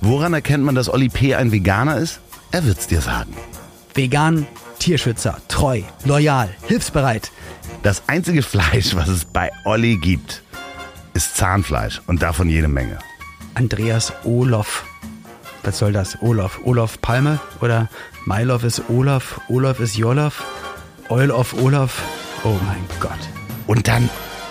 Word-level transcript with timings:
Woran 0.00 0.34
erkennt 0.34 0.64
man, 0.64 0.74
dass 0.74 0.88
Olli 0.88 1.08
P. 1.08 1.34
ein 1.34 1.50
Veganer 1.50 1.96
ist? 1.96 2.20
Er 2.52 2.64
wird's 2.64 2.86
dir 2.86 3.00
sagen. 3.00 3.34
Vegan, 3.94 4.46
Tierschützer, 4.78 5.38
treu, 5.48 5.82
loyal, 6.04 6.50
hilfsbereit. 6.66 7.30
Das 7.82 8.02
einzige 8.06 8.42
Fleisch, 8.42 8.94
was 8.94 9.08
es 9.08 9.24
bei 9.24 9.50
Olli 9.64 9.96
gibt, 9.96 10.42
ist 11.14 11.36
Zahnfleisch 11.36 12.02
und 12.06 12.22
davon 12.22 12.48
jede 12.48 12.68
Menge. 12.68 12.98
Andreas 13.54 14.12
Olof. 14.24 14.84
Was 15.62 15.78
soll 15.78 15.92
das? 15.92 16.20
Olaf. 16.20 16.60
Olaf 16.64 17.00
Palme 17.00 17.40
oder 17.60 17.88
Mylov 18.26 18.64
ist 18.64 18.82
Olaf, 18.88 19.40
Olaf 19.48 19.80
ist 19.80 19.96
Jolaf, 19.96 20.44
Oil 21.08 21.30
of 21.30 21.54
Olaf. 21.62 22.02
Oh 22.44 22.56
mein 22.66 22.84
Gott. 23.00 23.18
Und 23.66 23.88
dann 23.88 24.10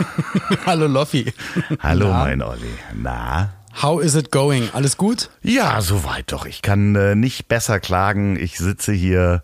Hallo 0.66 0.86
Loffi. 0.86 1.32
Hallo, 1.80 2.08
Na? 2.08 2.24
mein 2.24 2.42
Olli. 2.42 2.74
Na? 2.94 3.52
How 3.82 4.00
is 4.02 4.14
it 4.14 4.30
going? 4.30 4.68
Alles 4.72 4.96
gut? 4.96 5.28
Ja, 5.42 5.80
soweit 5.80 6.32
doch. 6.32 6.46
Ich 6.46 6.62
kann 6.62 6.94
äh, 6.96 7.14
nicht 7.14 7.48
besser 7.48 7.78
klagen. 7.80 8.36
Ich 8.38 8.56
sitze 8.58 8.92
hier 8.92 9.42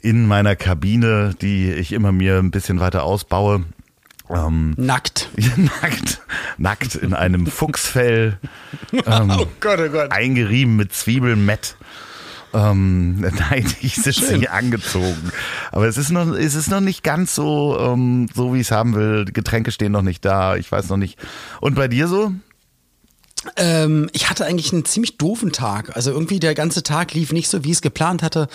in 0.00 0.26
meiner 0.26 0.54
Kabine, 0.54 1.34
die 1.40 1.72
ich 1.72 1.92
immer 1.92 2.12
mir 2.12 2.38
ein 2.38 2.50
bisschen 2.50 2.78
weiter 2.80 3.02
ausbaue. 3.02 3.64
Ähm, 4.30 4.74
Nackt. 4.76 5.28
nackt, 5.82 6.20
nackt 6.56 6.94
in 6.94 7.12
einem 7.14 7.46
Fuchsfell, 7.46 8.38
ähm, 8.92 9.30
Oh 9.38 9.46
Gott, 9.60 9.80
oh 9.80 9.88
Gott. 9.90 10.12
eingerieben 10.12 10.76
mit 10.76 10.92
Zwiebelmett. 10.94 11.76
Ähm, 12.54 13.20
nein, 13.50 13.66
ich 13.82 13.96
sitze 13.96 14.36
hier 14.36 14.52
angezogen. 14.52 15.32
Aber 15.72 15.86
es 15.86 15.98
ist 15.98 16.10
noch, 16.10 16.32
es 16.34 16.54
ist 16.54 16.70
noch 16.70 16.80
nicht 16.80 17.02
ganz 17.02 17.34
so, 17.34 17.76
ähm, 17.78 18.28
so 18.32 18.54
wie 18.54 18.60
ich 18.60 18.68
es 18.68 18.70
haben 18.70 18.94
will. 18.94 19.24
Getränke 19.26 19.72
stehen 19.72 19.92
noch 19.92 20.02
nicht 20.02 20.24
da. 20.24 20.56
Ich 20.56 20.70
weiß 20.70 20.88
noch 20.88 20.96
nicht. 20.96 21.18
Und 21.60 21.74
bei 21.74 21.88
dir 21.88 22.08
so? 22.08 22.32
Ähm, 23.56 24.08
ich 24.12 24.30
hatte 24.30 24.46
eigentlich 24.46 24.72
einen 24.72 24.84
ziemlich 24.84 25.18
doofen 25.18 25.52
Tag. 25.52 25.96
Also 25.96 26.12
irgendwie 26.12 26.40
der 26.40 26.54
ganze 26.54 26.82
Tag 26.82 27.12
lief 27.12 27.32
nicht 27.32 27.48
so, 27.48 27.64
wie 27.64 27.70
ich 27.70 27.76
es 27.76 27.82
geplant 27.82 28.22
hatte. 28.22 28.48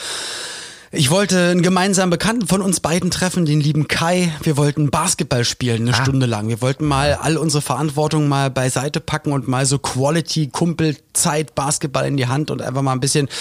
Ich 0.91 1.11
wollte 1.11 1.49
einen 1.51 1.61
gemeinsamen 1.61 2.09
Bekannten 2.09 2.47
von 2.47 2.63
uns 2.63 2.79
beiden 2.79 3.11
treffen, 3.11 3.45
den 3.45 3.61
lieben 3.61 3.87
Kai. 3.87 4.33
Wir 4.41 4.57
wollten 4.57 4.89
Basketball 4.89 5.45
spielen, 5.45 5.83
eine 5.87 5.93
Stunde 5.95 6.25
lang. 6.25 6.47
Wir 6.49 6.61
wollten 6.63 6.85
mal 6.85 7.13
all 7.21 7.37
unsere 7.37 7.61
Verantwortung 7.61 8.27
mal 8.27 8.49
beiseite 8.49 8.99
packen 8.99 9.31
und 9.31 9.47
mal 9.47 9.67
so 9.67 9.77
Quality-Kumpel-Zeit 9.77 11.53
Basketball 11.53 12.07
in 12.07 12.17
die 12.17 12.25
Hand 12.25 12.49
und 12.49 12.63
einfach 12.63 12.81
mal 12.81 12.93
ein 12.93 12.99
bisschen. 12.99 13.29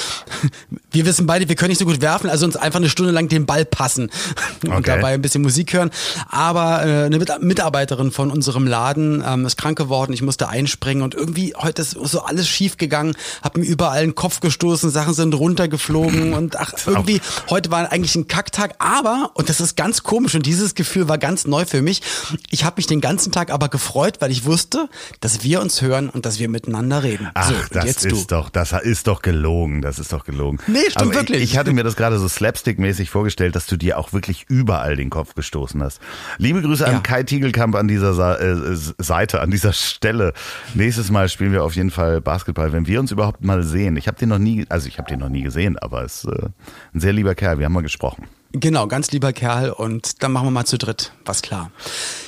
Wir 0.91 1.05
wissen 1.07 1.27
beide, 1.27 1.49
wir 1.49 1.55
können 1.55 1.69
nicht 1.69 1.79
so 1.79 1.85
gut 1.85 2.01
werfen, 2.01 2.31
also 2.31 2.47
uns 2.47 2.57
einfach 2.57 2.79
eine 2.79 2.89
Stunde 2.89 3.13
lang 3.13 3.29
den 3.29 3.45
Ball 3.45 3.65
passen 3.67 4.11
und 4.65 4.73
Okay. 4.73 4.83
dabei 4.97 5.15
ein 5.15 5.21
bisschen 5.23 5.43
Musik 5.43 5.73
hören. 5.75 5.91
Aber 6.29 6.85
äh, 6.85 7.05
eine 7.05 7.19
Mit 7.19 7.31
Mitarbeiterin 7.43 8.11
von 8.11 8.31
unserem 8.31 8.67
Laden 8.67 9.23
ähm, 9.27 9.45
ist 9.45 9.57
krank 9.59 9.77
geworden. 9.77 10.13
Ich 10.15 10.23
musste 10.23 10.49
einspringen 10.49 11.03
und 11.03 11.15
irgendwie 11.15 11.55
heute 11.57 11.83
ist 11.83 11.91
so 11.91 12.23
alles 12.23 12.49
schief 12.49 12.79
gegangen. 12.79 13.15
Hab 13.43 13.59
mir 13.59 13.65
überall 13.65 14.01
den 14.01 14.15
Kopf 14.15 14.41
gestoßen, 14.41 14.89
Sachen 14.91 15.13
sind 15.13 15.35
runtergeflogen 15.35 16.33
und 16.33 16.59
ach, 16.59 16.73
irgendwie 16.87 17.21
heute 17.51 17.71
war 17.71 17.91
eigentlich 17.93 18.15
ein 18.17 18.29
Kacktag. 18.29 18.75
Aber 18.79 19.31
und 19.35 19.49
das 19.49 19.61
ist 19.61 19.77
ganz 19.77 20.03
komisch 20.03 20.35
und 20.35 20.47
dieses 20.47 20.75
Gefühl 20.75 21.09
war 21.09 21.19
ganz 21.19 21.47
neu 21.47 21.65
für 21.65 21.83
mich. 21.83 22.03
Ich 22.51 22.65
habe 22.65 22.75
mich 22.77 22.87
den 22.87 23.01
ganzen 23.01 23.33
Tag 23.33 23.51
aber 23.51 23.69
gefreut, 23.69 24.17
weil 24.21 24.31
ich 24.31 24.45
wusste, 24.45 24.89
dass 25.21 25.43
wir 25.43 25.61
uns 25.61 25.83
hören 25.83 26.09
und 26.09 26.27
dass 26.27 26.39
wir 26.39 26.49
miteinander 26.49 27.03
reden. 27.03 27.29
Ach, 27.35 27.49
so, 27.49 27.55
das 27.73 28.05
ist 28.05 28.11
du. 28.11 28.25
doch, 28.29 28.51
das 28.51 28.73
ist 28.73 29.07
doch 29.07 29.23
gelogen. 29.23 29.83
Das 29.83 29.99
ist 29.99 30.13
doch 30.13 30.25
gelogen. 30.25 30.59
Nee, 30.67 30.79
stimmt 30.91 30.97
Aber 30.99 31.15
wirklich. 31.15 31.43
Ich, 31.43 31.53
ich 31.53 31.59
hatte 31.59 31.73
mir 31.73 31.85
das 31.85 31.97
gerade 31.97 32.19
so 32.19 32.27
slapstick-mäßig 32.29 33.11
vorgestellt, 33.11 33.57
dass 33.57 33.67
du 33.67 33.77
dir 33.77 33.99
auch 33.99 34.13
wirklich 34.13 34.47
überall 34.49 34.97
den 34.97 35.11
Kopf 35.11 35.35
gestoßen 35.35 35.83
hast. 35.83 36.01
Liebe 36.39 36.63
Grüße 36.63 36.85
Ja. 36.85 36.91
an 36.91 37.03
Kai 37.03 37.23
Tiegelkamp 37.23 37.75
an 37.75 37.89
dieser 37.89 38.15
Sa 38.15 38.35
äh, 38.37 38.57
Seite, 38.99 39.41
an 39.41 39.51
dieser 39.51 39.73
Stelle. 39.73 40.33
Nächstes 40.75 41.11
Mal 41.11 41.29
spielen 41.29 41.53
wir 41.53 41.65
auf 41.65 41.75
jeden 41.77 41.91
Fall 41.91 42.21
Basketball, 42.21 42.73
wenn 42.73 42.87
wir 42.87 43.01
uns 43.01 43.11
überhaupt 43.11 43.43
mal 43.45 43.63
sehen. 43.63 43.97
Ich 43.97 44.07
habe 44.09 44.19
den 44.19 44.29
noch 44.29 44.39
nie, 44.39 44.67
also 44.69 44.89
ich 44.89 44.99
habe 44.99 45.09
den 45.09 45.21
noch 45.21 45.29
nie 45.29 45.43
gesehen, 45.43 45.79
aber 45.79 46.05
es 46.05 46.25
ist 46.25 46.31
äh, 46.33 46.49
ein 46.95 47.01
sehr 47.01 47.13
lieber 47.13 47.28
Kerl. 47.35 47.59
Wir 47.59 47.67
haben 47.67 47.73
mal 47.73 47.83
gesprochen. 47.83 48.27
Genau, 48.53 48.87
ganz 48.87 49.11
lieber 49.11 49.33
Kerl 49.33 49.71
und 49.71 50.23
dann 50.23 50.33
machen 50.33 50.47
wir 50.47 50.51
mal 50.51 50.65
zu 50.65 50.79
dritt, 50.79 51.13
was 51.25 51.43
klar. 51.43 51.71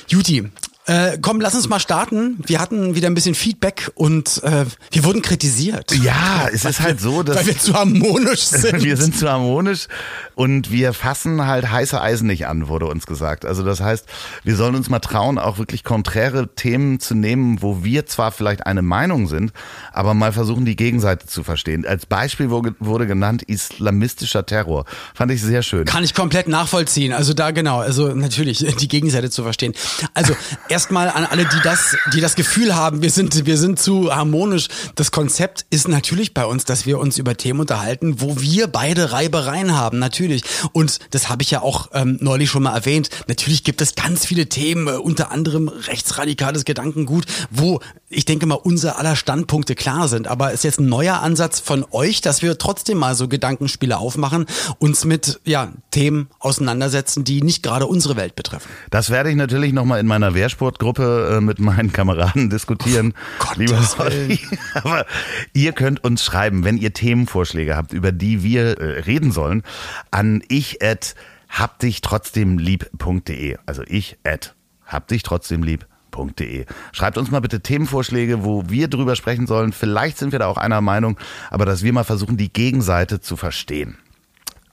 Juti, 0.07 0.51
äh, 0.87 1.17
komm, 1.21 1.39
lass 1.39 1.53
uns 1.53 1.69
mal 1.69 1.79
starten. 1.79 2.39
Wir 2.45 2.59
hatten 2.59 2.95
wieder 2.95 3.07
ein 3.07 3.13
bisschen 3.13 3.35
Feedback 3.35 3.91
und 3.93 4.41
äh, 4.43 4.65
wir 4.91 5.03
wurden 5.03 5.21
kritisiert. 5.21 5.93
Ja, 6.03 6.47
es 6.51 6.65
ist 6.65 6.81
halt 6.81 6.99
so, 6.99 7.21
dass 7.21 7.37
Weil 7.37 7.47
wir 7.47 7.59
zu 7.59 7.73
harmonisch 7.73 8.39
sind. 8.45 8.83
wir 8.83 8.97
sind 8.97 9.15
zu 9.15 9.29
harmonisch 9.29 9.87
und 10.33 10.71
wir 10.71 10.93
fassen 10.93 11.45
halt 11.45 11.69
heiße 11.69 12.01
Eisen 12.01 12.25
nicht 12.25 12.47
an, 12.47 12.67
wurde 12.67 12.87
uns 12.87 13.05
gesagt. 13.05 13.45
Also 13.45 13.63
das 13.63 13.79
heißt, 13.79 14.05
wir 14.43 14.55
sollen 14.55 14.73
uns 14.73 14.89
mal 14.89 14.99
trauen, 14.99 15.37
auch 15.37 15.59
wirklich 15.59 15.83
konträre 15.83 16.55
Themen 16.55 16.99
zu 16.99 17.13
nehmen, 17.13 17.61
wo 17.61 17.83
wir 17.83 18.07
zwar 18.07 18.31
vielleicht 18.31 18.65
eine 18.65 18.81
Meinung 18.81 19.27
sind, 19.27 19.53
aber 19.93 20.15
mal 20.15 20.33
versuchen, 20.33 20.65
die 20.65 20.75
Gegenseite 20.75 21.27
zu 21.27 21.43
verstehen. 21.43 21.85
Als 21.85 22.07
Beispiel 22.07 22.49
wurde 22.49 22.73
wurde 22.79 23.05
genannt 23.05 23.43
islamistischer 23.43 24.45
Terror. 24.47 24.85
Fand 25.13 25.31
ich 25.31 25.41
sehr 25.43 25.61
schön. 25.61 25.85
Kann 25.85 26.03
ich 26.03 26.15
komplett 26.15 26.47
nachvollziehen. 26.47 27.13
Also 27.13 27.33
da 27.33 27.51
genau, 27.51 27.79
also 27.79 28.15
natürlich 28.15 28.65
die 28.79 28.87
Gegenseite 28.87 29.29
zu 29.29 29.43
verstehen. 29.43 29.73
Also 30.15 30.35
erstmal 30.71 31.09
an 31.09 31.25
alle, 31.25 31.43
die 31.43 31.59
das, 31.63 31.97
die 32.13 32.21
das 32.21 32.35
Gefühl 32.35 32.75
haben, 32.75 33.01
wir 33.01 33.11
sind, 33.11 33.45
wir 33.45 33.57
sind 33.57 33.77
zu 33.77 34.15
harmonisch. 34.15 34.69
Das 34.95 35.11
Konzept 35.11 35.65
ist 35.69 35.89
natürlich 35.89 36.33
bei 36.33 36.45
uns, 36.45 36.63
dass 36.63 36.85
wir 36.85 36.97
uns 36.97 37.17
über 37.17 37.35
Themen 37.35 37.59
unterhalten, 37.59 38.21
wo 38.21 38.39
wir 38.39 38.67
beide 38.67 39.11
Reibereien 39.11 39.77
haben, 39.77 39.99
natürlich. 39.99 40.43
Und 40.71 40.99
das 41.11 41.29
habe 41.29 41.43
ich 41.43 41.51
ja 41.51 41.61
auch 41.61 41.89
ähm, 41.93 42.17
neulich 42.21 42.49
schon 42.49 42.63
mal 42.63 42.73
erwähnt. 42.73 43.09
Natürlich 43.27 43.65
gibt 43.65 43.81
es 43.81 43.95
ganz 43.95 44.25
viele 44.25 44.47
Themen, 44.47 44.87
äh, 44.87 44.91
unter 44.91 45.31
anderem 45.31 45.67
rechtsradikales 45.67 46.63
Gedankengut, 46.63 47.25
wo 47.49 47.81
ich 48.11 48.25
denke 48.25 48.45
mal 48.45 48.55
unser 48.55 48.97
aller 48.99 49.15
Standpunkte 49.15 49.75
klar 49.75 50.07
sind. 50.07 50.27
Aber 50.27 50.51
ist 50.51 50.63
jetzt 50.63 50.79
ein 50.79 50.87
neuer 50.87 51.21
Ansatz 51.21 51.59
von 51.59 51.85
euch, 51.91 52.21
dass 52.21 52.41
wir 52.41 52.57
trotzdem 52.57 52.97
mal 52.97 53.15
so 53.15 53.27
Gedankenspiele 53.27 53.97
aufmachen, 53.97 54.45
uns 54.79 55.05
mit 55.05 55.39
ja, 55.45 55.71
Themen 55.91 56.29
auseinandersetzen, 56.39 57.23
die 57.23 57.41
nicht 57.41 57.63
gerade 57.63 57.87
unsere 57.87 58.15
Welt 58.15 58.35
betreffen. 58.35 58.69
Das 58.89 59.09
werde 59.09 59.29
ich 59.29 59.35
natürlich 59.35 59.73
nochmal 59.73 59.99
in 59.99 60.07
meiner 60.07 60.33
Wehrsportgruppe 60.61 61.37
äh, 61.37 61.41
mit 61.41 61.59
meinen 61.59 61.91
Kameraden 61.91 62.51
diskutieren. 62.51 63.13
Gottes 63.39 63.57
lieber. 63.57 63.81
Olli. 63.97 64.39
Aber 64.75 65.07
ihr 65.53 65.71
könnt 65.73 66.03
uns 66.03 66.23
schreiben, 66.23 66.63
wenn 66.63 66.77
ihr 66.77 66.93
Themenvorschläge 66.93 67.75
habt, 67.75 67.93
über 67.93 68.11
die 68.11 68.43
wir 68.43 68.79
äh, 68.79 68.99
reden 69.01 69.31
sollen, 69.31 69.63
an 70.11 70.43
ich 70.47 70.83
at 70.83 71.15
habdichtrotzdemlieb.de. 71.49 73.57
Also 73.65 73.81
ich 73.87 74.19
at 74.23 74.53
habdichtrotzdemlieb.de. 74.85 76.65
Schreibt 76.91 77.17
uns 77.17 77.31
mal 77.31 77.41
bitte 77.41 77.61
Themenvorschläge, 77.61 78.43
wo 78.43 78.69
wir 78.69 78.87
drüber 78.87 79.15
sprechen 79.15 79.47
sollen. 79.47 79.73
Vielleicht 79.73 80.19
sind 80.19 80.31
wir 80.31 80.37
da 80.39 80.47
auch 80.47 80.57
einer 80.57 80.81
Meinung, 80.81 81.17
aber 81.49 81.65
dass 81.65 81.81
wir 81.83 81.91
mal 81.91 82.03
versuchen, 82.03 82.37
die 82.37 82.53
Gegenseite 82.53 83.19
zu 83.19 83.35
verstehen. 83.35 83.97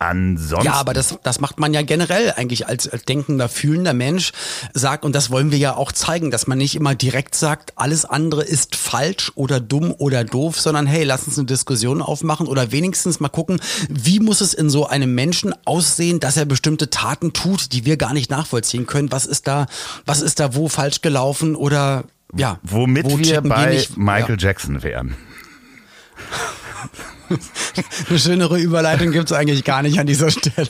Ansonsten. 0.00 0.66
Ja, 0.66 0.74
aber 0.74 0.94
das, 0.94 1.18
das 1.24 1.40
macht 1.40 1.58
man 1.58 1.74
ja 1.74 1.82
generell 1.82 2.32
eigentlich 2.36 2.68
als, 2.68 2.88
als 2.88 3.04
denkender, 3.04 3.48
fühlender 3.48 3.94
Mensch 3.94 4.32
sagt, 4.72 5.04
und 5.04 5.12
das 5.12 5.30
wollen 5.30 5.50
wir 5.50 5.58
ja 5.58 5.74
auch 5.74 5.90
zeigen, 5.90 6.30
dass 6.30 6.46
man 6.46 6.58
nicht 6.58 6.76
immer 6.76 6.94
direkt 6.94 7.34
sagt, 7.34 7.72
alles 7.74 8.04
andere 8.04 8.44
ist 8.44 8.76
falsch 8.76 9.32
oder 9.34 9.58
dumm 9.58 9.92
oder 9.98 10.22
doof, 10.22 10.60
sondern 10.60 10.86
hey, 10.86 11.02
lass 11.02 11.24
uns 11.24 11.36
eine 11.36 11.46
Diskussion 11.46 12.00
aufmachen 12.00 12.46
oder 12.46 12.70
wenigstens 12.70 13.18
mal 13.18 13.28
gucken, 13.28 13.60
wie 13.88 14.20
muss 14.20 14.40
es 14.40 14.54
in 14.54 14.70
so 14.70 14.86
einem 14.86 15.14
Menschen 15.16 15.52
aussehen, 15.64 16.20
dass 16.20 16.36
er 16.36 16.44
bestimmte 16.44 16.90
Taten 16.90 17.32
tut, 17.32 17.72
die 17.72 17.84
wir 17.84 17.96
gar 17.96 18.12
nicht 18.14 18.30
nachvollziehen 18.30 18.86
können. 18.86 19.10
Was 19.10 19.26
ist 19.26 19.48
da, 19.48 19.66
was 20.06 20.22
ist 20.22 20.38
da 20.38 20.54
wo 20.54 20.68
falsch 20.68 21.00
gelaufen 21.02 21.56
oder 21.56 22.04
ja, 22.36 22.58
Womit 22.62 23.04
wo 23.06 23.18
wir 23.18 23.40
bei 23.40 23.72
nicht? 23.74 23.96
Michael 23.96 24.36
Ja. 24.38 24.48
Jackson 24.48 24.82
wären. 24.84 25.16
Eine 28.08 28.18
schönere 28.18 28.58
Überleitung 28.58 29.12
gibt's 29.12 29.32
eigentlich 29.32 29.64
gar 29.64 29.82
nicht 29.82 29.98
an 29.98 30.06
dieser 30.06 30.30
Stelle. 30.30 30.68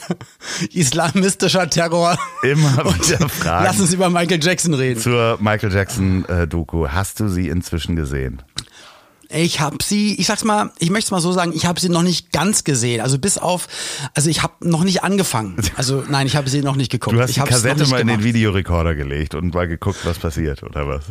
Islamistischer 0.72 1.68
Terror. 1.70 2.18
Immer 2.42 2.84
wieder 2.84 3.28
Fragen. 3.28 3.64
Lass 3.64 3.80
uns 3.80 3.92
über 3.92 4.10
Michael 4.10 4.42
Jackson 4.42 4.74
reden. 4.74 5.00
zur 5.00 5.38
Michael 5.40 5.72
Jackson 5.72 6.24
äh. 6.26 6.46
Hast 6.88 7.20
du 7.20 7.28
sie 7.28 7.48
inzwischen 7.48 7.96
gesehen? 7.96 8.42
Ich 9.30 9.60
habe 9.60 9.76
sie, 9.82 10.14
ich 10.14 10.26
sag's 10.26 10.42
mal, 10.42 10.70
ich 10.78 10.88
möchte 10.88 11.08
es 11.08 11.10
mal 11.10 11.20
so 11.20 11.32
sagen, 11.32 11.52
ich 11.54 11.66
habe 11.66 11.78
sie 11.78 11.90
noch 11.90 12.02
nicht 12.02 12.32
ganz 12.32 12.64
gesehen. 12.64 13.02
Also 13.02 13.18
bis 13.18 13.36
auf, 13.36 13.68
also 14.14 14.30
ich 14.30 14.42
habe 14.42 14.54
noch 14.66 14.84
nicht 14.84 15.04
angefangen. 15.04 15.56
Also 15.76 16.02
nein, 16.08 16.26
ich 16.26 16.34
habe 16.34 16.48
sie 16.48 16.62
noch 16.62 16.76
nicht 16.76 16.90
geguckt. 16.90 17.14
Du 17.14 17.20
hast 17.20 17.30
ich 17.30 17.36
die 17.36 17.42
Kassette 17.42 17.86
mal 17.86 18.00
in 18.00 18.06
den 18.06 18.16
gemacht. 18.16 18.24
Videorekorder 18.24 18.94
gelegt 18.94 19.34
und 19.34 19.52
mal 19.52 19.68
geguckt, 19.68 19.98
was 20.04 20.18
passiert, 20.18 20.62
oder 20.62 20.88
was? 20.88 21.04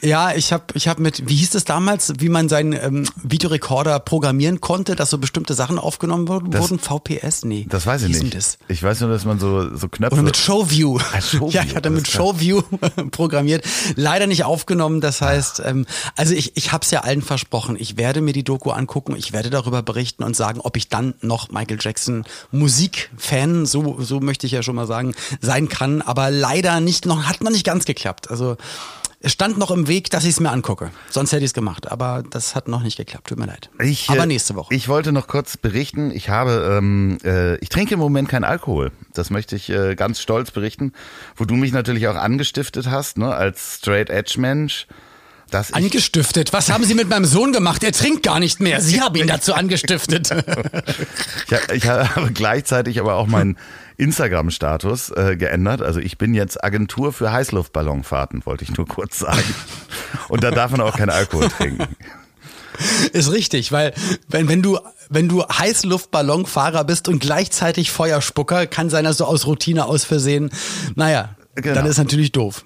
Ja, 0.00 0.32
ich 0.34 0.52
habe 0.52 0.64
ich 0.74 0.86
hab 0.86 0.98
mit, 1.00 1.28
wie 1.28 1.34
hieß 1.34 1.54
es 1.56 1.64
damals, 1.64 2.12
wie 2.18 2.28
man 2.28 2.48
seinen 2.48 2.72
ähm, 2.72 3.04
Videorekorder 3.22 3.98
programmieren 3.98 4.60
konnte, 4.60 4.94
dass 4.94 5.10
so 5.10 5.18
bestimmte 5.18 5.54
Sachen 5.54 5.78
aufgenommen 5.78 6.28
wurden? 6.28 6.50
Das- 6.52 6.62
wurden 6.62 6.78
VPS? 6.78 7.44
Nee. 7.44 7.66
Das 7.68 7.84
weiß 7.86 8.02
ich 8.04 8.22
nicht. 8.22 8.34
Das? 8.34 8.58
Ich 8.68 8.82
weiß 8.82 9.00
nur, 9.00 9.10
dass 9.10 9.24
man 9.24 9.40
so, 9.40 9.74
so 9.76 9.88
Knöpfe. 9.88 10.14
Oder 10.14 10.22
mit 10.22 10.36
Showview. 10.36 10.98
Ah, 11.12 11.20
Showview, 11.20 11.50
ja, 11.50 11.64
ich 11.64 11.74
hatte 11.74 11.90
mit. 11.90 12.06
Showview 12.08 12.62
programmiert. 13.10 13.64
Leider 13.96 14.26
nicht 14.28 14.44
aufgenommen. 14.44 15.00
Das 15.00 15.20
heißt, 15.20 15.62
ähm, 15.64 15.84
also 16.16 16.32
ich, 16.34 16.56
ich 16.56 16.70
habe 16.72 16.84
es 16.84 16.90
ja 16.92 17.00
allen 17.00 17.22
versprochen. 17.22 17.76
Ich 17.78 17.96
werde 17.96 18.20
mir 18.20 18.32
die 18.32 18.44
Doku 18.44 18.70
angucken. 18.70 19.16
Ich 19.16 19.32
werde 19.32 19.50
darüber 19.50 19.82
berichten 19.82 20.22
und 20.22 20.36
sagen, 20.36 20.60
ob 20.60 20.76
ich 20.76 20.88
dann 20.88 21.14
noch 21.22 21.50
Michael 21.50 21.78
Jackson 21.80 22.24
Musikfan, 22.52 23.66
so, 23.66 23.96
so 24.00 24.20
möchte 24.20 24.46
ich 24.46 24.52
ja 24.52 24.62
schon 24.62 24.76
mal 24.76 24.86
sagen, 24.86 25.14
sein 25.40 25.68
kann. 25.68 26.02
Aber 26.02 26.30
leider 26.30 26.80
nicht 26.80 27.04
noch, 27.06 27.24
hat 27.24 27.42
noch 27.42 27.50
nicht 27.50 27.64
ganz 27.64 27.84
geklappt. 27.84 28.30
Also 28.30 28.56
es 29.20 29.32
stand 29.32 29.58
noch 29.58 29.72
im 29.72 29.88
Weg, 29.88 30.10
dass 30.10 30.22
ich 30.22 30.30
es 30.30 30.40
mir 30.40 30.50
angucke. 30.50 30.90
Sonst 31.10 31.32
hätte 31.32 31.40
ich 31.42 31.50
es 31.50 31.54
gemacht. 31.54 31.90
Aber 31.90 32.22
das 32.30 32.54
hat 32.54 32.68
noch 32.68 32.82
nicht 32.82 32.96
geklappt. 32.96 33.28
Tut 33.28 33.38
mir 33.38 33.46
leid. 33.46 33.68
Ich, 33.80 34.08
aber 34.10 34.22
äh, 34.22 34.26
nächste 34.26 34.54
Woche. 34.54 34.72
Ich 34.72 34.88
wollte 34.88 35.10
noch 35.10 35.26
kurz 35.26 35.56
berichten. 35.56 36.12
Ich 36.12 36.28
habe, 36.28 36.76
ähm, 36.78 37.18
äh, 37.24 37.56
ich 37.56 37.68
trinke 37.68 37.94
im 37.94 38.00
Moment 38.00 38.28
keinen 38.28 38.44
Alkohol. 38.44 38.92
Das 39.14 39.30
möchte 39.30 39.56
ich 39.56 39.70
äh, 39.70 39.96
ganz 39.96 40.20
stolz 40.20 40.52
berichten, 40.52 40.92
wo 41.34 41.44
du 41.44 41.56
mich 41.56 41.72
natürlich 41.72 42.06
auch 42.06 42.14
angestiftet 42.14 42.88
hast, 42.88 43.18
ne, 43.18 43.34
als 43.34 43.78
Straight 43.78 44.08
Edge 44.08 44.34
Mensch. 44.38 44.86
Dass 45.50 45.72
Angestiftet. 45.72 46.52
Was 46.52 46.70
haben 46.70 46.84
Sie 46.84 46.94
mit 46.94 47.08
meinem 47.08 47.24
Sohn 47.24 47.52
gemacht? 47.52 47.82
Er 47.82 47.92
trinkt 47.92 48.22
gar 48.22 48.38
nicht 48.38 48.60
mehr. 48.60 48.82
Sie 48.82 49.00
haben 49.00 49.16
ihn 49.16 49.26
dazu 49.26 49.54
angestiftet. 49.54 50.30
ich, 51.70 51.72
ich 51.72 51.88
habe 51.88 52.32
gleichzeitig 52.32 53.00
aber 53.00 53.14
auch 53.14 53.26
meinen 53.26 53.56
Instagram-Status 53.98 55.10
äh, 55.10 55.36
geändert. 55.36 55.82
Also 55.82 56.00
ich 56.00 56.16
bin 56.18 56.32
jetzt 56.34 56.62
Agentur 56.64 57.12
für 57.12 57.30
Heißluftballonfahrten, 57.32 58.46
wollte 58.46 58.64
ich 58.64 58.76
nur 58.76 58.86
kurz 58.86 59.18
sagen. 59.18 59.42
Und 60.28 60.42
da 60.44 60.50
darf 60.50 60.70
man 60.70 60.80
auch 60.80 60.96
keinen 60.96 61.10
Alkohol 61.10 61.48
trinken. 61.48 61.86
Ist 63.12 63.32
richtig, 63.32 63.72
weil 63.72 63.92
wenn, 64.28 64.48
wenn 64.48 64.62
du 64.62 64.78
wenn 65.10 65.28
du 65.28 65.42
Heißluftballonfahrer 65.42 66.84
bist 66.84 67.08
und 67.08 67.18
gleichzeitig 67.18 67.90
Feuerspucker, 67.90 68.66
kann 68.66 68.90
sein, 68.90 69.04
dass 69.04 69.16
du 69.16 69.24
aus 69.24 69.46
Routine 69.46 69.86
aus 69.86 70.04
Versehen, 70.04 70.50
naja, 70.94 71.34
Genau. 71.62 71.74
dann 71.74 71.86
ist 71.86 71.98
natürlich 71.98 72.30
doof. 72.30 72.64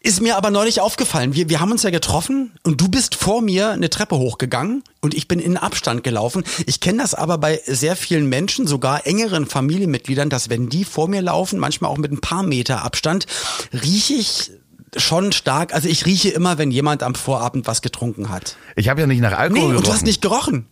Ist 0.00 0.20
mir 0.22 0.36
aber 0.36 0.50
neulich 0.50 0.80
aufgefallen. 0.80 1.34
Wir, 1.34 1.48
wir 1.48 1.60
haben 1.60 1.72
uns 1.72 1.82
ja 1.82 1.90
getroffen 1.90 2.52
und 2.62 2.80
du 2.80 2.88
bist 2.88 3.14
vor 3.16 3.42
mir 3.42 3.70
eine 3.70 3.90
Treppe 3.90 4.16
hochgegangen 4.16 4.82
und 5.00 5.14
ich 5.14 5.26
bin 5.28 5.40
in 5.40 5.56
Abstand 5.56 6.04
gelaufen. 6.04 6.44
Ich 6.66 6.80
kenne 6.80 7.02
das 7.02 7.14
aber 7.14 7.38
bei 7.38 7.60
sehr 7.66 7.96
vielen 7.96 8.28
Menschen, 8.28 8.66
sogar 8.66 9.06
engeren 9.06 9.46
Familienmitgliedern, 9.46 10.30
dass 10.30 10.48
wenn 10.48 10.68
die 10.68 10.84
vor 10.84 11.08
mir 11.08 11.22
laufen, 11.22 11.58
manchmal 11.58 11.90
auch 11.90 11.98
mit 11.98 12.12
ein 12.12 12.20
paar 12.20 12.42
Meter 12.42 12.84
Abstand, 12.84 13.26
rieche 13.72 14.14
ich 14.14 14.50
schon 14.96 15.32
stark. 15.32 15.74
Also 15.74 15.88
ich 15.88 16.06
rieche 16.06 16.30
immer, 16.30 16.56
wenn 16.58 16.70
jemand 16.70 17.02
am 17.02 17.14
Vorabend 17.14 17.66
was 17.66 17.82
getrunken 17.82 18.30
hat. 18.30 18.56
Ich 18.76 18.88
habe 18.88 19.00
ja 19.02 19.06
nicht 19.06 19.20
nach 19.20 19.30
Nee, 19.32 19.36
Alkohol 19.36 19.62
und 19.62 19.70
du 19.74 19.80
gerochen. 19.82 19.92
hast 19.94 20.04
nicht 20.06 20.22
gerochen. 20.22 20.66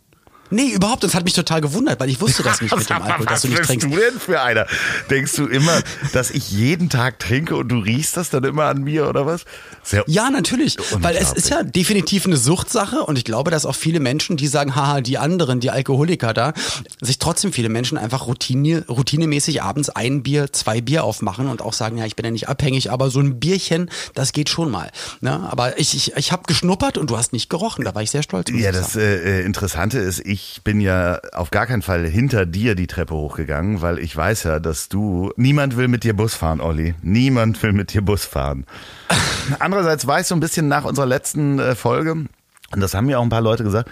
Nee, 0.51 0.71
überhaupt. 0.71 1.05
Das 1.05 1.15
hat 1.15 1.25
mich 1.25 1.35
total 1.35 1.61
gewundert, 1.61 2.01
weil 2.01 2.09
ich 2.09 2.21
wusste 2.21 2.43
das 2.43 2.61
nicht 2.61 2.77
mit 2.77 2.89
dem 2.89 3.03
Alkohol, 3.03 3.27
dass 3.27 3.43
du 3.43 3.49
nicht 3.49 3.61
Was 3.61 3.67
trinkst. 3.67 3.89
bist 3.89 3.99
du 3.99 4.11
denn 4.11 4.21
für 4.21 4.41
einer? 4.41 4.67
Denkst 5.11 5.35
du 5.35 5.47
immer, 5.47 5.81
dass 6.13 6.31
ich 6.31 6.51
jeden 6.51 6.89
Tag 6.89 7.19
trinke 7.19 7.57
und 7.57 7.69
du 7.69 7.79
riechst 7.79 8.17
das 8.17 8.31
dann 8.31 8.45
immer 8.45 8.65
an 8.65 8.83
mir 8.83 9.09
oder 9.09 9.27
was? 9.27 9.45
Sehr 9.83 10.05
Ja, 10.07 10.31
natürlich. 10.31 10.77
Weil 10.93 11.17
es 11.17 11.33
ist 11.33 11.49
ja 11.49 11.63
definitiv 11.63 12.27
eine 12.27 12.37
Suchtsache 12.37 13.03
und 13.05 13.17
ich 13.19 13.25
glaube, 13.25 13.51
dass 13.51 13.67
auch 13.67 13.75
viele 13.75 14.01
Menschen, 14.01 14.37
die 14.37 14.49
sagen, 14.49 14.75
haha, 14.75 15.01
die 15.01 15.19
anderen, 15.19 15.61
die 15.61 15.71
Alkoholiker 15.71 16.35
da, 16.35 16.53
sich 17.01 17.19
trotzdem 17.19 17.53
viele 17.53 17.69
Menschen 17.69 17.99
einfach 17.99 18.27
routine, 18.27 18.85
routinemäßig 18.89 19.63
abends 19.63 19.91
ein 19.91 20.23
Bier, 20.23 20.53
zwei 20.53 20.81
Bier 20.81 21.05
aufmachen 21.05 21.49
und 21.49 21.63
auch 21.63 21.73
sagen, 21.73 21.99
ja, 21.99 22.07
ich 22.07 22.17
bin 22.17 22.25
ja 22.25 22.31
nicht 22.31 22.49
abhängig, 22.49 22.91
aber 22.91 23.11
so 23.11 23.21
ein 23.21 23.39
Bierchen, 23.39 23.91
das 24.15 24.33
geht 24.33 24.49
schon 24.49 24.71
mal. 24.71 24.91
Ne? 25.21 25.49
Aber 25.51 25.79
ich, 25.79 25.95
ich, 25.95 26.17
ich 26.17 26.33
habe 26.33 26.43
geschnuppert 26.47 26.99
und 26.99 27.11
du 27.11 27.17
hast 27.17 27.33
nicht 27.33 27.49
gerochen. 27.49 27.85
Da 27.85 27.95
war 27.95 28.03
ich 28.03 28.11
sehr 28.11 28.23
stolz. 28.23 28.51
Ja, 28.51 28.73
das 28.73 28.97
äh, 28.97 29.41
äh, 29.41 29.45
Interessante 29.45 29.99
ist, 29.99 30.21
ich 30.21 30.36
bin 30.65 30.81
ja 30.81 31.21
auf 31.33 31.51
gar 31.51 31.67
keinen 31.67 31.83
Fall 31.83 32.07
hinter 32.07 32.47
dir 32.47 32.75
die 32.75 32.87
Treppe 32.87 33.15
hochgegangen, 33.15 33.83
weil 33.83 33.99
ich 33.99 34.17
weiß 34.17 34.45
ja, 34.45 34.61
dass 34.61 34.89
du, 34.89 35.33
niemand 35.37 35.77
will 35.77 35.89
mit 35.89 36.05
dir 36.05 36.15
Bus 36.15 36.35
fahren, 36.35 36.61
Olli. 36.61 36.95
Niemand 37.03 37.63
will 37.63 37.73
mit 37.73 37.93
dir 37.93 38.03
Bus 38.03 38.25
fahren. 38.25 38.67
Andererseits 39.59 40.07
war 40.07 40.21
ich 40.21 40.27
so 40.27 40.35
ein 40.35 40.41
bisschen 40.41 40.69
nach 40.69 40.85
unserer 40.85 41.07
letzten 41.07 41.59
äh, 41.59 41.75
Folge, 41.75 42.13
und 42.13 42.81
das 42.81 42.95
haben 42.95 43.07
mir 43.07 43.19
auch 43.19 43.23
ein 43.23 43.29
paar 43.29 43.41
Leute 43.41 43.65
gesagt, 43.65 43.91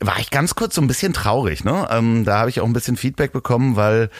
war 0.00 0.18
ich 0.18 0.30
ganz 0.30 0.54
kurz 0.54 0.74
so 0.74 0.80
ein 0.80 0.86
bisschen 0.86 1.12
traurig. 1.12 1.64
Ne? 1.64 1.86
Ähm, 1.90 2.24
da 2.24 2.38
habe 2.38 2.50
ich 2.50 2.60
auch 2.60 2.66
ein 2.66 2.72
bisschen 2.72 2.96
Feedback 2.96 3.32
bekommen, 3.32 3.76
weil 3.76 4.10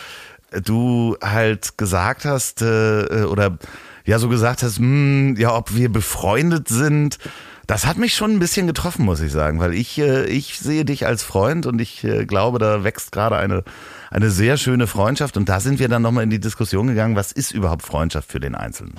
du 0.63 1.17
halt 1.23 1.79
gesagt 1.79 2.25
hast, 2.25 2.63
äh, 2.63 3.03
äh, 3.03 3.25
oder 3.25 3.59
ja 4.05 4.19
so 4.19 4.29
gesagt 4.29 4.63
hast, 4.63 4.79
hm, 4.79 5.37
ja, 5.39 5.55
ob 5.55 5.75
wir 5.75 5.91
befreundet 5.91 6.69
sind. 6.69 7.19
Das 7.71 7.87
hat 7.87 7.99
mich 7.99 8.17
schon 8.17 8.33
ein 8.33 8.41
bisschen 8.41 8.67
getroffen, 8.67 9.05
muss 9.05 9.21
ich 9.21 9.31
sagen, 9.31 9.61
weil 9.61 9.75
ich, 9.75 9.97
äh, 9.97 10.27
ich 10.27 10.59
sehe 10.59 10.85
dich 10.85 11.07
als 11.07 11.23
Freund 11.23 11.67
und 11.67 11.81
ich 11.81 12.03
äh, 12.03 12.27
glaube, 12.27 12.59
da 12.59 12.83
wächst 12.83 13.13
gerade 13.13 13.37
eine, 13.37 13.63
eine 14.11 14.33
sehr 14.33 14.57
schöne 14.57 14.89
Freundschaft 14.89 15.37
und 15.37 15.49
da 15.49 15.61
sind 15.61 15.79
wir 15.79 15.89
dann 15.89 16.03
nochmal 16.03 16.25
in 16.25 16.31
die 16.31 16.41
Diskussion 16.41 16.89
gegangen, 16.89 17.15
was 17.15 17.31
ist 17.31 17.53
überhaupt 17.53 17.83
Freundschaft 17.83 18.29
für 18.29 18.41
den 18.41 18.57
Einzelnen? 18.57 18.95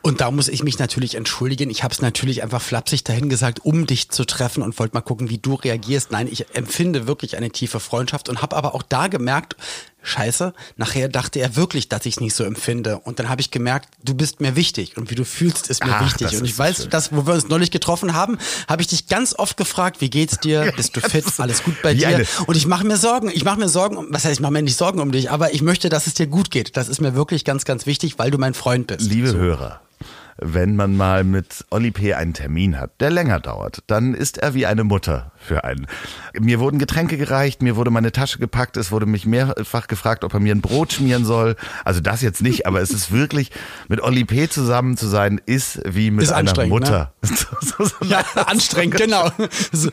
Und 0.00 0.22
da 0.22 0.30
muss 0.30 0.48
ich 0.48 0.64
mich 0.64 0.78
natürlich 0.78 1.14
entschuldigen. 1.14 1.68
Ich 1.68 1.84
habe 1.84 1.92
es 1.92 2.00
natürlich 2.00 2.42
einfach 2.42 2.62
flapsig 2.62 3.04
dahin 3.04 3.28
gesagt, 3.28 3.62
um 3.62 3.86
dich 3.86 4.08
zu 4.08 4.24
treffen 4.24 4.62
und 4.62 4.78
wollte 4.78 4.94
mal 4.94 5.02
gucken, 5.02 5.28
wie 5.28 5.36
du 5.36 5.54
reagierst. 5.54 6.12
Nein, 6.12 6.28
ich 6.30 6.56
empfinde 6.56 7.06
wirklich 7.06 7.36
eine 7.36 7.50
tiefe 7.50 7.78
Freundschaft 7.78 8.30
und 8.30 8.40
habe 8.40 8.56
aber 8.56 8.74
auch 8.74 8.82
da 8.82 9.08
gemerkt, 9.08 9.56
scheiße, 10.02 10.52
nachher 10.76 11.08
dachte 11.08 11.38
er 11.40 11.56
wirklich, 11.56 11.88
dass 11.88 12.06
ich 12.06 12.14
es 12.16 12.20
nicht 12.20 12.34
so 12.34 12.44
empfinde. 12.44 12.98
Und 12.98 13.18
dann 13.18 13.28
habe 13.28 13.40
ich 13.40 13.50
gemerkt, 13.50 13.88
du 14.04 14.14
bist 14.14 14.40
mir 14.40 14.56
wichtig 14.56 14.96
und 14.96 15.10
wie 15.10 15.14
du 15.14 15.24
fühlst, 15.24 15.68
ist 15.70 15.84
mir 15.84 15.92
Ach, 15.94 16.04
wichtig. 16.04 16.36
Und 16.38 16.44
ich 16.44 16.52
so 16.54 16.58
weiß, 16.58 16.76
schön. 16.78 16.90
dass, 16.90 17.12
wo 17.12 17.26
wir 17.26 17.34
uns 17.34 17.48
neulich 17.48 17.70
getroffen 17.70 18.14
haben, 18.14 18.38
habe 18.68 18.82
ich 18.82 18.88
dich 18.88 19.06
ganz 19.06 19.34
oft 19.38 19.56
gefragt, 19.56 20.00
wie 20.00 20.10
geht's 20.10 20.38
dir? 20.38 20.72
Bist 20.76 20.96
du 20.96 21.00
fit? 21.00 21.24
Alles 21.38 21.62
gut 21.62 21.80
bei 21.82 21.94
Wie 21.94 21.98
dir? 21.98 22.08
eine- 22.08 22.26
Und 22.46 22.56
ich 22.56 22.66
mache 22.66 22.84
mir 22.86 22.96
Sorgen. 22.96 23.30
Ich 23.32 23.44
mache 23.44 23.58
mir 23.58 23.68
Sorgen, 23.68 23.96
um- 23.96 24.06
was 24.10 24.24
heißt, 24.24 24.34
ich 24.34 24.40
mache 24.40 24.52
mir 24.52 24.62
nicht 24.62 24.76
Sorgen 24.76 25.00
um 25.00 25.12
dich, 25.12 25.30
aber 25.30 25.54
ich 25.54 25.62
möchte, 25.62 25.88
dass 25.88 26.06
es 26.06 26.14
dir 26.14 26.26
gut 26.26 26.50
geht. 26.50 26.76
Das 26.76 26.88
ist 26.88 27.00
mir 27.00 27.14
wirklich 27.14 27.44
ganz, 27.44 27.64
ganz 27.64 27.86
wichtig, 27.86 28.18
weil 28.18 28.30
du 28.30 28.38
mein 28.38 28.54
Freund 28.54 28.88
bist. 28.88 29.02
Liebe 29.02 29.32
Hörer, 29.32 29.80
wenn 30.44 30.76
man 30.76 30.96
mal 30.96 31.24
mit 31.24 31.64
Olli 31.70 31.90
P. 31.90 32.14
einen 32.14 32.34
Termin 32.34 32.78
hat, 32.78 33.00
der 33.00 33.10
länger 33.10 33.40
dauert, 33.40 33.82
dann 33.86 34.14
ist 34.14 34.38
er 34.38 34.54
wie 34.54 34.66
eine 34.66 34.84
Mutter 34.84 35.32
für 35.38 35.64
einen. 35.64 35.86
Mir 36.38 36.60
wurden 36.60 36.78
Getränke 36.78 37.16
gereicht, 37.16 37.62
mir 37.62 37.76
wurde 37.76 37.90
meine 37.90 38.12
Tasche 38.12 38.38
gepackt, 38.38 38.76
es 38.76 38.90
wurde 38.92 39.06
mich 39.06 39.26
mehrfach 39.26 39.86
gefragt, 39.86 40.24
ob 40.24 40.34
er 40.34 40.40
mir 40.40 40.54
ein 40.54 40.60
Brot 40.60 40.92
schmieren 40.92 41.24
soll. 41.24 41.56
Also 41.84 42.00
das 42.00 42.22
jetzt 42.22 42.42
nicht, 42.42 42.66
aber 42.66 42.80
es 42.80 42.90
ist 42.90 43.12
wirklich, 43.12 43.50
mit 43.88 44.00
Olli 44.00 44.24
P. 44.24 44.48
zusammen 44.48 44.96
zu 44.96 45.06
sein, 45.06 45.40
ist 45.46 45.80
wie 45.84 46.10
mit 46.10 46.24
Ist 46.24 46.30
einer 46.30 46.40
anstrengend, 46.50 46.72
Mutter. 46.72 47.12
So- 47.22 47.84
so- 47.84 48.04
Ja, 48.04 48.24
anstrengend, 48.46 48.96
genau. 48.96 49.30
So, 49.72 49.88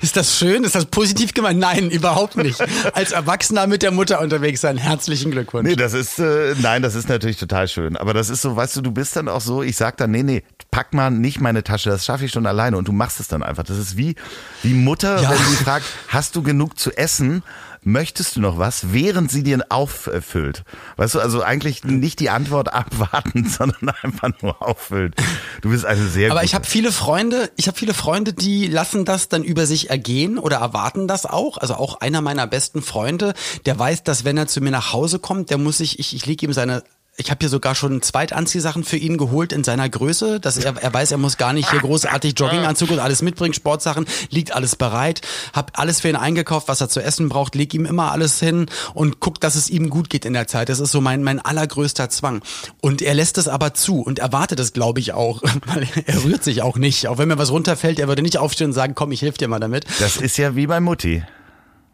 Ist 0.00 0.16
das 0.16 0.36
schön? 0.38 0.64
Ist 0.64 0.74
das 0.74 0.86
positiv 0.86 1.34
gemeint? 1.34 1.58
Nein, 1.60 1.90
überhaupt 1.90 2.36
nicht. 2.36 2.60
Als 2.94 3.12
Erwachsener 3.12 3.66
mit 3.66 3.82
der 3.82 3.90
Mutter 3.90 4.20
unterwegs 4.20 4.60
sein. 4.62 4.76
Herzlichen 4.78 5.30
Glückwunsch. 5.30 5.68
Nee, 5.68 5.76
das 5.76 5.92
ist, 5.92 6.18
äh, 6.18 6.54
nein, 6.60 6.82
das 6.82 6.94
ist 6.94 7.08
natürlich 7.08 7.36
total 7.36 7.68
schön. 7.68 7.96
Aber 7.96 8.14
das 8.14 8.30
ist 8.30 8.42
so, 8.42 8.56
weißt 8.56 8.76
du, 8.76 8.80
du 8.80 8.90
bist 8.92 9.14
dann 9.16 9.28
auch 9.28 9.40
so, 9.40 9.62
ich 9.62 9.76
sag 9.76 9.89
dann, 9.96 10.10
nee, 10.10 10.22
nee, 10.22 10.42
pack 10.70 10.92
mal 10.94 11.10
nicht 11.10 11.40
meine 11.40 11.64
Tasche, 11.64 11.90
das 11.90 12.04
schaffe 12.04 12.24
ich 12.26 12.32
schon 12.32 12.46
alleine 12.46 12.76
und 12.76 12.86
du 12.88 12.92
machst 12.92 13.18
es 13.20 13.28
dann 13.28 13.42
einfach. 13.42 13.64
Das 13.64 13.76
ist 13.78 13.96
wie, 13.96 14.14
wie 14.62 14.74
Mutter, 14.74 15.20
Ja. 15.22 15.30
wenn 15.30 15.38
sie 15.38 15.56
fragt, 15.56 15.84
hast 16.08 16.36
du 16.36 16.42
genug 16.42 16.78
zu 16.78 16.96
essen? 16.96 17.42
Möchtest 17.82 18.36
du 18.36 18.40
noch 18.42 18.58
was, 18.58 18.92
während 18.92 19.30
sie 19.30 19.42
dir 19.42 19.64
auffüllt? 19.70 20.64
Weißt 20.98 21.14
du, 21.14 21.20
also 21.20 21.42
eigentlich 21.42 21.82
nicht 21.82 22.20
die 22.20 22.28
Antwort 22.28 22.70
abwarten, 22.74 23.48
sondern 23.48 23.88
einfach 24.02 24.30
nur 24.42 24.60
auffüllt. 24.62 25.14
Du 25.62 25.70
bist 25.70 25.86
eine 25.86 26.06
sehr 26.06 26.30
Aber 26.30 26.40
gute. 26.40 26.46
ich 26.46 26.54
habe 26.54 26.66
viele 26.66 26.92
Freunde, 26.92 27.50
ich 27.56 27.68
habe 27.68 27.78
viele 27.78 27.94
Freunde, 27.94 28.34
die 28.34 28.66
lassen 28.66 29.06
das 29.06 29.28
dann 29.30 29.42
über 29.42 29.64
sich 29.64 29.88
ergehen 29.88 30.38
oder 30.38 30.58
erwarten 30.58 31.08
das 31.08 31.24
auch. 31.24 31.56
Also 31.56 31.74
auch 31.74 32.00
einer 32.02 32.20
meiner 32.20 32.46
besten 32.46 32.82
Freunde, 32.82 33.32
der 33.64 33.78
weiß, 33.78 34.02
dass 34.02 34.24
wenn 34.26 34.36
er 34.36 34.46
zu 34.46 34.60
mir 34.60 34.70
nach 34.70 34.92
Hause 34.92 35.18
kommt, 35.18 35.48
der 35.48 35.56
muss 35.56 35.78
sich, 35.78 35.98
ich, 35.98 36.14
ich 36.14 36.26
lege 36.26 36.44
ihm 36.44 36.52
seine 36.52 36.82
ich 37.16 37.30
habe 37.30 37.38
hier 37.40 37.48
sogar 37.48 37.74
schon 37.74 38.02
Zweitanziehsachen 38.02 38.82
für 38.82 38.96
ihn 38.96 39.18
geholt 39.18 39.52
in 39.52 39.62
seiner 39.62 39.88
Größe, 39.88 40.40
dass 40.40 40.56
er, 40.56 40.76
er 40.76 40.92
weiß, 40.92 41.12
er 41.12 41.18
muss 41.18 41.36
gar 41.36 41.52
nicht 41.52 41.70
hier 41.70 41.80
großartig 41.80 42.34
Jogginganzug 42.38 42.90
und 42.90 42.98
alles 42.98 43.20
mitbringen, 43.20 43.52
Sportsachen, 43.52 44.06
liegt 44.30 44.52
alles 44.52 44.76
bereit, 44.76 45.20
hab 45.52 45.78
alles 45.78 46.00
für 46.00 46.08
ihn 46.08 46.16
eingekauft, 46.16 46.68
was 46.68 46.80
er 46.80 46.88
zu 46.88 47.00
essen 47.00 47.28
braucht, 47.28 47.54
leg 47.54 47.74
ihm 47.74 47.84
immer 47.84 48.12
alles 48.12 48.40
hin 48.40 48.66
und 48.94 49.20
guck, 49.20 49.40
dass 49.40 49.54
es 49.54 49.68
ihm 49.68 49.90
gut 49.90 50.08
geht 50.08 50.24
in 50.24 50.32
der 50.32 50.46
Zeit. 50.46 50.68
Das 50.68 50.80
ist 50.80 50.92
so 50.92 51.00
mein, 51.00 51.22
mein 51.22 51.40
allergrößter 51.40 52.08
Zwang. 52.08 52.42
Und 52.80 53.02
er 53.02 53.14
lässt 53.14 53.38
es 53.38 53.48
aber 53.48 53.74
zu 53.74 54.00
und 54.00 54.18
erwartet 54.18 54.58
es, 54.60 54.72
glaube 54.72 55.00
ich, 55.00 55.12
auch, 55.12 55.42
weil 55.66 55.86
er 56.06 56.24
rührt 56.24 56.44
sich 56.44 56.62
auch 56.62 56.76
nicht. 56.76 57.06
Auch 57.08 57.18
wenn 57.18 57.28
mir 57.28 57.38
was 57.38 57.50
runterfällt, 57.50 57.98
er 57.98 58.08
würde 58.08 58.22
nicht 58.22 58.38
aufstehen 58.38 58.68
und 58.68 58.72
sagen, 58.72 58.94
komm, 58.94 59.12
ich 59.12 59.22
helfe 59.22 59.38
dir 59.38 59.48
mal 59.48 59.60
damit. 59.60 59.84
das 59.98 60.16
ist 60.16 60.38
ja 60.38 60.56
wie 60.56 60.66
bei 60.66 60.80
Mutti. 60.80 61.22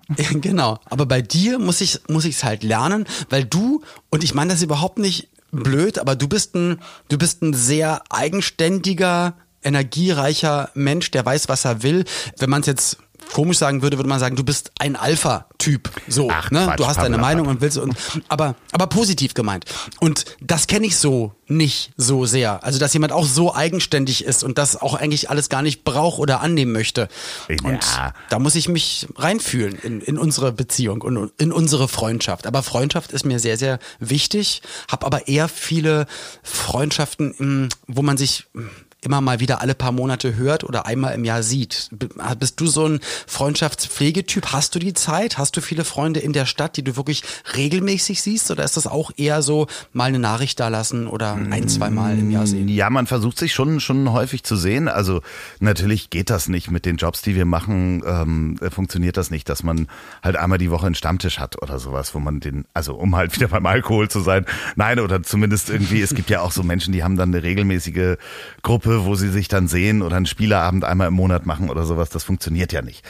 Genau. 0.40 0.78
Aber 0.84 1.06
bei 1.06 1.22
dir 1.22 1.58
muss 1.58 1.80
ich 1.80 2.00
muss 2.08 2.24
ich's 2.24 2.44
halt 2.44 2.62
lernen, 2.62 3.06
weil 3.28 3.44
du 3.44 3.82
und 4.10 4.24
ich 4.24 4.34
meine 4.34 4.52
das 4.52 4.62
überhaupt 4.62 4.98
nicht 4.98 5.28
blöd, 5.50 5.98
aber 5.98 6.16
du 6.16 6.28
bist 6.28 6.54
ein 6.54 6.80
du 7.08 7.18
bist 7.18 7.42
ein 7.42 7.54
sehr 7.54 8.02
eigenständiger, 8.10 9.34
energiereicher 9.62 10.70
Mensch, 10.74 11.10
der 11.10 11.24
weiß, 11.24 11.48
was 11.48 11.64
er 11.64 11.82
will. 11.82 12.04
Wenn 12.38 12.50
man 12.50 12.60
es 12.60 12.66
jetzt 12.66 12.98
komisch 13.32 13.58
sagen 13.58 13.82
würde, 13.82 13.98
würde 13.98 14.08
man 14.08 14.20
sagen, 14.20 14.36
du 14.36 14.44
bist 14.44 14.72
ein 14.78 14.96
Alpha-Typ. 14.96 15.90
So, 16.08 16.30
Ach, 16.30 16.50
ne? 16.50 16.64
Quatsch, 16.64 16.78
du 16.78 16.86
hast 16.86 16.98
deine 16.98 17.18
Meinung 17.18 17.46
und 17.46 17.60
willst 17.60 17.78
und 17.78 17.96
aber 18.28 18.54
aber 18.72 18.86
positiv 18.86 19.34
gemeint. 19.34 19.64
Und 20.00 20.24
das 20.40 20.66
kenne 20.66 20.86
ich 20.86 20.96
so 20.96 21.32
nicht 21.48 21.92
so 21.96 22.26
sehr. 22.26 22.64
Also 22.64 22.78
dass 22.78 22.92
jemand 22.92 23.12
auch 23.12 23.24
so 23.24 23.54
eigenständig 23.54 24.24
ist 24.24 24.42
und 24.42 24.58
das 24.58 24.80
auch 24.80 24.94
eigentlich 24.94 25.30
alles 25.30 25.48
gar 25.48 25.62
nicht 25.62 25.84
braucht 25.84 26.18
oder 26.18 26.40
annehmen 26.40 26.72
möchte. 26.72 27.08
Ja. 27.48 27.56
Und 27.70 27.86
da 28.30 28.38
muss 28.38 28.54
ich 28.54 28.68
mich 28.68 29.06
reinfühlen 29.16 29.78
in, 29.78 30.00
in 30.00 30.18
unsere 30.18 30.52
Beziehung 30.52 31.02
und 31.02 31.32
in 31.38 31.52
unsere 31.52 31.88
Freundschaft. 31.88 32.46
Aber 32.46 32.62
Freundschaft 32.62 33.12
ist 33.12 33.24
mir 33.24 33.38
sehr 33.38 33.56
sehr 33.56 33.78
wichtig. 34.00 34.62
Hab 34.90 35.04
aber 35.04 35.28
eher 35.28 35.48
viele 35.48 36.06
Freundschaften, 36.42 37.34
mh, 37.38 37.68
wo 37.86 38.02
man 38.02 38.16
sich 38.16 38.46
mh, 38.52 38.68
immer 39.06 39.22
mal 39.22 39.40
wieder 39.40 39.62
alle 39.62 39.74
paar 39.74 39.92
Monate 39.92 40.36
hört 40.36 40.64
oder 40.64 40.84
einmal 40.84 41.14
im 41.14 41.24
Jahr 41.24 41.42
sieht. 41.42 41.88
B- 41.92 42.08
Bist 42.38 42.60
du 42.60 42.66
so 42.66 42.86
ein 42.86 43.00
Freundschaftspflegetyp? 43.26 44.52
Hast 44.52 44.74
du 44.74 44.78
die 44.78 44.92
Zeit? 44.92 45.38
Hast 45.38 45.56
du 45.56 45.60
viele 45.62 45.84
Freunde 45.84 46.20
in 46.20 46.32
der 46.34 46.44
Stadt, 46.44 46.76
die 46.76 46.82
du 46.82 46.96
wirklich 46.96 47.22
regelmäßig 47.56 48.20
siehst? 48.20 48.50
Oder 48.50 48.64
ist 48.64 48.76
das 48.76 48.86
auch 48.86 49.10
eher 49.16 49.40
so 49.40 49.66
mal 49.92 50.04
eine 50.04 50.18
Nachricht 50.18 50.60
da 50.60 50.68
lassen 50.68 51.06
oder 51.06 51.34
ein, 51.34 51.68
zwei 51.68 51.86
im 51.86 52.30
Jahr 52.30 52.46
sehen? 52.46 52.68
Ja, 52.68 52.90
man 52.90 53.06
versucht 53.06 53.38
sich 53.38 53.54
schon, 53.54 53.80
schon 53.80 54.12
häufig 54.12 54.42
zu 54.42 54.56
sehen. 54.56 54.88
Also 54.88 55.22
natürlich 55.60 56.10
geht 56.10 56.28
das 56.28 56.48
nicht 56.48 56.70
mit 56.70 56.84
den 56.84 56.96
Jobs, 56.96 57.22
die 57.22 57.34
wir 57.34 57.44
machen, 57.46 58.02
ähm, 58.04 58.58
äh, 58.60 58.70
funktioniert 58.70 59.16
das 59.16 59.30
nicht, 59.30 59.48
dass 59.48 59.62
man 59.62 59.86
halt 60.22 60.36
einmal 60.36 60.58
die 60.58 60.70
Woche 60.70 60.86
einen 60.86 60.94
Stammtisch 60.96 61.38
hat 61.38 61.62
oder 61.62 61.78
sowas, 61.78 62.14
wo 62.14 62.18
man 62.18 62.40
den, 62.40 62.64
also 62.74 62.94
um 62.94 63.14
halt 63.16 63.34
wieder 63.36 63.48
beim 63.48 63.64
Alkohol 63.66 64.08
zu 64.10 64.20
sein. 64.20 64.44
Nein, 64.74 64.98
oder 64.98 65.22
zumindest 65.22 65.70
irgendwie, 65.70 66.02
es 66.02 66.14
gibt 66.14 66.28
ja 66.28 66.40
auch 66.40 66.52
so 66.52 66.62
Menschen, 66.62 66.92
die 66.92 67.04
haben 67.04 67.16
dann 67.16 67.32
eine 67.32 67.42
regelmäßige 67.42 68.16
Gruppe, 68.62 68.95
wo 69.04 69.14
sie 69.14 69.28
sich 69.28 69.48
dann 69.48 69.68
sehen 69.68 70.02
oder 70.02 70.16
einen 70.16 70.26
Spieleabend 70.26 70.84
einmal 70.84 71.08
im 71.08 71.14
Monat 71.14 71.46
machen 71.46 71.70
oder 71.70 71.84
sowas. 71.84 72.10
Das 72.10 72.24
funktioniert 72.24 72.72
ja 72.72 72.82
nicht. 72.82 73.04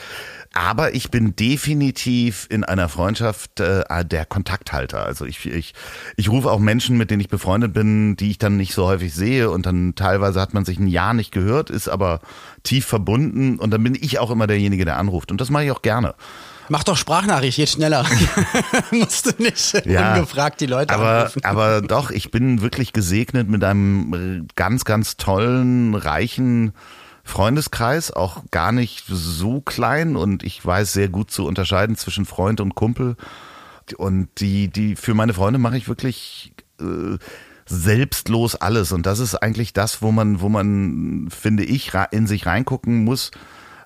Aber 0.53 0.95
ich 0.95 1.11
bin 1.11 1.35
definitiv 1.35 2.47
in 2.49 2.63
einer 2.63 2.89
Freundschaft 2.89 3.59
äh, 3.59 3.83
der 4.05 4.25
Kontakthalter. 4.25 5.05
Also 5.05 5.25
ich, 5.25 5.45
ich, 5.45 5.73
ich 6.15 6.29
rufe 6.29 6.51
auch 6.51 6.59
Menschen, 6.59 6.97
mit 6.97 7.11
denen 7.11 7.21
ich 7.21 7.29
befreundet 7.29 7.73
bin, 7.73 8.15
die 8.15 8.31
ich 8.31 8.37
dann 8.37 8.57
nicht 8.57 8.73
so 8.73 8.87
häufig 8.87 9.13
sehe 9.13 9.51
und 9.51 9.65
dann 9.65 9.93
teilweise 9.95 10.41
hat 10.41 10.53
man 10.53 10.65
sich 10.65 10.79
ein 10.79 10.87
Jahr 10.87 11.13
nicht 11.13 11.31
gehört, 11.31 11.69
ist 11.69 11.87
aber 11.87 12.21
tief 12.63 12.85
verbunden 12.85 13.59
und 13.59 13.71
dann 13.71 13.83
bin 13.83 13.95
ich 13.95 14.19
auch 14.19 14.31
immer 14.31 14.47
derjenige, 14.47 14.85
der 14.85 14.97
anruft. 14.97 15.31
Und 15.31 15.41
das 15.41 15.49
mache 15.49 15.65
ich 15.65 15.71
auch 15.71 15.81
gerne. 15.81 16.15
Mach 16.69 16.83
doch 16.83 16.97
Sprachnachricht, 16.97 17.57
geht 17.57 17.69
schneller. 17.69 18.05
Musst 18.91 19.25
du 19.25 19.43
nicht 19.43 19.85
Ja, 19.85 20.13
ungefragt 20.15 20.59
die 20.61 20.65
Leute 20.65 20.93
aber, 20.93 21.17
anrufen. 21.19 21.45
aber 21.45 21.81
doch, 21.81 22.11
ich 22.11 22.31
bin 22.31 22.61
wirklich 22.61 22.93
gesegnet 22.93 23.49
mit 23.49 23.63
einem 23.63 24.47
ganz, 24.55 24.85
ganz 24.85 25.17
tollen, 25.17 25.95
reichen 25.95 26.73
Freundeskreis, 27.23 28.11
auch 28.11 28.43
gar 28.51 28.71
nicht 28.71 29.03
so 29.07 29.59
klein 29.61 30.15
und 30.15 30.43
ich 30.43 30.65
weiß 30.65 30.93
sehr 30.93 31.09
gut 31.09 31.29
zu 31.29 31.45
unterscheiden 31.45 31.95
zwischen 31.97 32.25
Freund 32.25 32.61
und 32.61 32.75
Kumpel. 32.75 33.15
Und 33.97 34.29
die, 34.39 34.67
die, 34.69 34.95
für 34.95 35.13
meine 35.13 35.33
Freunde 35.33 35.59
mache 35.59 35.77
ich 35.77 35.87
wirklich 35.87 36.53
äh, 36.79 37.17
selbstlos 37.65 38.55
alles. 38.55 38.91
Und 38.91 39.05
das 39.05 39.19
ist 39.19 39.35
eigentlich 39.35 39.73
das, 39.73 40.01
wo 40.01 40.11
man, 40.11 40.41
wo 40.41 40.49
man, 40.49 41.29
finde 41.29 41.63
ich, 41.63 41.91
in 42.11 42.27
sich 42.27 42.45
reingucken 42.45 43.03
muss, 43.03 43.31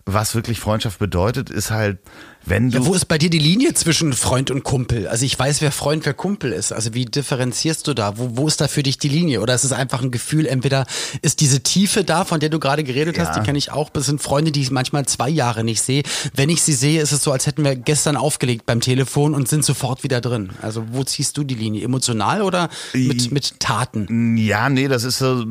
was 0.06 0.36
wirklich 0.36 0.60
Freundschaft 0.60 1.00
bedeutet, 1.00 1.50
ist 1.50 1.70
halt, 1.72 2.00
wenn 2.44 2.72
du. 2.72 2.80
Ja, 2.80 2.86
wo 2.86 2.94
ist 2.96 3.06
bei 3.06 3.18
dir 3.20 3.30
die 3.30 3.38
Linie 3.40 3.74
zwischen 3.76 4.14
Freund 4.14 4.50
und 4.50 4.64
Kumpel? 4.64 5.08
Also 5.08 5.26
ich 5.26 5.38
weiß, 5.38 5.62
wer 5.62 5.72
Freund, 5.72 6.06
wer 6.06 6.14
Kumpel 6.16 6.52
ist. 6.54 6.72
Also 6.74 6.94
wie 6.96 7.06
differenzierst 7.06 7.88
du 7.88 7.94
da? 7.94 8.18
Wo, 8.18 8.32
wo 8.38 8.48
ist 8.48 8.60
da 8.62 8.68
für 8.68 8.82
dich 8.82 8.98
die 8.98 9.10
Linie? 9.10 9.42
Oder 9.42 9.54
ist 9.54 9.64
es 9.64 9.72
einfach 9.74 10.02
ein 10.02 10.10
Gefühl, 10.10 10.48
entweder 10.48 10.86
ist 11.22 11.40
diese 11.40 11.62
Tiefe 11.62 12.04
da, 12.04 12.26
von 12.26 12.40
der 12.40 12.50
du 12.50 12.60
gerade 12.60 12.84
geredet 12.84 13.20
hast, 13.20 13.30
Ja. 13.36 13.40
die 13.40 13.46
kenne 13.46 13.58
ich 13.60 13.72
auch. 13.72 13.90
Das 13.90 14.08
sind 14.08 14.22
Freunde, 14.22 14.52
die 14.52 14.62
ich 14.62 14.72
manchmal 14.72 15.06
zwei 15.06 15.30
Jahre 15.30 15.64
nicht 15.64 15.82
sehe. 15.82 16.04
Wenn 16.36 16.50
ich 16.50 16.64
sie 16.64 16.74
sehe, 16.74 17.02
ist 17.02 17.12
es 17.12 17.24
so, 17.24 17.32
als 17.32 17.46
hätten 17.46 17.64
wir 17.64 17.76
gestern 17.76 18.18
aufgelegt 18.18 18.66
beim 18.66 18.82
Telefon 18.82 19.36
und 19.36 19.48
sind 19.48 19.64
sofort 19.64 20.04
wieder 20.04 20.20
drin. 20.20 20.50
Also 20.62 20.84
wo 20.92 21.04
ziehst 21.04 21.38
du 21.38 21.44
die 21.44 21.56
Linie? 21.56 21.84
Emotional 21.84 22.42
oder 22.42 22.70
mit, 22.94 23.32
mit 23.32 23.60
Taten? 23.60 24.36
Ja, 24.38 24.70
nee, 24.70 24.88
das 24.88 25.04
ist 25.04 25.20
so, 25.20 25.46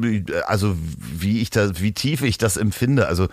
also 0.47 0.77
wie 1.17 1.41
ich 1.41 1.51
da, 1.51 1.71
wie 1.81 1.93
tief 1.93 2.23
ich 2.23 2.37
das 2.39 2.57
empfinde. 2.57 3.07
Also 3.07 3.29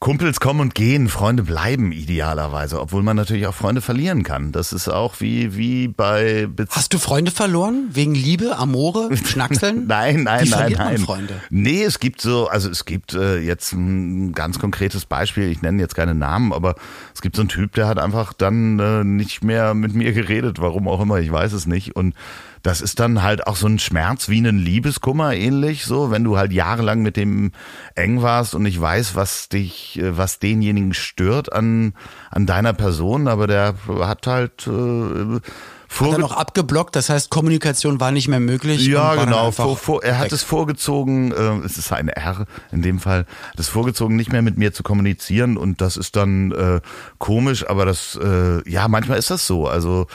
Kumpels 0.00 0.40
kommen 0.40 0.60
und 0.60 0.74
gehen, 0.74 1.10
Freunde 1.10 1.42
bleiben 1.42 1.92
idealerweise, 1.92 2.80
obwohl 2.80 3.02
man 3.02 3.18
natürlich 3.18 3.46
auch 3.46 3.54
Freunde 3.54 3.82
verlieren 3.82 4.22
kann. 4.22 4.50
Das 4.50 4.72
ist 4.72 4.88
auch 4.88 5.20
wie, 5.20 5.58
wie 5.58 5.88
bei 5.88 6.46
Beziehungen. 6.46 6.70
Hast 6.70 6.94
du 6.94 6.98
Freunde 6.98 7.30
verloren? 7.30 7.90
Wegen 7.92 8.14
Liebe, 8.14 8.56
Amore, 8.56 9.14
Schnackseln? 9.26 9.86
Nein, 9.86 10.22
nein, 10.22 10.46
Wie 10.46 10.50
nein, 10.50 10.72
nein. 10.72 10.98
Freunde? 10.98 11.34
Nee, 11.50 11.82
es 11.82 12.00
gibt 12.00 12.22
so, 12.22 12.48
also 12.48 12.70
es 12.70 12.86
gibt 12.86 13.12
äh, 13.12 13.40
jetzt 13.40 13.74
ein 13.74 14.32
ganz 14.32 14.58
konkretes 14.58 15.04
Beispiel, 15.04 15.50
ich 15.50 15.60
nenne 15.60 15.82
jetzt 15.82 15.94
keine 15.94 16.14
Namen, 16.14 16.54
aber 16.54 16.76
es 17.14 17.20
gibt 17.20 17.36
so 17.36 17.42
einen 17.42 17.50
Typ, 17.50 17.74
der 17.74 17.86
hat 17.86 17.98
einfach 17.98 18.32
dann 18.32 18.78
äh, 18.78 19.04
nicht 19.04 19.44
mehr 19.44 19.74
mit 19.74 19.94
mir 19.94 20.14
geredet, 20.14 20.62
warum 20.62 20.88
auch 20.88 21.02
immer, 21.02 21.18
ich 21.18 21.30
weiß 21.30 21.52
es 21.52 21.66
nicht. 21.66 21.94
Und 21.94 22.14
das 22.62 22.80
ist 22.80 23.00
dann 23.00 23.22
halt 23.22 23.46
auch 23.46 23.56
so 23.56 23.66
ein 23.66 23.78
Schmerz 23.78 24.28
wie 24.28 24.40
ein 24.40 24.58
Liebeskummer 24.58 25.34
ähnlich, 25.34 25.84
so, 25.84 26.10
wenn 26.10 26.24
du 26.24 26.36
halt 26.36 26.52
jahrelang 26.52 27.00
mit 27.02 27.16
dem 27.16 27.52
eng 27.94 28.22
warst 28.22 28.54
und 28.54 28.66
ich 28.66 28.80
weiß, 28.80 29.14
was 29.14 29.48
dich, 29.48 29.98
äh, 29.98 30.16
was 30.16 30.38
denjenigen 30.38 30.92
stört 30.94 31.52
an, 31.52 31.94
an 32.30 32.46
deiner 32.46 32.72
Person, 32.72 33.28
aber 33.28 33.46
der 33.46 33.74
hat 34.00 34.26
halt 34.26 34.66
äh, 34.66 34.70
Hat 34.70 35.42
vorge- 35.88 36.12
er 36.16 36.18
noch 36.18 36.32
abgeblockt, 36.32 36.94
das 36.96 37.08
heißt 37.08 37.30
Kommunikation 37.30 37.98
war 37.98 38.12
nicht 38.12 38.28
mehr 38.28 38.40
möglich. 38.40 38.86
ja, 38.86 39.14
genau. 39.16 39.50
Vor, 39.52 39.76
vor, 39.76 40.04
er 40.04 40.18
hat 40.18 40.26
weg. 40.26 40.32
es 40.32 40.42
vorgezogen, 40.42 41.32
äh, 41.32 41.64
es 41.64 41.78
ist 41.78 41.92
eine 41.92 42.14
R 42.14 42.44
in 42.72 42.82
dem 42.82 42.98
Fall, 43.00 43.26
hat 43.50 43.58
es 43.58 43.68
vorgezogen, 43.68 44.16
nicht 44.16 44.32
mehr 44.32 44.42
mit 44.42 44.58
mir 44.58 44.72
zu 44.72 44.82
kommunizieren 44.82 45.56
und 45.56 45.80
das 45.80 45.96
ist 45.96 46.14
dann 46.16 46.52
äh, 46.52 46.80
komisch, 47.18 47.68
aber 47.68 47.86
das, 47.86 48.18
äh, 48.22 48.68
ja, 48.70 48.86
manchmal 48.88 49.18
ist 49.18 49.30
das 49.30 49.46
so. 49.46 49.66
Also 49.66 50.06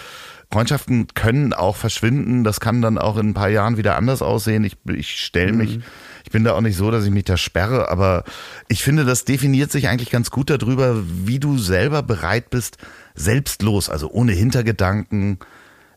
Freundschaften 0.56 1.08
können 1.14 1.52
auch 1.52 1.76
verschwinden, 1.76 2.46
das 2.46 2.62
kann 2.62 2.82
dann 2.82 2.98
auch 2.98 3.18
in 3.18 3.32
ein 3.32 3.34
paar 3.34 3.50
Jahren 3.50 3.76
wieder 3.76 3.98
anders 3.98 4.22
aussehen. 4.22 4.64
Ich, 4.64 4.78
ich 4.86 5.20
stelle 5.20 5.52
mich, 5.52 5.82
ich 6.24 6.32
bin 6.32 6.46
da 6.46 6.54
auch 6.54 6.62
nicht 6.62 6.78
so, 6.78 6.92
dass 6.92 7.04
ich 7.04 7.12
mich 7.12 7.26
da 7.26 7.36
sperre, 7.36 7.92
aber 7.92 8.24
ich 8.70 8.82
finde, 8.82 9.04
das 9.04 9.26
definiert 9.26 9.70
sich 9.70 9.90
eigentlich 9.90 10.12
ganz 10.12 10.32
gut 10.32 10.50
darüber, 10.50 11.04
wie 11.06 11.40
du 11.40 11.58
selber 11.58 12.04
bereit 12.04 12.52
bist, 12.52 12.78
selbstlos, 13.16 13.90
also 13.90 14.10
ohne 14.10 14.32
Hintergedanken, 14.32 15.40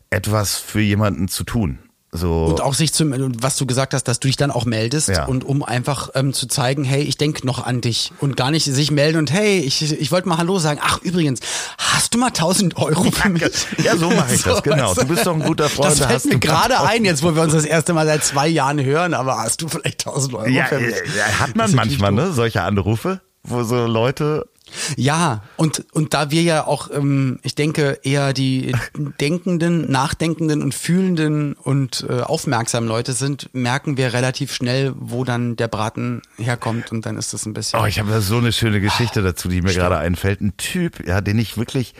etwas 0.09 0.57
für 0.57 0.81
jemanden 0.81 1.29
zu 1.29 1.45
tun. 1.45 1.79
So. 2.11 2.45
Und 2.45 2.59
auch 2.61 2.73
sich 2.73 2.91
zum, 2.91 3.13
was 3.39 3.55
du 3.57 3.67
gesagt 3.67 3.93
hast, 3.93 4.05
dass 4.07 4.19
du 4.19 4.27
dich 4.27 4.35
dann 4.35 4.49
auch 4.49 4.65
meldest 4.65 5.09
Ja. 5.09 5.25
und 5.25 5.43
um 5.43 5.61
einfach 5.61 6.09
ähm, 6.15 6.33
zu 6.33 6.47
zeigen, 6.47 6.83
hey, 6.83 7.03
ich 7.03 7.17
denk 7.17 7.43
noch 7.43 7.63
an 7.63 7.81
dich 7.81 8.11
und 8.19 8.35
gar 8.35 8.49
nicht 8.49 8.65
sich 8.65 8.89
melden 8.89 9.19
und 9.19 9.31
hey, 9.31 9.59
ich, 9.59 9.83
ich 9.93 10.11
wollte 10.11 10.27
mal 10.27 10.39
Hallo 10.39 10.57
sagen. 10.57 10.79
Ach, 10.83 10.99
übrigens, 11.03 11.39
hast 11.77 12.15
du 12.15 12.17
mal 12.17 12.27
1000 12.29 12.77
Euro 12.77 13.11
für 13.11 13.29
mich? 13.29 13.43
Ja, 13.83 13.95
so 13.95 14.09
mache 14.09 14.33
ich 14.33 14.41
das, 14.43 14.63
genau. 14.63 14.95
Du 14.95 15.05
bist 15.05 15.27
doch 15.27 15.35
ein 15.35 15.41
guter 15.43 15.69
Freund, 15.69 15.91
Das 15.91 15.99
da 15.99 16.07
fällt 16.07 16.25
mir 16.25 16.39
gerade 16.39 16.77
1000 16.77 16.89
ein, 16.95 17.05
jetzt 17.05 17.21
wo 17.21 17.35
wir 17.35 17.43
uns 17.43 17.53
das 17.53 17.65
erste 17.65 17.93
Mal 17.93 18.07
seit 18.07 18.23
zwei 18.23 18.47
Jahren 18.47 18.83
hören, 18.83 19.13
aber 19.13 19.37
hast 19.37 19.61
du 19.61 19.67
vielleicht 19.67 20.07
1000 20.07 20.33
Euro 20.33 20.47
Ja, 20.49 20.65
für 20.65 20.79
mich? 20.79 20.95
äh, 20.95 21.21
hat 21.39 21.49
Das 21.49 21.55
man 21.55 21.75
manchmal, 21.75 22.11
ne, 22.11 22.33
solche 22.33 22.63
Anrufe, 22.63 23.21
wo 23.43 23.61
so 23.63 23.85
Leute 23.85 24.48
Ja, 24.95 25.43
und, 25.55 25.85
und 25.93 26.13
da 26.13 26.31
wir 26.31 26.41
ja 26.41 26.65
auch, 26.65 26.89
ähm, 26.91 27.39
ich 27.43 27.55
denke, 27.55 27.99
eher 28.03 28.33
die 28.33 28.73
denkenden, 29.19 29.91
nachdenkenden 29.91 30.61
und 30.61 30.73
fühlenden 30.73 31.53
und 31.53 32.05
äh, 32.09 32.21
aufmerksamen 32.21 32.87
Leute 32.87 33.13
sind, 33.13 33.49
merken 33.53 33.97
wir 33.97 34.13
relativ 34.13 34.53
schnell, 34.53 34.93
wo 34.97 35.23
dann 35.23 35.55
der 35.55 35.67
Braten 35.67 36.21
herkommt 36.37 36.91
und 36.91 37.05
dann 37.05 37.17
ist 37.17 37.33
das 37.33 37.45
ein 37.45 37.53
bisschen. 37.53 37.79
Oh, 37.79 37.85
ich 37.85 37.99
habe 37.99 38.09
da 38.09 38.21
so 38.21 38.37
eine 38.37 38.51
schöne 38.51 38.81
Geschichte 38.81 39.21
dazu, 39.21 39.49
die 39.49 39.61
mir 39.61 39.73
gerade 39.73 39.97
einfällt. 39.97 40.41
Ein 40.41 40.57
Typ, 40.57 41.05
ja, 41.07 41.21
den 41.21 41.39
ich 41.39 41.57
wirklich 41.57 41.93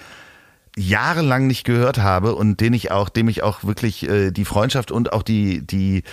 jahrelang 0.78 1.48
nicht 1.48 1.66
gehört 1.66 1.98
habe 1.98 2.36
und 2.36 2.62
den 2.62 2.74
ich 2.74 2.92
auch, 2.92 3.10
dem 3.10 3.28
ich 3.28 3.44
auch 3.44 3.64
wirklich 3.64 4.08
äh, 4.08 4.32
die 4.32 4.46
Freundschaft 4.46 4.92
und 4.92 5.12
auch 5.14 5.24
die 5.24 5.66
die 5.66 6.04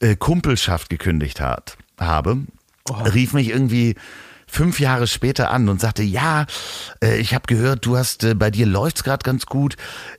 äh, 0.00 0.16
Kumpelschaft 0.16 0.90
gekündigt 0.90 1.40
hat, 1.40 1.76
habe, 1.98 2.38
rief 3.14 3.32
mich 3.32 3.50
irgendwie 3.50 3.94
fünf 4.48 4.80
Jahre 4.80 5.06
später 5.06 5.50
an 5.50 5.68
und 5.68 5.80
sagte, 5.80 6.02
ja, 6.02 6.46
äh, 7.02 7.18
ich 7.18 7.34
habe 7.34 7.46
gehört, 7.46 7.86
du 7.86 7.96
hast 7.96 8.24
äh, 8.24 8.34
bei 8.34 8.50
dir 8.50 8.66
läuft's 8.66 9.04
gerade 9.04 9.22
ganz 9.22 9.46
gut. 9.46 9.76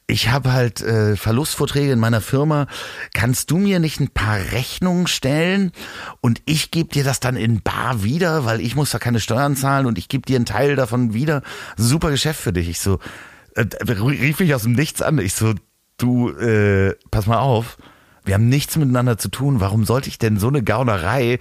Ich 0.08 0.30
habe 0.30 0.54
halt 0.54 0.82
äh, 0.82 1.16
Verlustvorträge 1.16 1.92
in 1.92 2.00
meiner 2.00 2.22
Firma. 2.22 2.68
Kannst 3.14 3.52
du 3.52 3.58
mir 3.58 3.80
nicht 3.80 4.00
ein 4.00 4.10
paar 4.10 4.38
Rechnungen 4.52 5.08
stellen 5.08 5.72
und 6.22 6.42
ich 6.46 6.72
gebe 6.72 6.90
dir 6.90 7.04
das 7.04 7.20
dann 7.20 7.36
in 7.36 7.62
bar 7.62 8.04
wieder, 8.04 8.46
weil 8.46 8.62
ich 8.62 8.76
muss 8.76 8.92
da 8.92 9.00
keine 9.00 9.20
Steuern 9.20 9.56
zahlen 9.56 9.86
und 9.86 9.98
ich 9.98 10.08
gebe 10.08 10.26
dir 10.26 10.38
einen 10.38 10.46
Teil 10.46 10.76
davon 10.76 11.14
wieder. 11.14 11.42
Super 11.76 12.12
Geschäft 12.12 12.40
für 12.40 12.54
dich. 12.54 12.70
Ich 12.70 12.80
so, 12.80 13.00
äh, 13.56 13.66
rief 13.90 14.40
mich 14.40 14.54
aus 14.54 14.64
dem 14.64 14.74
Nichts 14.74 15.02
an. 15.02 15.18
Ich 15.20 15.34
so, 15.34 15.54
du, 15.98 16.30
äh, 16.30 16.96
pass 17.12 17.26
mal 17.26 17.40
auf. 17.40 17.78
Wir 18.30 18.36
haben 18.36 18.48
nichts 18.48 18.76
miteinander 18.76 19.18
zu 19.18 19.30
tun. 19.30 19.60
Warum 19.60 19.86
sollte 19.86 20.08
ich 20.08 20.20
denn 20.20 20.38
so 20.38 20.50
eine 20.50 20.62
Gaunerei 20.62 21.40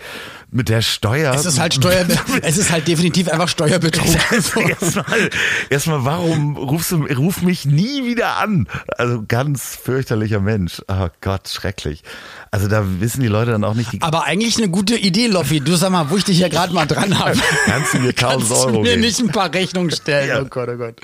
mit 0.50 0.70
der 0.70 0.80
Steuer? 0.80 1.34
Es 1.34 1.44
ist 1.44 1.60
halt 1.60 1.74
Steuer, 1.74 2.06
es 2.40 2.56
ist 2.56 2.72
halt 2.72 2.88
definitiv 2.88 3.28
einfach 3.28 3.48
Steuerbetrug. 3.48 4.06
erstmal, 4.70 5.30
erstmal, 5.68 6.04
warum 6.06 6.56
rufst 6.56 6.92
du, 6.92 7.04
ruf 7.04 7.42
mich 7.42 7.66
nie 7.66 8.06
wieder 8.06 8.38
an? 8.38 8.68
Also 8.96 9.22
ganz 9.28 9.76
fürchterlicher 9.76 10.40
Mensch. 10.40 10.80
Oh 10.88 11.08
Gott, 11.20 11.50
schrecklich. 11.50 12.04
Also 12.50 12.68
da 12.68 12.82
wissen 13.00 13.20
die 13.20 13.28
Leute 13.28 13.50
dann 13.50 13.64
auch 13.64 13.74
nicht. 13.74 13.92
Die 13.92 14.00
Aber 14.00 14.24
eigentlich 14.24 14.56
eine 14.56 14.70
gute 14.70 14.96
Idee, 14.96 15.26
Loffi. 15.26 15.60
Du 15.60 15.76
sag 15.76 15.90
mal, 15.90 16.08
wo 16.08 16.16
ich 16.16 16.24
dich 16.24 16.38
ja 16.38 16.48
gerade 16.48 16.72
mal 16.72 16.86
dran 16.86 17.18
habe. 17.18 17.38
Kannst 17.66 17.92
du 17.92 17.98
mir 17.98 18.14
1000 18.16 18.50
Euro 18.50 18.70
du 18.70 18.78
mir 18.78 18.84
geben? 18.92 19.02
nicht 19.02 19.20
ein 19.20 19.28
paar 19.28 19.52
Rechnungen 19.52 19.90
stellen? 19.90 20.28
Ja. 20.30 20.40
Oh 20.40 20.46
Gott, 20.46 20.70
oh 20.72 20.78
Gott. 20.78 21.02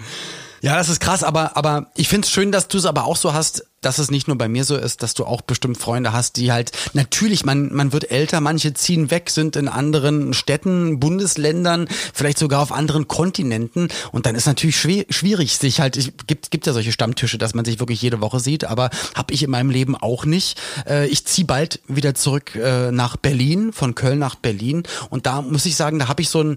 Ja, 0.63 0.77
das 0.77 0.89
ist 0.89 1.01
krass, 1.01 1.23
aber, 1.23 1.59
aber 1.59 1.91
ich 1.95 2.09
find's 2.09 2.31
schön, 2.31 2.51
dass 2.51 2.69
du 2.69 2.79
es 2.79 2.87
aber 2.87 3.05
auch 3.05 3.17
so 3.17 3.35
hast, 3.35 3.67
dass 3.85 3.99
es 3.99 4.11
nicht 4.11 4.29
nur 4.29 4.39
bei 4.39 4.49
mir 4.49 4.65
so 4.65 4.77
ist, 4.77 5.03
dass 5.03 5.15
du 5.15 5.25
auch 5.25 5.43
bestimmt 5.43 5.79
Freunde 5.79 6.13
hast, 6.13 6.37
die 6.37 6.53
halt, 6.53 6.73
natürlich, 6.95 7.45
man, 7.45 7.73
man 7.75 7.93
wird 7.93 8.11
älter, 8.11 8.41
manche 8.41 8.73
ziehen 8.75 9.11
weg, 9.11 9.31
sind 9.31 9.57
in 9.57 9.69
anderen 9.69 10.33
Städten, 10.33 11.01
Bundesländern, 11.01 11.87
vielleicht 12.13 12.39
sogar 12.39 12.61
auf 12.61 12.73
anderen 12.73 13.09
Kontinenten 13.09 13.89
und 14.13 14.27
dann 14.27 14.35
ist 14.35 14.47
natürlich 14.47 14.77
schwer, 14.77 15.05
schwierig, 15.11 15.59
sich 15.59 15.81
halt, 15.81 15.97
es 15.97 16.13
gibt, 16.27 16.51
gibt 16.51 16.67
ja 16.67 16.73
solche 16.73 16.93
Stammtische, 16.93 17.37
dass 17.39 17.55
man 17.55 17.65
sich 17.65 17.79
wirklich 17.79 18.01
jede 18.01 18.21
Woche 18.21 18.41
sieht, 18.41 18.65
aber 18.65 18.91
habe 19.15 19.35
ich 19.35 19.43
in 19.43 19.51
meinem 19.51 19.71
Leben 19.71 19.97
auch 19.97 20.25
nicht. 20.25 20.61
Äh, 20.89 21.07
ich 21.09 21.27
ziehe 21.27 21.47
bald 21.47 21.81
wieder 21.87 22.15
zurück 22.15 22.55
äh, 22.55 22.91
nach 22.91 23.17
Berlin, 23.17 23.73
von 23.73 23.95
Köln 23.95 24.19
nach 24.19 24.35
Berlin 24.35 24.85
und 25.11 25.27
da 25.27 25.43
muss 25.43 25.67
ich 25.67 25.77
sagen, 25.77 25.99
da 25.99 26.09
habe 26.09 26.23
ich 26.23 26.31
so 26.31 26.43
ein 26.43 26.57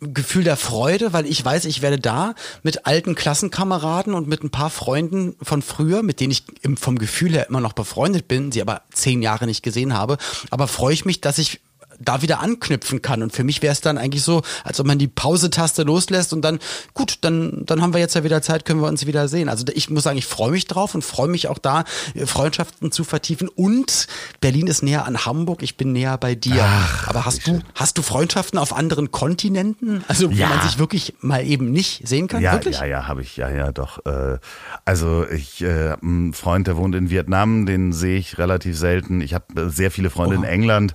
Gefühl 0.00 0.44
der 0.44 0.56
Freude, 0.56 1.12
weil 1.12 1.26
ich 1.26 1.42
weiß, 1.42 1.64
ich 1.64 1.80
werde 1.80 1.98
da 1.98 2.34
mit 2.62 2.86
alten 2.86 3.14
Klassenkameraden 3.14 4.14
und 4.14 4.28
mit 4.28 4.44
ein 4.44 4.50
paar 4.50 4.70
Freunden 4.70 5.36
von 5.42 5.62
früher, 5.62 6.02
mit 6.02 6.20
denen 6.20 6.32
ich 6.32 6.44
vom 6.76 6.98
Gefühl 6.98 7.32
her 7.32 7.48
immer 7.48 7.60
noch 7.60 7.72
befreundet 7.72 8.28
bin, 8.28 8.52
sie 8.52 8.62
aber 8.62 8.82
zehn 8.92 9.22
Jahre 9.22 9.46
nicht 9.46 9.62
gesehen 9.62 9.94
habe, 9.94 10.18
aber 10.50 10.68
freue 10.68 10.94
ich 10.94 11.04
mich, 11.04 11.20
dass 11.20 11.38
ich 11.38 11.60
da 12.00 12.22
wieder 12.22 12.40
anknüpfen 12.40 13.02
kann. 13.02 13.22
Und 13.22 13.32
für 13.32 13.44
mich 13.44 13.62
wäre 13.62 13.72
es 13.72 13.80
dann 13.80 13.98
eigentlich 13.98 14.22
so, 14.22 14.42
als 14.64 14.80
ob 14.80 14.86
man 14.86 14.98
die 14.98 15.08
Pause-Taste 15.08 15.82
loslässt 15.82 16.32
und 16.32 16.42
dann, 16.42 16.58
gut, 16.94 17.18
dann, 17.20 17.62
dann 17.66 17.82
haben 17.82 17.92
wir 17.92 18.00
jetzt 18.00 18.14
ja 18.14 18.24
wieder 18.24 18.42
Zeit, 18.42 18.64
können 18.64 18.80
wir 18.80 18.88
uns 18.88 19.06
wieder 19.06 19.28
sehen. 19.28 19.48
Also 19.48 19.64
ich 19.72 19.90
muss 19.90 20.02
sagen, 20.04 20.18
ich 20.18 20.26
freue 20.26 20.50
mich 20.50 20.66
drauf 20.66 20.94
und 20.94 21.02
freue 21.04 21.28
mich 21.28 21.48
auch 21.48 21.58
da, 21.58 21.84
äh, 22.14 22.26
Freundschaften 22.26 22.90
zu 22.90 23.04
vertiefen. 23.04 23.48
Und 23.48 24.06
Berlin 24.40 24.66
ist 24.66 24.82
näher 24.82 25.04
an 25.06 25.24
Hamburg, 25.26 25.62
ich 25.62 25.76
bin 25.76 25.92
näher 25.92 26.16
bei 26.18 26.34
dir. 26.34 26.64
Ach, 26.66 27.08
Aber 27.08 27.24
hast 27.26 27.46
du, 27.46 27.60
hast 27.74 27.98
du 27.98 28.02
Freundschaften 28.02 28.58
auf 28.58 28.72
anderen 28.74 29.10
Kontinenten? 29.10 30.04
Also 30.08 30.30
wo 30.30 30.34
Ja. 30.34 30.48
man 30.48 30.62
sich 30.62 30.78
wirklich 30.78 31.14
mal 31.20 31.46
eben 31.46 31.70
nicht 31.70 32.06
sehen 32.08 32.28
kann? 32.28 32.42
Ja, 32.42 32.52
wirklich? 32.52 32.78
ja, 32.78 32.86
ja, 32.86 33.06
habe 33.08 33.22
ich, 33.22 33.36
ja, 33.36 33.50
ja, 33.50 33.72
doch. 33.72 34.04
Äh, 34.06 34.38
also 34.84 35.26
ich 35.28 35.62
äh, 35.62 35.96
einen 36.02 36.32
Freund, 36.32 36.66
der 36.66 36.76
wohnt 36.76 36.94
in 36.94 37.10
Vietnam, 37.10 37.66
den 37.66 37.92
sehe 37.92 38.18
ich 38.18 38.38
relativ 38.38 38.78
selten. 38.78 39.20
Ich 39.20 39.34
habe 39.34 39.44
äh, 39.60 39.68
sehr 39.70 39.90
viele 39.90 40.10
Freunde 40.10 40.36
in 40.36 40.42
Oha. 40.42 40.48
England, 40.50 40.94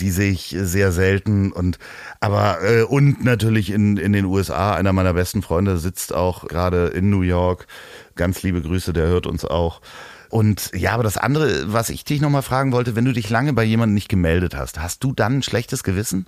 die 0.00 0.10
sehe 0.10 0.32
ich 0.32 0.54
sehr 0.58 0.92
selten. 0.92 1.52
Und 1.52 1.78
aber 2.20 2.62
äh, 2.62 2.82
und 2.82 3.24
natürlich 3.24 3.70
in, 3.70 3.96
in 3.96 4.12
den 4.12 4.24
USA, 4.24 4.74
einer 4.74 4.92
meiner 4.92 5.14
besten 5.14 5.42
Freunde 5.42 5.78
sitzt 5.78 6.14
auch 6.14 6.46
gerade 6.46 6.88
in 6.88 7.10
New 7.10 7.22
York. 7.22 7.66
Ganz 8.14 8.42
liebe 8.42 8.62
Grüße, 8.62 8.92
der 8.92 9.06
hört 9.06 9.26
uns 9.26 9.44
auch. 9.44 9.80
Und 10.30 10.72
ja, 10.74 10.92
aber 10.92 11.04
das 11.04 11.16
andere, 11.16 11.72
was 11.72 11.90
ich 11.90 12.04
dich 12.04 12.20
nochmal 12.20 12.42
fragen 12.42 12.72
wollte, 12.72 12.96
wenn 12.96 13.04
du 13.04 13.12
dich 13.12 13.30
lange 13.30 13.52
bei 13.52 13.62
jemandem 13.62 13.94
nicht 13.94 14.08
gemeldet 14.08 14.56
hast, 14.56 14.80
hast 14.80 15.04
du 15.04 15.12
dann 15.12 15.38
ein 15.38 15.42
schlechtes 15.42 15.84
Gewissen? 15.84 16.26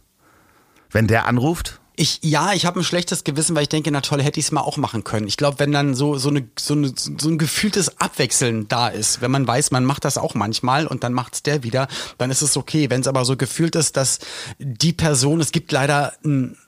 Wenn 0.90 1.08
der 1.08 1.26
anruft? 1.26 1.80
Ich, 1.98 2.18
ja, 2.22 2.52
ich 2.52 2.66
habe 2.66 2.80
ein 2.80 2.84
schlechtes 2.84 3.24
Gewissen, 3.24 3.56
weil 3.56 3.62
ich 3.62 3.70
denke, 3.70 3.90
na 3.90 4.02
toll, 4.02 4.22
hätte 4.22 4.38
ich 4.38 4.46
es 4.46 4.52
mal 4.52 4.60
auch 4.60 4.76
machen 4.76 5.02
können. 5.02 5.26
Ich 5.26 5.38
glaube, 5.38 5.58
wenn 5.58 5.72
dann 5.72 5.94
so, 5.94 6.18
so, 6.18 6.28
eine, 6.28 6.46
so, 6.58 6.74
eine, 6.74 6.92
so 6.94 7.28
ein 7.28 7.38
gefühltes 7.38 7.98
Abwechseln 7.98 8.68
da 8.68 8.88
ist, 8.88 9.22
wenn 9.22 9.30
man 9.30 9.46
weiß, 9.46 9.70
man 9.70 9.86
macht 9.86 10.04
das 10.04 10.18
auch 10.18 10.34
manchmal 10.34 10.86
und 10.86 11.04
dann 11.04 11.14
macht's 11.14 11.42
der 11.42 11.62
wieder, 11.62 11.88
dann 12.18 12.30
ist 12.30 12.42
es 12.42 12.56
okay. 12.58 12.90
Wenn 12.90 13.00
es 13.00 13.08
aber 13.08 13.24
so 13.24 13.36
gefühlt 13.36 13.76
ist, 13.76 13.96
dass 13.96 14.18
die 14.58 14.92
Person, 14.92 15.40
es 15.40 15.52
gibt 15.52 15.72
leider 15.72 16.12
ein, 16.22 16.58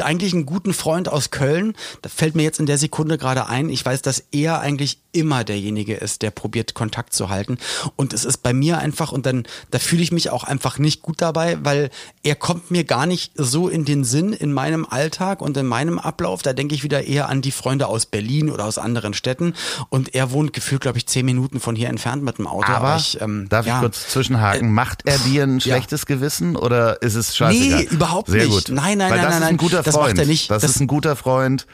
eigentlich 0.00 0.32
einen 0.32 0.46
guten 0.46 0.72
Freund 0.72 1.08
aus 1.08 1.30
Köln, 1.30 1.74
da 2.02 2.08
fällt 2.08 2.34
mir 2.34 2.42
jetzt 2.42 2.60
in 2.60 2.66
der 2.66 2.78
Sekunde 2.78 3.18
gerade 3.18 3.46
ein, 3.46 3.68
ich 3.68 3.84
weiß, 3.84 4.02
dass 4.02 4.22
er 4.30 4.60
eigentlich 4.60 4.98
immer 5.12 5.44
derjenige 5.44 5.94
ist, 5.94 6.22
der 6.22 6.30
probiert 6.30 6.74
Kontakt 6.74 7.14
zu 7.14 7.30
halten 7.30 7.58
und 7.96 8.12
es 8.12 8.24
ist 8.24 8.38
bei 8.38 8.52
mir 8.52 8.78
einfach 8.78 9.12
und 9.12 9.26
dann 9.26 9.44
da 9.70 9.78
fühle 9.78 10.02
ich 10.02 10.12
mich 10.12 10.30
auch 10.30 10.44
einfach 10.44 10.78
nicht 10.78 11.02
gut 11.02 11.20
dabei, 11.20 11.58
weil 11.62 11.90
er 12.22 12.34
kommt 12.34 12.70
mir 12.70 12.84
gar 12.84 13.06
nicht 13.06 13.32
so 13.34 13.68
in 13.68 13.84
den 13.84 14.04
Sinn 14.04 14.32
in 14.32 14.52
meinem 14.52 14.86
Alltag 14.88 15.40
und 15.40 15.56
in 15.56 15.66
meinem 15.66 15.98
Ablauf, 15.98 16.42
da 16.42 16.52
denke 16.52 16.74
ich 16.74 16.82
wieder 16.82 17.04
eher 17.04 17.28
an 17.28 17.42
die 17.42 17.50
Freunde 17.50 17.86
aus 17.86 18.06
Berlin 18.06 18.50
oder 18.50 18.64
aus 18.64 18.78
anderen 18.78 19.14
Städten 19.14 19.54
und 19.88 20.14
er 20.14 20.30
wohnt 20.30 20.52
gefühlt, 20.52 20.82
glaube 20.82 20.98
ich, 20.98 21.06
zehn 21.06 21.24
Minuten 21.24 21.60
von 21.60 21.74
hier 21.74 21.88
entfernt 21.88 22.22
mit 22.22 22.38
dem 22.38 22.46
Auto. 22.46 22.70
Aber 22.70 22.96
ich, 22.96 23.20
ähm, 23.20 23.48
darf 23.48 23.66
ja. 23.66 23.76
ich 23.76 23.80
kurz 23.80 24.08
zwischenhaken? 24.08 24.72
Macht 24.72 25.02
er 25.06 25.18
dir 25.18 25.44
ein 25.44 25.60
schlechtes 25.60 26.06
Gewissen 26.06 26.56
oder 26.56 27.02
ist 27.02 27.14
es 27.14 27.36
scheißegal? 27.36 27.78
Nee, 27.80 27.88
überhaupt 27.90 28.28
Sehr 28.28 28.44
nicht. 28.44 28.50
Gut. 28.50 28.68
Nein, 28.68 28.98
nein, 28.98 29.10
Weil 29.10 29.22
nein, 29.22 29.40
nein, 29.40 29.54
ist 29.54 29.55
ein 29.56 29.58
guter 29.58 29.82
Das 29.82 29.94
Freund. 29.94 30.14
macht 30.16 30.18
er 30.18 30.26
nicht. 30.26 30.50
Das, 30.50 30.62
Das- 30.62 30.70
ist 30.72 30.80
ein 30.80 30.86
guter 30.86 31.16
Freund, 31.16 31.66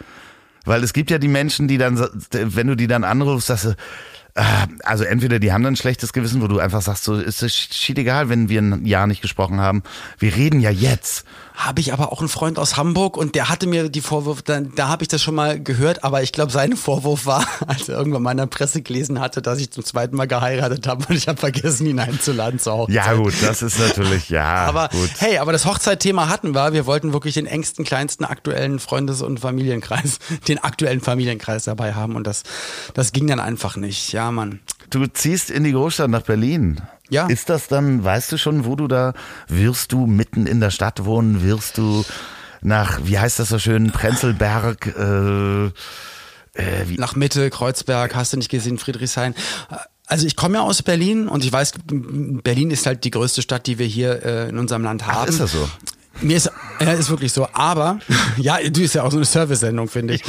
weil 0.65 0.83
es 0.83 0.93
gibt 0.93 1.11
ja 1.11 1.19
die 1.19 1.29
Menschen, 1.29 1.69
die 1.69 1.79
dann, 1.79 1.99
wenn 2.33 2.67
du 2.67 2.77
die 2.77 2.87
dann 2.87 3.05
anrufst, 3.05 3.51
du, 3.51 3.75
äh, 4.35 4.43
also 4.85 5.05
entweder 5.05 5.39
die 5.39 5.53
haben 5.53 5.63
dann 5.63 5.75
ein 5.75 5.77
schlechtes 5.77 6.13
Gewissen, 6.13 6.41
wo 6.41 6.47
du 6.49 6.59
einfach 6.59 6.81
sagst, 6.83 7.05
so 7.05 7.15
ist 7.17 7.43
es 7.43 7.55
shit 7.55 7.99
egal, 7.99 8.29
wenn 8.29 8.49
wir 8.49 8.63
ein 8.63 8.87
Jahr 8.87 9.07
nicht 9.07 9.21
gesprochen 9.23 9.61
haben. 9.61 9.83
Wir 10.19 10.35
reden 10.35 10.61
ja 10.61 10.71
jetzt. 10.71 11.25
Habe 11.55 11.81
ich 11.81 11.93
aber 11.93 12.13
auch 12.13 12.21
einen 12.21 12.29
Freund 12.29 12.59
aus 12.59 12.77
Hamburg 12.77 13.17
und 13.17 13.35
der 13.35 13.49
hatte 13.49 13.67
mir 13.67 13.89
die 13.89 14.01
Vorwürfe, 14.01 14.43
da, 14.45 14.61
da 14.61 14.89
habe 14.89 15.03
ich 15.05 15.09
das 15.09 15.23
schon 15.23 15.35
mal 15.35 15.61
gehört, 15.63 16.03
aber 16.05 16.23
ich 16.23 16.33
glaube, 16.33 16.51
sein 16.51 16.77
Vorwurf 16.77 17.27
war, 17.27 17.47
als 17.67 17.89
er 17.89 17.99
irgendwann 17.99 18.23
mal 18.23 18.31
in 18.33 18.39
der 18.39 18.47
Presse 18.47 18.83
gelesen 18.83 19.21
hatte, 19.21 19.43
dass 19.43 19.59
ich 19.59 19.71
zum 19.71 19.85
zweiten 19.85 20.17
Mal 20.17 20.27
geheiratet 20.27 20.87
habe 20.87 21.05
und 21.09 21.17
ich 21.17 21.29
habe 21.29 21.39
vergessen, 21.39 21.87
ihn 21.87 21.99
einzuladen 21.99 22.59
zur 22.59 22.75
Hochzeit. 22.75 22.95
Ja 22.95 23.13
gut, 23.15 23.35
das 23.43 23.63
ist 23.63 23.79
natürlich, 23.79 24.29
ja 24.31 24.67
Aber 24.67 24.89
gut. 24.89 25.11
hey, 25.19 25.39
aber 25.39 25.53
das 25.53 25.67
Hochzeitthema 25.67 26.29
hatten 26.29 26.55
wir. 26.55 26.73
Wir 26.73 26.87
wollten 26.87 27.13
wirklich 27.13 27.35
den 27.35 27.47
engsten, 27.47 27.85
kleinsten 27.85 28.25
aktuellen 28.25 28.79
Freundes- 28.79 29.23
und 29.23 29.41
Familienkreis, 29.41 30.19
den 30.49 30.59
aktuellen 30.59 31.01
Familienkreis 31.01 31.65
dabei 31.65 31.95
haben 31.95 32.17
und 32.17 32.27
das, 32.27 32.43
das 32.95 33.13
ging 33.13 33.27
dann 33.27 33.41
einfach 33.41 33.77
nicht. 33.77 34.13
Ja, 34.13 34.31
Mann. 34.31 34.61
Du 34.91 35.07
ziehst 35.07 35.51
in 35.51 35.65
die 35.65 35.73
Großstadt 35.73 36.11
nach 36.11 36.23
Berlin. 36.23 36.81
Ja. 37.13 37.27
Ist 37.27 37.51
das 37.51 37.69
dann, 37.69 38.03
weißt 38.03 38.33
du 38.33 38.39
schon, 38.39 38.65
wo 38.65 38.75
du 38.75 38.89
da, 38.89 39.13
wirst 39.47 39.93
du 39.93 40.07
mitten 40.07 40.47
in 40.47 40.61
der 40.61 40.71
Stadt 40.71 41.05
wohnen, 41.05 41.43
wirst 41.43 41.77
du 41.77 42.07
nach, 42.63 43.01
wie 43.05 43.19
heißt 43.19 43.39
das 43.39 43.51
so 43.51 43.59
schön, 43.59 43.91
Prenzlberg, 43.91 44.87
äh, 44.87 45.67
äh, 45.67 46.85
nach 46.97 47.15
Mitte, 47.15 47.51
Kreuzberg, 47.51 48.15
hast 48.15 48.33
du 48.33 48.39
nicht 48.39 48.49
gesehen, 48.51 48.79
Friedrichshain. 48.79 49.35
Also 50.07 50.27
ich 50.27 50.37
komme 50.37 50.55
ja 50.55 50.63
aus 50.63 50.83
Berlin 50.83 51.29
und 51.29 51.45
ich 51.45 51.53
weiß, 51.53 51.75
Berlin 51.87 52.71
ist 52.71 52.87
halt 52.87 53.05
die 53.05 53.11
größte 53.11 53.43
Stadt, 53.43 53.67
die 53.67 53.79
wir 53.79 53.87
hier 53.87 54.25
äh, 54.25 54.49
in 54.49 54.57
unserem 54.57 54.83
Land 54.83 55.07
haben. 55.07 55.19
Ach, 55.25 55.27
ist 55.27 55.39
das 55.41 55.53
so? 55.53 55.69
Mir 56.21 56.37
ist, 56.37 56.51
ja, 56.81 56.93
ist 56.93 57.11
wirklich 57.11 57.33
so. 57.33 57.49
Aber, 57.53 57.99
ja, 58.37 58.59
du 58.59 58.83
ist 58.83 58.95
ja 58.95 59.03
auch 59.03 59.11
so 59.11 59.17
eine 59.17 59.27
Service-Sendung, 59.27 59.89
finde 59.89 60.15
ich. 60.15 60.23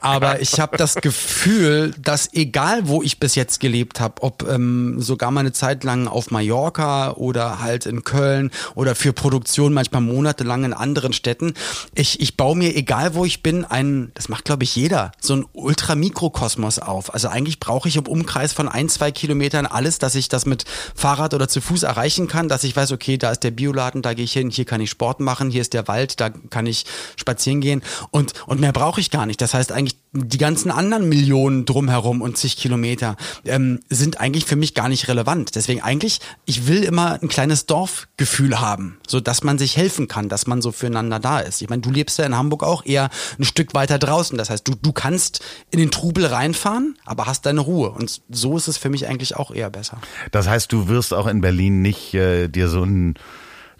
Aber 0.00 0.40
ich 0.40 0.60
habe 0.60 0.76
das 0.76 0.96
Gefühl, 0.96 1.92
dass 1.98 2.32
egal, 2.32 2.88
wo 2.88 3.02
ich 3.02 3.18
bis 3.18 3.34
jetzt 3.34 3.60
gelebt 3.60 4.00
habe, 4.00 4.22
ob 4.22 4.48
ähm, 4.48 5.00
sogar 5.00 5.30
mal 5.30 5.40
eine 5.40 5.52
Zeit 5.52 5.82
lang 5.84 6.06
auf 6.06 6.30
Mallorca 6.30 7.12
oder 7.12 7.60
halt 7.60 7.86
in 7.86 8.04
Köln 8.04 8.50
oder 8.74 8.94
für 8.94 9.12
Produktion 9.12 9.72
manchmal 9.72 10.02
monatelang 10.02 10.64
in 10.64 10.72
anderen 10.72 11.12
Städten, 11.12 11.54
ich, 11.94 12.20
ich 12.20 12.36
baue 12.36 12.56
mir, 12.56 12.76
egal 12.76 13.14
wo 13.14 13.24
ich 13.24 13.42
bin, 13.42 13.64
einen, 13.64 14.12
das 14.14 14.28
macht 14.28 14.44
glaube 14.44 14.64
ich 14.64 14.76
jeder, 14.76 15.12
so 15.20 15.34
ein 15.34 15.46
Ultramikrokosmos 15.52 16.78
auf. 16.78 17.14
Also 17.14 17.28
eigentlich 17.28 17.60
brauche 17.60 17.88
ich 17.88 17.96
im 17.96 18.06
Umkreis 18.06 18.52
von 18.52 18.68
ein, 18.68 18.88
zwei 18.88 19.10
Kilometern 19.10 19.66
alles, 19.66 19.98
dass 19.98 20.14
ich 20.14 20.28
das 20.28 20.46
mit 20.46 20.64
Fahrrad 20.94 21.34
oder 21.34 21.48
zu 21.48 21.60
Fuß 21.60 21.82
erreichen 21.82 22.28
kann, 22.28 22.48
dass 22.48 22.64
ich 22.64 22.76
weiß, 22.76 22.92
okay, 22.92 23.16
da 23.16 23.30
ist 23.30 23.40
der 23.40 23.50
Bioladen, 23.50 24.02
da 24.02 24.14
gehe 24.14 24.24
ich 24.24 24.32
hin, 24.32 24.50
hier 24.50 24.64
kann 24.64 24.80
ich 24.80 24.90
Sport 24.90 25.20
machen, 25.20 25.29
hier 25.38 25.60
ist 25.60 25.74
der 25.74 25.88
Wald, 25.88 26.20
da 26.20 26.30
kann 26.30 26.66
ich 26.66 26.86
spazieren 27.16 27.60
gehen 27.60 27.82
und, 28.10 28.32
und 28.46 28.60
mehr 28.60 28.72
brauche 28.72 29.00
ich 29.00 29.10
gar 29.10 29.26
nicht. 29.26 29.40
Das 29.40 29.54
heißt 29.54 29.72
eigentlich, 29.72 29.96
die 30.12 30.38
ganzen 30.38 30.70
anderen 30.70 31.08
Millionen 31.08 31.64
drumherum 31.66 32.20
und 32.20 32.36
zig 32.36 32.56
Kilometer 32.56 33.16
ähm, 33.44 33.80
sind 33.88 34.18
eigentlich 34.20 34.44
für 34.44 34.56
mich 34.56 34.74
gar 34.74 34.88
nicht 34.88 35.06
relevant. 35.06 35.54
Deswegen 35.54 35.82
eigentlich, 35.82 36.20
ich 36.46 36.66
will 36.66 36.82
immer 36.82 37.22
ein 37.22 37.28
kleines 37.28 37.66
Dorfgefühl 37.66 38.60
haben, 38.60 38.98
so 39.06 39.20
dass 39.20 39.44
man 39.44 39.58
sich 39.58 39.76
helfen 39.76 40.08
kann, 40.08 40.28
dass 40.28 40.48
man 40.48 40.62
so 40.62 40.72
füreinander 40.72 41.20
da 41.20 41.38
ist. 41.38 41.62
Ich 41.62 41.68
meine, 41.68 41.82
du 41.82 41.90
lebst 41.90 42.18
ja 42.18 42.26
in 42.26 42.36
Hamburg 42.36 42.64
auch 42.64 42.84
eher 42.84 43.08
ein 43.38 43.44
Stück 43.44 43.72
weiter 43.74 43.98
draußen. 43.98 44.36
Das 44.36 44.50
heißt, 44.50 44.66
du, 44.66 44.74
du 44.74 44.92
kannst 44.92 45.44
in 45.70 45.78
den 45.78 45.92
Trubel 45.92 46.26
reinfahren, 46.26 46.98
aber 47.04 47.26
hast 47.26 47.46
deine 47.46 47.60
Ruhe. 47.60 47.90
Und 47.90 48.22
so 48.28 48.56
ist 48.56 48.66
es 48.66 48.78
für 48.78 48.90
mich 48.90 49.06
eigentlich 49.06 49.36
auch 49.36 49.52
eher 49.52 49.70
besser. 49.70 49.98
Das 50.32 50.48
heißt, 50.48 50.72
du 50.72 50.88
wirst 50.88 51.14
auch 51.14 51.28
in 51.28 51.40
Berlin 51.40 51.82
nicht 51.82 52.14
äh, 52.14 52.48
dir 52.48 52.68
so 52.68 52.82
ein 52.82 53.14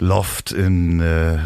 Loft 0.01 0.51
in 0.51 1.01
äh, 1.01 1.39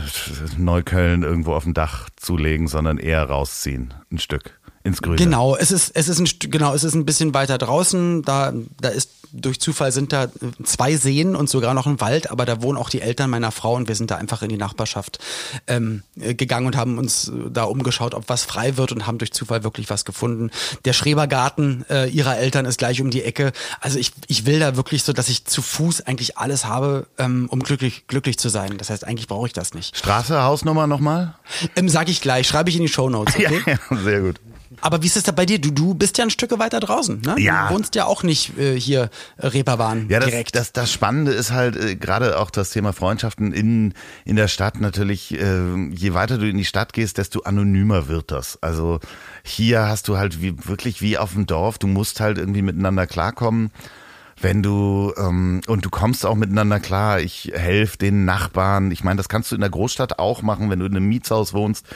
Neukölln 0.57 1.23
irgendwo 1.23 1.55
auf 1.55 1.65
dem 1.65 1.75
Dach 1.75 2.09
zulegen, 2.17 2.69
sondern 2.69 2.99
eher 2.99 3.25
rausziehen, 3.25 3.93
ein 4.11 4.19
Stück 4.19 4.59
ins 4.85 5.03
Grüne. 5.03 5.17
Genau, 5.17 5.57
es 5.57 5.73
ist, 5.73 5.91
es 5.97 6.09
ist 6.09 6.21
ein, 6.21 6.51
genau, 6.51 6.73
es 6.73 6.85
ist 6.85 6.95
ein 6.95 7.05
bisschen 7.05 7.35
weiter 7.35 7.59
draußen. 7.59 8.23
Da, 8.23 8.53
da 8.81 8.89
ist 8.91 9.11
durch 9.35 9.61
Zufall 9.61 9.91
sind 9.91 10.13
da 10.13 10.29
zwei 10.63 10.97
Seen 10.97 11.35
und 11.35 11.51
sogar 11.51 11.75
noch 11.75 11.87
ein 11.87 12.01
Wald, 12.01 12.31
aber 12.31 12.45
da 12.45 12.63
wohnen 12.63 12.79
auch 12.79 12.89
die 12.89 13.01
Eltern 13.01 13.31
meiner 13.31 13.51
Frau 13.51 13.75
und 13.75 13.89
wir 13.89 13.97
sind 13.97 14.11
da 14.11 14.17
einfach 14.17 14.43
in 14.43 14.49
die 14.49 14.57
Nachbarschaft 14.57 15.19
ähm, 15.67 16.03
gegangen 16.15 16.67
und 16.67 16.77
haben 16.77 16.99
uns 16.99 17.33
da 17.51 17.65
umgeschaut, 17.65 18.15
ob 18.15 18.29
was 18.29 18.45
frei 18.45 18.77
wird 18.77 18.93
und 18.93 19.07
haben 19.07 19.19
durch 19.19 19.33
Zufall 19.33 19.65
wirklich 19.65 19.91
was 19.91 20.05
gefunden. 20.05 20.51
Der 20.85 20.93
Schrebergarten 20.93 21.85
äh, 21.91 22.09
ihrer 22.09 22.39
Eltern 22.39 22.65
ist 22.65 22.79
gleich 22.79 23.01
um 23.01 23.11
die 23.11 23.23
Ecke. 23.23 23.53
Also 23.81 23.99
ich, 23.99 24.13
ich 24.29 24.47
will 24.47 24.61
da 24.61 24.77
wirklich 24.77 25.03
so, 25.03 25.13
dass 25.13 25.29
ich 25.29 25.45
zu 25.45 25.63
Fuß 25.63 26.03
eigentlich 26.03 26.39
alles 26.39 26.65
habe, 26.65 27.07
ähm, 27.19 27.49
um 27.51 27.61
glücklich, 27.61 28.07
glücklich 28.07 28.39
zu 28.39 28.49
sein. 28.49 28.79
Das 28.79 28.91
heißt, 28.91 29.05
eigentlich 29.05 29.27
brauche 29.27 29.49
ich 29.49 29.53
das 29.53 29.75
nicht. 29.75 29.97
Straße, 29.97 30.43
Hausnummer 30.43 30.87
nochmal? 30.87 31.35
Ähm, 31.77 31.89
sag 31.89 32.09
ich 32.09 32.21
gleich, 32.21 32.47
schreibe 32.47 32.71
ich 32.71 32.77
in 32.77 32.83
die 32.83 32.89
Show 32.89 33.11
Notes. 33.11 33.35
Okay? 33.45 33.61
Ja, 33.67 33.97
sehr 34.03 34.21
gut. 34.21 34.41
Aber 34.81 35.03
wie 35.03 35.07
ist 35.07 35.17
es 35.17 35.23
da 35.23 35.33
bei 35.33 35.47
dir? 35.47 35.61
Du, 35.61 35.71
du 35.71 35.95
bist 35.95 36.19
ja 36.19 36.25
ein 36.25 36.31
Stück 36.31 36.59
weiter 36.59 36.81
draußen, 36.81 37.21
ne? 37.21 37.37
Ja. 37.39 37.69
Du 37.69 37.75
wohnst 37.75 37.95
ja 37.95 38.07
auch 38.07 38.23
nicht 38.23 38.59
äh, 38.59 38.79
hier 38.79 39.11
äh, 39.37 39.47
Reeperbahn 39.47 40.09
Ja, 40.09 40.21
das, 40.21 40.29
direkt. 40.31 40.55
das, 40.55 40.73
das 40.73 40.93
Spannende 40.93 41.33
ist 41.33 41.53
halt 41.53 41.77
äh, 41.77 41.97
gerade 41.97 42.39
auch 42.39 42.51
das 42.51 42.71
Thema 42.71 42.93
Freundschaften 42.93 43.53
in, 43.53 43.95
in 44.25 44.37
der 44.37 44.49
Stadt 44.49 44.81
natürlich, 44.81 45.39
äh, 45.39 45.89
je 45.91 46.15
weiter 46.15 46.39
du 46.39 46.49
in 46.49 46.57
die 46.57 46.65
Stadt 46.65 46.93
gehst, 46.93 47.19
desto 47.19 47.41
anonymer 47.41 48.09
wird 48.09 48.31
das. 48.31 48.59
Also 48.63 49.01
hier 49.43 49.89
hast 49.89 50.09
du 50.09 50.17
halt 50.17 50.41
wie, 50.43 50.55
wirklich 50.67 51.01
wie 51.01 51.19
auf 51.19 51.33
dem 51.33 51.47
Dorf, 51.47 51.79
du 51.79 51.87
musst 51.87 52.21
halt 52.21 52.39
irgendwie 52.39 52.63
miteinander 52.63 53.07
klarkommen. 53.07 53.71
Wenn 54.41 54.65
du 54.65 55.13
ähm, 55.17 55.61
und 55.69 55.85
du 55.85 55.91
kommst 55.91 56.27
auch 56.27 56.35
miteinander 56.35 56.81
klar, 56.81 57.21
ich 57.21 57.53
helfe 57.55 57.99
den 57.99 58.25
Nachbarn. 58.25 58.91
Ich 58.91 59.05
meine, 59.05 59.17
das 59.17 59.29
kannst 59.29 59.53
du 59.53 59.55
in 59.55 59.61
der 59.61 59.71
Großstadt 59.71 60.19
auch 60.19 60.43
machen, 60.43 60.71
wenn 60.71 60.81
du 60.81 60.87
in 60.87 60.97
einem 60.97 61.07
Mietshaus 61.09 61.55
wohnst 61.55 61.87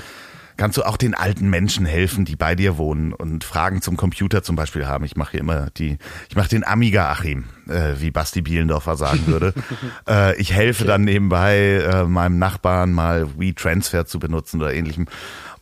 kannst 0.59 0.77
du 0.77 0.83
auch 0.83 0.99
den 0.99 1.15
alten 1.15 1.49
Menschen 1.49 1.87
helfen, 1.87 2.25
die 2.25 2.37
bei 2.37 2.55
dir 2.55 2.77
wohnen 2.77 3.15
und 3.15 3.45
Fragen 3.45 3.81
zum 3.81 3.97
Computer 3.97 4.43
zum 4.43 4.57
Beispiel 4.57 4.87
haben. 4.87 5.05
Ich 5.05 5.17
mache 5.17 5.31
hier 5.33 5.41
immer 5.41 5.71
die, 5.71 5.99
ich 6.29 6.37
mache 6.37 6.49
den 6.49 6.67
Amiga 6.67 7.11
Achim, 7.11 7.45
äh, 7.69 7.95
wie 7.99 8.11
Basti 8.11 8.43
Bielendorfer 8.43 8.97
sagen 8.97 9.27
würde. 9.27 9.55
äh, 10.09 10.37
ich 10.39 10.53
helfe 10.53 10.83
okay. 10.83 10.89
dann 10.89 11.05
nebenbei 11.05 11.57
äh, 11.59 12.05
meinem 12.05 12.39
Nachbarn 12.39 12.93
mal 12.93 13.39
WeTransfer 13.39 14.05
zu 14.05 14.19
benutzen 14.19 14.61
oder 14.61 14.75
ähnlichem. 14.75 15.07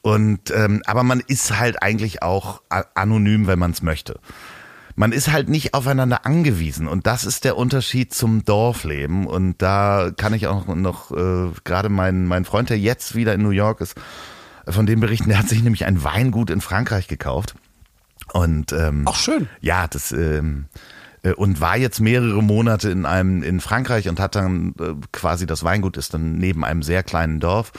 Und 0.00 0.50
ähm, 0.50 0.82
aber 0.86 1.02
man 1.02 1.20
ist 1.20 1.58
halt 1.58 1.82
eigentlich 1.82 2.22
auch 2.22 2.62
anonym, 2.94 3.46
wenn 3.46 3.58
man 3.58 3.72
es 3.72 3.82
möchte. 3.82 4.18
Man 4.94 5.12
ist 5.12 5.30
halt 5.30 5.50
nicht 5.50 5.74
aufeinander 5.74 6.24
angewiesen 6.24 6.88
und 6.88 7.06
das 7.06 7.26
ist 7.26 7.44
der 7.44 7.58
Unterschied 7.58 8.14
zum 8.14 8.46
Dorfleben. 8.46 9.26
Und 9.26 9.60
da 9.60 10.10
kann 10.16 10.32
ich 10.32 10.46
auch 10.46 10.66
noch 10.74 11.10
äh, 11.10 11.50
gerade 11.64 11.90
mein 11.90 12.26
mein 12.26 12.46
Freund, 12.46 12.70
der 12.70 12.78
jetzt 12.78 13.14
wieder 13.14 13.34
in 13.34 13.42
New 13.42 13.50
York 13.50 13.82
ist, 13.82 13.94
von 14.68 14.86
dem 14.86 15.00
berichten, 15.00 15.28
der 15.28 15.38
hat 15.38 15.48
sich 15.48 15.62
nämlich 15.64 15.84
ein 15.84 16.02
Weingut 16.02 16.50
in 16.50 16.60
Frankreich 16.60 17.08
gekauft. 17.08 17.54
Und 18.32 18.72
ähm, 18.72 19.06
auch 19.06 19.16
schön. 19.16 19.48
Ja, 19.60 19.86
das 19.86 20.12
ähm, 20.12 20.66
äh, 21.22 21.32
und 21.32 21.60
war 21.60 21.76
jetzt 21.76 22.00
mehrere 22.00 22.42
Monate 22.42 22.90
in 22.90 23.06
einem 23.06 23.42
in 23.42 23.60
Frankreich 23.60 24.08
und 24.08 24.20
hat 24.20 24.34
dann 24.34 24.74
äh, 24.80 24.94
quasi 25.12 25.46
das 25.46 25.64
Weingut 25.64 25.96
ist 25.96 26.14
dann 26.14 26.38
neben 26.38 26.64
einem 26.64 26.82
sehr 26.82 27.02
kleinen 27.02 27.40
Dorf. 27.40 27.72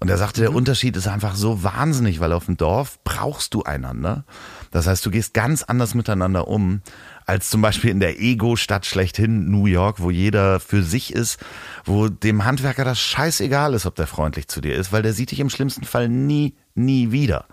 Und 0.00 0.10
er 0.10 0.18
sagte, 0.18 0.40
der 0.40 0.50
mhm. 0.50 0.56
Unterschied 0.56 0.96
ist 0.96 1.06
einfach 1.06 1.34
so 1.34 1.62
wahnsinnig, 1.62 2.20
weil 2.20 2.32
auf 2.32 2.46
dem 2.46 2.56
Dorf 2.56 2.98
brauchst 3.04 3.54
du 3.54 3.62
einander. 3.62 4.24
Das 4.70 4.86
heißt, 4.86 5.06
du 5.06 5.10
gehst 5.10 5.32
ganz 5.34 5.62
anders 5.62 5.94
miteinander 5.94 6.48
um 6.48 6.82
als 7.26 7.50
zum 7.50 7.62
Beispiel 7.62 7.90
in 7.90 8.00
der 8.00 8.20
Ego-Stadt 8.20 8.86
schlechthin 8.86 9.50
New 9.50 9.66
York, 9.66 10.00
wo 10.00 10.10
jeder 10.10 10.60
für 10.60 10.82
sich 10.82 11.12
ist, 11.12 11.38
wo 11.84 12.08
dem 12.08 12.44
Handwerker 12.44 12.84
das 12.84 12.98
scheißegal 12.98 13.74
ist, 13.74 13.86
ob 13.86 13.94
der 13.94 14.06
freundlich 14.06 14.48
zu 14.48 14.60
dir 14.60 14.74
ist, 14.74 14.92
weil 14.92 15.02
der 15.02 15.12
sieht 15.12 15.30
dich 15.30 15.40
im 15.40 15.50
schlimmsten 15.50 15.84
Fall 15.84 16.08
nie, 16.08 16.54
nie 16.74 17.12
wieder. 17.12 17.46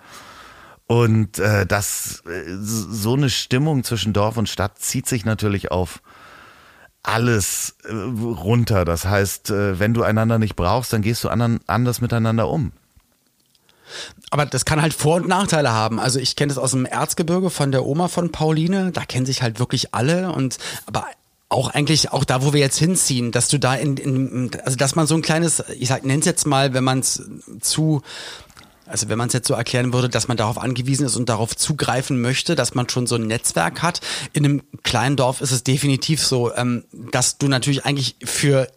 Und 0.87 1.39
äh, 1.39 1.65
das 1.65 2.21
äh, 2.25 2.57
so 2.57 3.13
eine 3.13 3.29
Stimmung 3.29 3.83
zwischen 3.85 4.11
Dorf 4.11 4.35
und 4.35 4.49
Stadt 4.49 4.79
zieht 4.79 5.07
sich 5.07 5.23
natürlich 5.23 5.71
auf 5.71 6.01
alles 7.03 7.77
äh, 7.85 7.93
runter. 7.93 8.83
Das 8.83 9.05
heißt, 9.05 9.51
äh, 9.51 9.79
wenn 9.79 9.93
du 9.93 10.03
einander 10.03 10.37
nicht 10.37 10.55
brauchst, 10.57 10.91
dann 10.91 11.01
gehst 11.01 11.23
du 11.23 11.29
anders 11.29 12.01
miteinander 12.01 12.49
um. 12.49 12.73
Aber 14.29 14.45
das 14.45 14.65
kann 14.65 14.81
halt 14.81 14.93
Vor- 14.93 15.17
und 15.17 15.27
Nachteile 15.27 15.71
haben. 15.71 15.99
Also 15.99 16.19
ich 16.19 16.35
kenne 16.35 16.49
das 16.49 16.57
aus 16.57 16.71
dem 16.71 16.85
Erzgebirge 16.85 17.49
von 17.49 17.71
der 17.71 17.85
Oma 17.85 18.07
von 18.07 18.31
Pauline. 18.31 18.91
Da 18.91 19.05
kennen 19.05 19.25
sich 19.25 19.41
halt 19.41 19.59
wirklich 19.59 19.93
alle 19.93 20.31
und 20.31 20.57
aber 20.85 21.05
auch 21.49 21.69
eigentlich 21.69 22.11
auch 22.11 22.23
da, 22.23 22.43
wo 22.43 22.53
wir 22.53 22.61
jetzt 22.61 22.77
hinziehen, 22.77 23.31
dass 23.31 23.49
du 23.49 23.59
da 23.59 23.75
in, 23.75 23.97
in 23.97 24.51
also 24.63 24.77
dass 24.77 24.95
man 24.95 25.05
so 25.05 25.15
ein 25.15 25.21
kleines, 25.21 25.61
ich 25.77 25.89
sag, 25.89 26.05
nenn's 26.05 26.25
jetzt 26.25 26.47
mal, 26.47 26.73
wenn 26.73 26.83
man 26.83 26.99
es 26.99 27.29
zu 27.59 28.01
also 28.91 29.07
wenn 29.07 29.17
man 29.17 29.27
es 29.27 29.33
jetzt 29.33 29.47
so 29.47 29.53
erklären 29.53 29.93
würde, 29.93 30.09
dass 30.09 30.27
man 30.27 30.35
darauf 30.35 30.57
angewiesen 30.57 31.05
ist 31.05 31.15
und 31.15 31.29
darauf 31.29 31.55
zugreifen 31.55 32.19
möchte, 32.21 32.55
dass 32.55 32.75
man 32.75 32.89
schon 32.89 33.07
so 33.07 33.15
ein 33.15 33.25
Netzwerk 33.25 33.81
hat. 33.81 34.01
In 34.33 34.43
einem 34.43 34.61
kleinen 34.83 35.15
Dorf 35.15 35.39
ist 35.39 35.51
es 35.51 35.63
definitiv 35.63 36.25
so, 36.25 36.53
ähm, 36.53 36.83
dass 36.91 37.37
du 37.37 37.47
natürlich 37.47 37.85
eigentlich 37.85 38.17
für 38.23 38.67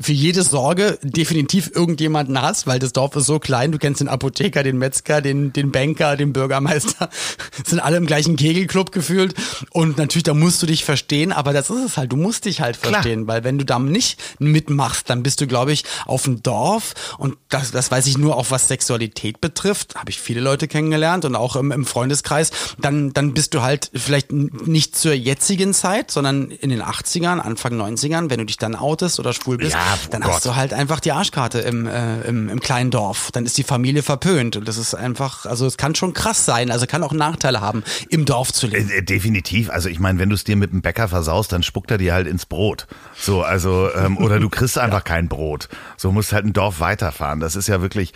für 0.00 0.12
jede 0.12 0.42
Sorge 0.42 0.98
definitiv 1.02 1.70
irgendjemanden 1.74 2.40
hast, 2.40 2.66
weil 2.66 2.78
das 2.78 2.92
Dorf 2.92 3.14
ist 3.16 3.26
so 3.26 3.38
klein, 3.38 3.70
du 3.70 3.78
kennst 3.78 4.00
den 4.00 4.08
Apotheker, 4.08 4.62
den 4.62 4.76
Metzger, 4.76 5.20
den, 5.20 5.52
den 5.52 5.70
Banker, 5.70 6.16
den 6.16 6.32
Bürgermeister, 6.32 7.08
sind 7.64 7.78
alle 7.78 7.96
im 7.98 8.06
gleichen 8.06 8.36
Kegelclub 8.36 8.90
gefühlt. 8.90 9.34
Und 9.70 9.96
natürlich, 9.96 10.24
da 10.24 10.34
musst 10.34 10.62
du 10.62 10.66
dich 10.66 10.84
verstehen, 10.84 11.32
aber 11.32 11.52
das 11.52 11.70
ist 11.70 11.84
es 11.84 11.96
halt, 11.96 12.10
du 12.10 12.16
musst 12.16 12.44
dich 12.44 12.60
halt 12.60 12.76
verstehen, 12.76 13.24
Klar. 13.24 13.36
weil 13.36 13.44
wenn 13.44 13.58
du 13.58 13.64
da 13.64 13.78
nicht 13.78 14.20
mitmachst, 14.40 15.08
dann 15.10 15.22
bist 15.22 15.40
du, 15.40 15.46
glaube 15.46 15.72
ich, 15.72 15.84
auf 16.06 16.24
dem 16.24 16.42
Dorf. 16.42 16.94
Und 17.18 17.36
das, 17.48 17.70
das 17.70 17.90
weiß 17.90 18.06
ich 18.06 18.18
nur 18.18 18.36
auch, 18.36 18.50
was 18.50 18.66
Sexualität 18.66 19.40
betrifft, 19.40 19.94
habe 19.94 20.10
ich 20.10 20.20
viele 20.20 20.40
Leute 20.40 20.66
kennengelernt 20.66 21.24
und 21.24 21.36
auch 21.36 21.54
im, 21.54 21.70
im 21.70 21.86
Freundeskreis, 21.86 22.50
dann, 22.78 23.12
dann 23.12 23.32
bist 23.32 23.54
du 23.54 23.62
halt 23.62 23.90
vielleicht 23.94 24.32
nicht 24.32 24.96
zur 24.96 25.12
jetzigen 25.12 25.72
Zeit, 25.72 26.10
sondern 26.10 26.50
in 26.50 26.70
den 26.70 26.82
80ern, 26.82 27.38
Anfang 27.38 27.80
90ern, 27.80 28.30
wenn 28.30 28.38
du 28.38 28.46
dich 28.46 28.56
dann 28.56 28.74
outest 28.74 29.20
oder 29.20 29.32
schwul 29.32 29.58
bist, 29.58 29.74
ja 29.74 29.83
dann 30.10 30.22
oh 30.22 30.28
hast 30.28 30.44
du 30.44 30.56
halt 30.56 30.72
einfach 30.72 31.00
die 31.00 31.12
Arschkarte 31.12 31.60
im, 31.60 31.86
äh, 31.86 32.20
im, 32.22 32.48
im 32.48 32.60
kleinen 32.60 32.90
Dorf. 32.90 33.30
Dann 33.32 33.46
ist 33.46 33.56
die 33.58 33.62
Familie 33.62 34.02
verpönt. 34.02 34.56
Und 34.56 34.68
das 34.68 34.76
ist 34.76 34.94
einfach, 34.94 35.46
also 35.46 35.66
es 35.66 35.76
kann 35.76 35.94
schon 35.94 36.12
krass 36.12 36.44
sein, 36.44 36.70
also 36.70 36.86
kann 36.86 37.02
auch 37.02 37.12
Nachteile 37.12 37.60
haben, 37.60 37.82
im 38.08 38.24
Dorf 38.24 38.52
zu 38.52 38.66
leben. 38.66 38.90
Äh, 38.90 39.02
definitiv. 39.02 39.70
Also 39.70 39.88
ich 39.88 39.98
meine, 39.98 40.18
wenn 40.18 40.28
du 40.28 40.34
es 40.34 40.44
dir 40.44 40.56
mit 40.56 40.72
dem 40.72 40.82
Bäcker 40.82 41.08
versaust, 41.08 41.52
dann 41.52 41.62
spuckt 41.62 41.90
er 41.90 41.98
dir 41.98 42.14
halt 42.14 42.26
ins 42.26 42.46
Brot. 42.46 42.86
So, 43.16 43.42
also, 43.42 43.90
ähm, 43.94 44.18
oder 44.18 44.40
du 44.40 44.48
kriegst 44.48 44.78
einfach 44.84 44.98
ja. 44.98 45.04
kein 45.04 45.28
Brot. 45.28 45.68
So 45.96 46.12
musst 46.12 46.32
halt 46.32 46.44
ein 46.44 46.52
Dorf 46.52 46.80
weiterfahren. 46.80 47.40
Das 47.40 47.56
ist 47.56 47.68
ja 47.68 47.80
wirklich, 47.80 48.12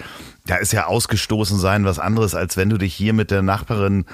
da 0.46 0.57
ist 0.57 0.72
ja 0.72 0.87
ausgestoßen 0.87 1.59
sein 1.59 1.85
was 1.85 1.98
anderes, 1.98 2.35
als 2.35 2.57
wenn 2.57 2.70
du 2.70 2.78
dich 2.78 2.94
hier 2.94 3.12
mit 3.12 3.31
der 3.31 3.42
Nachbarin 3.42 4.07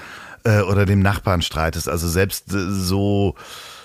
äh, 0.43 0.61
oder 0.61 0.85
dem 0.85 0.99
Nachbarn 0.99 1.41
streitest. 1.41 1.89
Also 1.89 2.07
selbst 2.07 2.53
äh, 2.53 2.69
so 2.69 3.35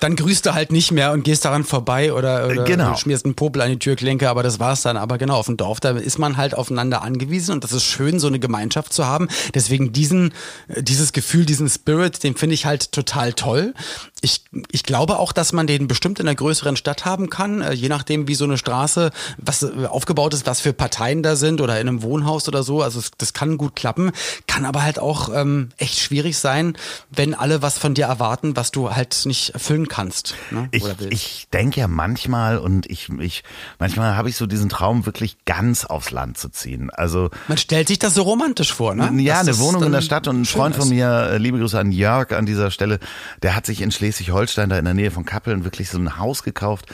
dann 0.01 0.17
grüßt 0.17 0.47
du 0.47 0.55
halt 0.55 0.73
nicht 0.73 0.93
mehr 0.93 1.13
und 1.13 1.25
gehst 1.25 1.45
daran 1.45 1.65
vorbei 1.65 2.13
oder, 2.13 2.47
oder 2.47 2.65
genau. 2.65 2.97
schmierst 2.97 3.27
einen 3.27 3.35
Popel 3.35 3.63
an 3.63 3.71
die 3.71 3.79
Türklinke, 3.79 4.29
aber 4.29 4.43
das 4.43 4.59
war's 4.59 4.83
dann. 4.83 4.97
Aber 4.97 5.19
genau, 5.19 5.37
auf 5.37 5.47
dem 5.47 5.57
Dorf, 5.57 5.81
da 5.81 5.91
ist 5.91 6.19
man 6.19 6.37
halt 6.37 6.55
aufeinander 6.55 7.03
angewiesen 7.03 7.53
und 7.53 7.65
das 7.65 7.73
ist 7.73 7.85
schön, 7.85 8.19
so 8.19 8.27
eine 8.27 8.39
Gemeinschaft 8.39 8.93
zu 8.93 9.07
haben. 9.07 9.29
Deswegen 9.55 9.93
diesen, 9.93 10.33
dieses 10.77 11.13
Gefühl, 11.13 11.45
diesen 11.45 11.69
Spirit, 11.69 12.23
den 12.23 12.35
finde 12.35 12.55
ich 12.55 12.67
halt 12.67 12.93
total 12.93 13.35
toll. 13.35 13.75
Ich, 14.23 14.45
ich 14.71 14.83
glaube 14.83 15.19
auch, 15.19 15.33
dass 15.33 15.53
man 15.53 15.67
den 15.67 15.89
bestimmt 15.89 16.21
in 16.21 16.29
einer 16.29 16.35
größeren 16.35 16.77
Stadt 16.77 17.05
haben 17.05 17.31
kann, 17.31 17.61
äh, 17.61 17.73
je 17.73 17.89
nachdem, 17.89 18.29
wie 18.29 18.35
so 18.35 18.45
eine 18.45 18.59
Straße, 18.59 19.11
was 19.39 19.63
äh, 19.63 19.87
aufgebaut 19.87 20.35
ist, 20.35 20.47
was 20.47 20.61
für 20.61 20.73
Parteien 20.73 21.23
da 21.23 21.37
sind 21.37 21.61
oder 21.61 21.81
in 21.81 21.89
einem 21.89 22.03
Wohnhaus 22.03 22.49
oder 22.49 22.63
so. 22.63 22.83
Also 22.83 23.01
das 23.19 23.33
kann 23.33 23.57
gut 23.57 23.77
klappen, 23.77 24.13
kann 24.47 24.65
aber 24.65 24.83
halt 24.83 24.99
auch 24.99 25.31
ähm, 25.35 25.71
echt 25.79 25.99
schwierig 25.99 26.39
sein, 26.39 26.77
wenn 27.11 27.35
alle 27.35 27.63
was 27.63 27.79
von 27.79 27.95
dir 27.95 28.07
erwarten, 28.07 28.57
was 28.57 28.71
du 28.71 28.91
halt 28.95 29.23
nicht 29.25 29.51
erfüllen 29.51 29.89
kannst. 29.89 30.35
Ne? 30.51 30.69
Ich, 30.71 30.85
ich 31.09 31.49
denke 31.53 31.81
ja 31.81 31.89
manchmal 31.89 32.59
und 32.59 32.89
ich, 32.91 33.09
ich 33.21 33.43
manchmal 33.79 34.17
habe 34.17 34.29
ich 34.29 34.37
so 34.37 34.47
diesen 34.47 34.69
Traum, 34.69 35.07
wirklich 35.07 35.37
ganz 35.45 35.85
aufs 35.85 36.11
Land 36.11 36.39
zu 36.39 36.49
ziehen. 36.51 36.91
Also 36.91 37.31
man 37.49 37.59
stellt 37.59 37.89
sich 37.89 37.99
das 37.99 38.15
so 38.15 38.23
romantisch 38.23 38.73
vor, 38.73 38.95
ne? 38.95 39.11
Ja, 39.23 39.43
Dass 39.43 39.49
eine 39.49 39.59
Wohnung 39.59 39.85
in 39.85 39.93
der 39.93 40.03
Stadt 40.03 40.29
und 40.29 40.43
ein 40.43 40.45
Freund 40.45 40.75
ist. 40.75 40.81
von 40.83 40.89
mir, 40.89 41.31
äh, 41.33 41.39
liebe 41.39 41.59
Grüße 41.59 41.79
an 41.79 41.93
Jörg 41.93 42.33
an 42.33 42.47
dieser 42.47 42.71
Stelle, 42.71 42.99
der 43.43 43.57
hat 43.57 43.67
sich 43.67 43.81
in 43.81 43.91
Schleswig-Holstein 44.13 44.69
da 44.69 44.79
in 44.79 44.85
der 44.85 44.95
Nähe 44.95 45.11
von 45.11 45.25
Kappeln 45.25 45.65
wirklich 45.65 45.91
so 45.91 45.99
ein 45.99 46.19
Haus 46.19 46.43
gekauft. 46.43 46.87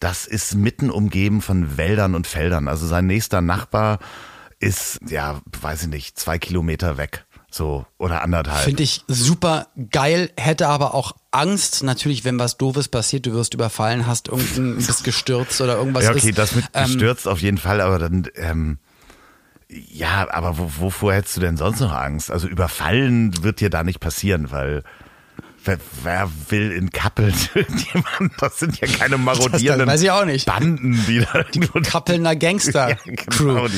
Das 0.00 0.26
ist 0.26 0.54
mitten 0.54 0.90
umgeben 0.90 1.40
von 1.40 1.76
Wäldern 1.76 2.14
und 2.14 2.26
Feldern. 2.26 2.68
Also 2.68 2.86
sein 2.86 3.06
nächster 3.06 3.40
Nachbar 3.40 3.98
ist, 4.58 4.98
ja, 5.08 5.40
weiß 5.60 5.82
ich 5.82 5.88
nicht, 5.88 6.18
zwei 6.18 6.38
Kilometer 6.38 6.96
weg. 6.96 7.24
So, 7.50 7.86
oder 7.98 8.22
anderthalb. 8.22 8.64
Finde 8.64 8.82
ich 8.82 9.02
super 9.06 9.68
geil, 9.92 10.30
hätte 10.36 10.66
aber 10.66 10.92
auch 10.92 11.12
Angst, 11.30 11.84
natürlich, 11.84 12.24
wenn 12.24 12.36
was 12.36 12.56
Doofes 12.56 12.88
passiert, 12.88 13.26
du 13.26 13.32
wirst 13.32 13.54
überfallen, 13.54 14.08
hast 14.08 14.26
irgendein, 14.26 14.76
bist 14.84 15.04
gestürzt 15.04 15.60
oder 15.60 15.76
irgendwas. 15.76 16.02
Ja, 16.02 16.10
okay, 16.10 16.30
ist, 16.30 16.38
das 16.38 16.56
mit 16.56 16.64
ähm, 16.74 16.86
gestürzt 16.86 17.28
auf 17.28 17.40
jeden 17.40 17.58
Fall, 17.58 17.80
aber 17.80 18.00
dann, 18.00 18.26
ähm, 18.34 18.78
ja, 19.68 20.28
aber 20.32 20.58
wo, 20.58 20.70
wovor 20.78 21.14
hättest 21.14 21.36
du 21.36 21.40
denn 21.42 21.56
sonst 21.56 21.78
noch 21.78 21.92
Angst? 21.92 22.32
Also 22.32 22.48
überfallen 22.48 23.44
wird 23.44 23.60
dir 23.60 23.70
da 23.70 23.84
nicht 23.84 24.00
passieren, 24.00 24.50
weil 24.50 24.82
Wer, 25.64 25.78
wer, 26.02 26.30
will 26.48 26.72
in 26.72 26.90
Kappeln 26.90 27.34
irgendjemand? 27.54 28.32
Das 28.38 28.58
sind 28.58 28.78
ja 28.80 28.86
keine 28.86 29.16
marodierenden 29.16 29.86
das, 29.86 29.86
das 29.86 29.86
weiß 29.86 30.02
ich 30.02 30.10
auch 30.10 30.24
nicht. 30.24 30.46
Banden, 30.46 31.02
die 31.08 31.20
da 31.20 31.42
die 31.42 31.60
Kappelner 31.60 32.36
Gangster-Crew. 32.36 33.48
Ja, 33.48 33.66
genau, 33.66 33.68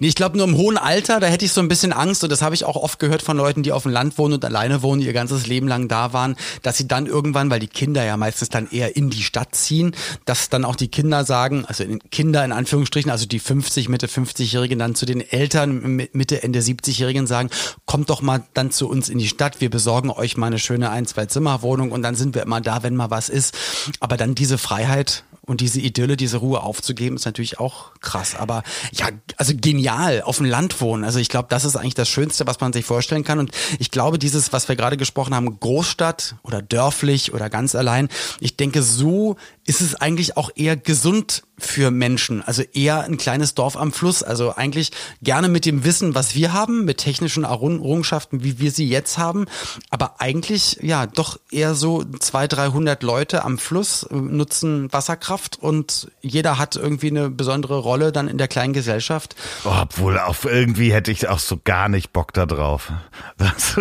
Nee, 0.00 0.08
ich 0.08 0.14
glaube 0.14 0.36
nur 0.36 0.46
im 0.46 0.56
hohen 0.56 0.78
Alter, 0.78 1.18
da 1.18 1.26
hätte 1.26 1.44
ich 1.44 1.52
so 1.52 1.60
ein 1.60 1.68
bisschen 1.68 1.92
Angst 1.92 2.22
und 2.22 2.30
das 2.30 2.40
habe 2.42 2.54
ich 2.54 2.64
auch 2.64 2.76
oft 2.76 2.98
gehört 2.98 3.22
von 3.22 3.36
Leuten, 3.36 3.62
die 3.62 3.72
auf 3.72 3.82
dem 3.82 3.92
Land 3.92 4.16
wohnen 4.16 4.34
und 4.34 4.44
alleine 4.44 4.82
wohnen, 4.82 5.02
ihr 5.02 5.12
ganzes 5.12 5.46
Leben 5.46 5.66
lang 5.66 5.88
da 5.88 6.12
waren, 6.12 6.36
dass 6.62 6.76
sie 6.76 6.86
dann 6.86 7.06
irgendwann, 7.06 7.50
weil 7.50 7.58
die 7.58 7.66
Kinder 7.66 8.04
ja 8.04 8.16
meistens 8.16 8.48
dann 8.48 8.70
eher 8.70 8.96
in 8.96 9.10
die 9.10 9.22
Stadt 9.22 9.54
ziehen, 9.54 9.94
dass 10.24 10.50
dann 10.50 10.64
auch 10.64 10.76
die 10.76 10.88
Kinder 10.88 11.24
sagen, 11.24 11.64
also 11.66 11.84
Kinder 12.10 12.44
in 12.44 12.52
Anführungsstrichen, 12.52 13.10
also 13.10 13.26
die 13.26 13.40
50, 13.40 13.88
Mitte 13.88 14.06
50-Jährigen 14.06 14.78
dann 14.78 14.94
zu 14.94 15.04
den 15.04 15.20
Eltern 15.20 16.08
Mitte, 16.12 16.42
Ende 16.42 16.60
70-Jährigen 16.60 17.26
sagen, 17.26 17.50
kommt 17.84 18.10
doch 18.10 18.22
mal 18.22 18.44
dann 18.54 18.70
zu 18.70 18.88
uns 18.88 19.08
in 19.08 19.18
die 19.18 19.28
Stadt, 19.28 19.60
wir 19.60 19.70
besorgen 19.70 20.10
euch 20.10 20.36
mal 20.36 20.46
eine 20.46 20.58
schöne 20.58 20.90
ein, 20.90 21.06
zwei 21.06 21.26
Zimmerwohnung 21.26 21.90
und 21.90 22.02
dann 22.02 22.14
sind 22.14 22.34
wir 22.34 22.42
immer 22.42 22.60
da, 22.60 22.82
wenn 22.82 22.94
mal 22.94 23.10
was 23.10 23.28
ist. 23.28 23.54
Aber 24.00 24.16
dann 24.16 24.34
diese 24.34 24.58
Freiheit 24.58 25.24
und 25.48 25.60
diese 25.60 25.80
Idylle, 25.80 26.16
diese 26.16 26.36
Ruhe 26.36 26.62
aufzugeben, 26.62 27.16
ist 27.16 27.24
natürlich 27.24 27.58
auch 27.58 27.92
krass. 28.00 28.36
Aber 28.36 28.62
ja, 28.92 29.08
also 29.36 29.54
genial, 29.56 30.22
auf 30.22 30.36
dem 30.36 30.46
Land 30.46 30.80
wohnen. 30.80 31.04
Also 31.04 31.18
ich 31.18 31.28
glaube, 31.28 31.48
das 31.48 31.64
ist 31.64 31.74
eigentlich 31.74 31.94
das 31.94 32.08
Schönste, 32.08 32.46
was 32.46 32.60
man 32.60 32.72
sich 32.72 32.84
vorstellen 32.84 33.24
kann. 33.24 33.38
Und 33.38 33.50
ich 33.78 33.90
glaube, 33.90 34.18
dieses, 34.18 34.52
was 34.52 34.68
wir 34.68 34.76
gerade 34.76 34.96
gesprochen 34.96 35.34
haben, 35.34 35.58
Großstadt 35.58 36.36
oder 36.42 36.62
dörflich 36.62 37.32
oder 37.32 37.48
ganz 37.50 37.74
allein, 37.74 38.08
ich 38.40 38.56
denke, 38.56 38.82
so 38.82 39.36
ist 39.64 39.80
es 39.80 39.94
eigentlich 39.94 40.36
auch 40.36 40.50
eher 40.54 40.76
gesund 40.76 41.42
für 41.58 41.90
Menschen. 41.90 42.42
Also 42.42 42.62
eher 42.72 43.04
ein 43.04 43.18
kleines 43.18 43.54
Dorf 43.54 43.76
am 43.76 43.92
Fluss. 43.92 44.22
Also 44.22 44.54
eigentlich 44.54 44.92
gerne 45.22 45.48
mit 45.48 45.66
dem 45.66 45.84
Wissen, 45.84 46.14
was 46.14 46.34
wir 46.34 46.52
haben, 46.52 46.84
mit 46.84 46.98
technischen 46.98 47.44
Errungenschaften, 47.44 48.44
wie 48.44 48.58
wir 48.58 48.70
sie 48.70 48.88
jetzt 48.88 49.18
haben. 49.18 49.46
Aber 49.90 50.20
eigentlich, 50.20 50.78
ja, 50.82 51.06
doch 51.06 51.38
eher 51.50 51.74
so 51.74 52.04
zwei, 52.20 52.46
dreihundert 52.46 53.02
Leute 53.02 53.44
am 53.44 53.58
Fluss 53.58 54.04
äh, 54.04 54.14
nutzen 54.14 54.92
Wasserkraft 54.92 55.58
und 55.60 56.10
jeder 56.20 56.58
hat 56.58 56.76
irgendwie 56.76 57.10
eine 57.10 57.30
besondere 57.30 57.78
Rolle 57.78 58.12
dann 58.12 58.28
in 58.28 58.38
der 58.38 58.48
kleinen 58.48 58.72
Gesellschaft. 58.72 59.34
Oh, 59.64 59.70
obwohl 59.80 60.18
auf 60.18 60.44
irgendwie 60.44 60.92
hätte 60.92 61.10
ich 61.10 61.28
auch 61.28 61.38
so 61.38 61.58
gar 61.62 61.88
nicht 61.88 62.12
Bock 62.12 62.32
da 62.32 62.46
drauf. 62.46 62.92
Das, 63.38 63.76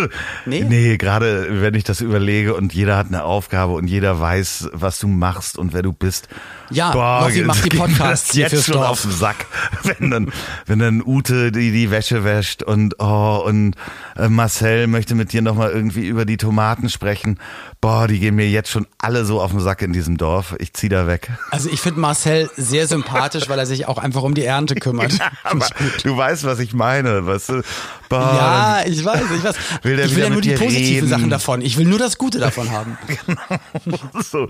nee, 0.45 0.63
nee 0.63 0.97
gerade 0.97 1.61
wenn 1.61 1.73
ich 1.73 1.83
das 1.83 1.99
überlege 1.99 2.53
und 2.53 2.73
jeder 2.73 2.95
hat 2.95 3.07
eine 3.07 3.23
Aufgabe 3.23 3.73
und 3.73 3.87
jeder 3.87 4.19
weiß, 4.19 4.69
was 4.71 4.99
du 4.99 5.07
machst 5.07 5.57
und 5.57 5.73
wer 5.73 5.81
du 5.81 5.93
bist. 5.93 6.27
Ja, 6.69 6.91
Boah, 6.91 7.21
Loffi 7.23 7.41
macht 7.41 7.66
die 7.69 7.77
Podcasts 7.77 8.33
jetzt 8.35 8.51
fürs 8.51 8.65
schon 8.65 8.77
auf 8.77 9.01
den 9.01 9.11
Sack, 9.11 9.45
wenn 9.83 10.11
dann, 10.11 10.31
wenn 10.65 10.79
dann 10.79 11.01
Ute 11.05 11.51
die, 11.51 11.71
die 11.71 11.91
Wäsche 11.91 12.23
wäscht 12.23 12.63
und 12.63 12.95
oh 12.99 13.43
und 13.45 13.75
äh, 14.15 14.29
Marcel 14.29 14.87
möchte 14.87 15.15
mit 15.15 15.33
dir 15.33 15.41
nochmal 15.41 15.71
irgendwie 15.71 16.07
über 16.07 16.25
die 16.25 16.37
Tomaten 16.37 16.89
sprechen. 16.89 17.39
Boah, 17.79 18.07
die 18.07 18.19
gehen 18.19 18.35
mir 18.35 18.49
jetzt 18.49 18.71
schon 18.71 18.87
alle 18.97 19.23
so 19.23 19.39
auf 19.39 19.51
den 19.51 19.59
Sack 19.59 19.83
in 19.83 19.93
diesem 19.93 20.17
Dorf. 20.17 20.55
Ich 20.57 20.73
zieh 20.73 20.89
da 20.89 21.05
weg. 21.05 21.29
Also 21.51 21.69
ich 21.69 21.79
finde 21.79 21.99
Marcel 21.99 22.49
sehr 22.57 22.87
sympathisch, 22.87 23.49
weil 23.49 23.59
er 23.59 23.67
sich 23.67 23.87
auch 23.87 23.99
einfach 23.99 24.23
um 24.23 24.33
die 24.33 24.43
Ernte 24.43 24.75
kümmert. 24.75 25.13
Ja, 25.17 25.31
aber 25.43 25.65
du 26.03 26.15
weißt, 26.15 26.43
was 26.43 26.59
ich 26.59 26.73
meine, 26.73 27.25
weißt 27.25 27.49
du? 27.49 27.61
Boah, 28.09 28.19
ja, 28.19 28.83
ich 28.85 29.03
weiß, 29.03 29.23
ich 29.35 29.43
weiß. 29.43 29.55
Will 29.83 29.99
ich 29.99 30.15
will 30.15 30.23
ja 30.23 30.29
nur 30.29 30.41
die 30.41 30.51
positiven 30.51 31.07
reden. 31.07 31.07
Sachen 31.07 31.29
davon. 31.29 31.61
Ich 31.61 31.77
will 31.77 31.85
nur 31.85 31.97
das 31.97 32.17
Gute 32.17 32.39
davon 32.39 32.71
haben. 32.71 32.97
genau. 33.25 34.21
So. 34.21 34.47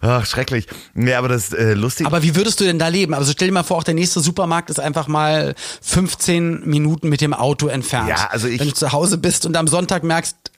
Ach, 0.00 0.26
schrecklich. 0.26 0.66
Ja, 0.94 1.18
aber 1.18 1.28
das 1.28 1.52
äh, 1.52 1.74
lustig. 1.74 2.06
Aber 2.06 2.22
wie 2.22 2.36
würdest 2.36 2.60
du 2.60 2.64
denn 2.64 2.78
da 2.78 2.88
leben? 2.88 3.14
Also 3.14 3.32
stell 3.32 3.48
dir 3.48 3.54
mal 3.54 3.62
vor, 3.62 3.78
auch 3.78 3.84
der 3.84 3.94
nächste 3.94 4.20
Supermarkt 4.20 4.70
ist 4.70 4.80
einfach 4.80 5.08
mal 5.08 5.54
15 5.82 6.68
Minuten 6.68 7.08
mit 7.08 7.20
dem 7.20 7.32
Auto 7.32 7.68
entfernt. 7.68 8.08
Ja, 8.08 8.28
also 8.30 8.48
ich. 8.48 8.60
Wenn 8.60 8.68
du 8.68 8.74
zu 8.74 8.92
Hause 8.92 9.18
bist 9.18 9.46
und 9.46 9.56
am 9.56 9.66
Sonntag 9.66 10.04
merkst, 10.04 10.51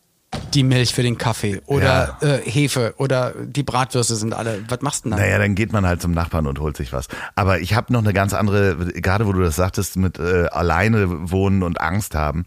die 0.55 0.63
Milch 0.63 0.95
für 0.95 1.03
den 1.03 1.19
Kaffee 1.19 1.61
oder 1.67 2.17
ja. 2.21 2.29
äh, 2.29 2.41
Hefe 2.43 2.95
oder 2.99 3.35
die 3.45 3.63
Bratwürste 3.63 4.15
sind 4.15 4.35
alle. 4.35 4.65
Was 4.69 4.81
machst 4.81 5.05
du 5.05 5.09
denn 5.09 5.19
dann? 5.19 5.27
Naja, 5.27 5.39
dann 5.39 5.55
geht 5.55 5.73
man 5.73 5.87
halt 5.87 6.01
zum 6.01 6.13
Nachbarn 6.13 6.47
und 6.47 6.61
holt 6.61 6.77
sich 6.77 6.93
was. 6.93 7.09
Aber 7.35 7.61
ich 7.61 7.75
habe 7.75 7.93
noch 7.93 8.03
eine 8.03 8.13
ganz 8.13 8.33
andere, 8.33 8.77
gerade 8.77 9.27
wo 9.27 9.33
du 9.33 9.41
das 9.41 9.57
sagtest, 9.57 9.97
mit 9.97 10.19
äh, 10.19 10.47
alleine 10.47 11.31
wohnen 11.31 11.63
und 11.63 11.81
Angst 11.81 12.15
haben. 12.15 12.45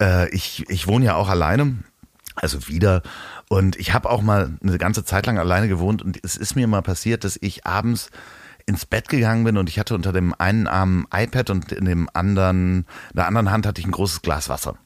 Äh, 0.00 0.28
ich, 0.30 0.68
ich 0.68 0.86
wohne 0.86 1.06
ja 1.06 1.14
auch 1.14 1.28
alleine, 1.28 1.76
also 2.34 2.68
wieder. 2.68 3.02
Und 3.48 3.76
ich 3.76 3.92
habe 3.92 4.10
auch 4.10 4.22
mal 4.22 4.56
eine 4.62 4.78
ganze 4.78 5.04
Zeit 5.04 5.26
lang 5.26 5.38
alleine 5.38 5.68
gewohnt 5.68 6.02
und 6.02 6.18
es 6.22 6.36
ist 6.36 6.56
mir 6.56 6.66
mal 6.66 6.82
passiert, 6.82 7.24
dass 7.24 7.38
ich 7.40 7.66
abends 7.66 8.10
ins 8.66 8.86
Bett 8.86 9.08
gegangen 9.08 9.44
bin 9.44 9.58
und 9.58 9.68
ich 9.68 9.78
hatte 9.78 9.94
unter 9.94 10.12
dem 10.12 10.34
einen 10.38 10.66
Arm 10.66 11.06
iPad 11.12 11.50
und 11.50 11.70
in 11.70 11.84
dem 11.84 12.08
anderen, 12.14 12.78
in 13.10 13.16
der 13.16 13.26
anderen 13.26 13.50
Hand 13.50 13.66
hatte 13.66 13.80
ich 13.80 13.86
ein 13.86 13.92
großes 13.92 14.22
Glas 14.22 14.48
Wasser 14.48 14.76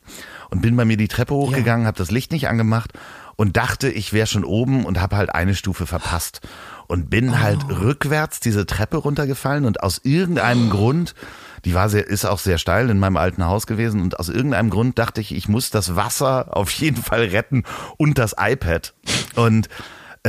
und 0.51 0.63
bin 0.63 0.77
bei 0.77 0.85
mir 0.85 0.97
die 0.97 1.09
Treppe 1.09 1.35
hochgegangen, 1.35 1.83
ja. 1.85 1.89
habe 1.89 1.99
das 1.99 2.11
Licht 2.11 2.33
nicht 2.33 2.49
angemacht 2.49 2.93
und 3.37 3.57
dachte, 3.57 3.89
ich 3.89 4.13
wäre 4.13 4.27
schon 4.27 4.45
oben 4.45 4.85
und 4.85 5.01
habe 5.01 5.17
halt 5.17 5.35
eine 5.35 5.55
Stufe 5.55 5.87
verpasst 5.87 6.41
und 6.89 7.11
bin 7.11 7.31
oh. 7.31 7.39
halt 7.39 7.69
rückwärts 7.69 8.41
diese 8.41 8.67
Treppe 8.67 8.97
runtergefallen 8.97 9.65
und 9.65 9.83
aus 9.83 10.01
irgendeinem 10.03 10.69
oh. 10.69 10.75
Grund, 10.75 11.15
die 11.65 11.75
war 11.75 11.89
sehr, 11.89 12.07
ist 12.07 12.25
auch 12.25 12.39
sehr 12.39 12.59
steil 12.59 12.91
in 12.91 12.99
meinem 12.99 13.17
alten 13.17 13.45
Haus 13.45 13.67
gewesen 13.67 14.01
und 14.01 14.19
aus 14.19 14.29
irgendeinem 14.29 14.71
Grund 14.71 14.99
dachte 14.99 15.21
ich, 15.21 15.35
ich 15.35 15.49
muss 15.49 15.71
das 15.71 15.95
Wasser 15.95 16.57
auf 16.57 16.71
jeden 16.71 17.03
Fall 17.03 17.23
retten 17.25 17.65
und 17.97 18.19
das 18.19 18.35
iPad 18.39 18.95
und 19.37 19.69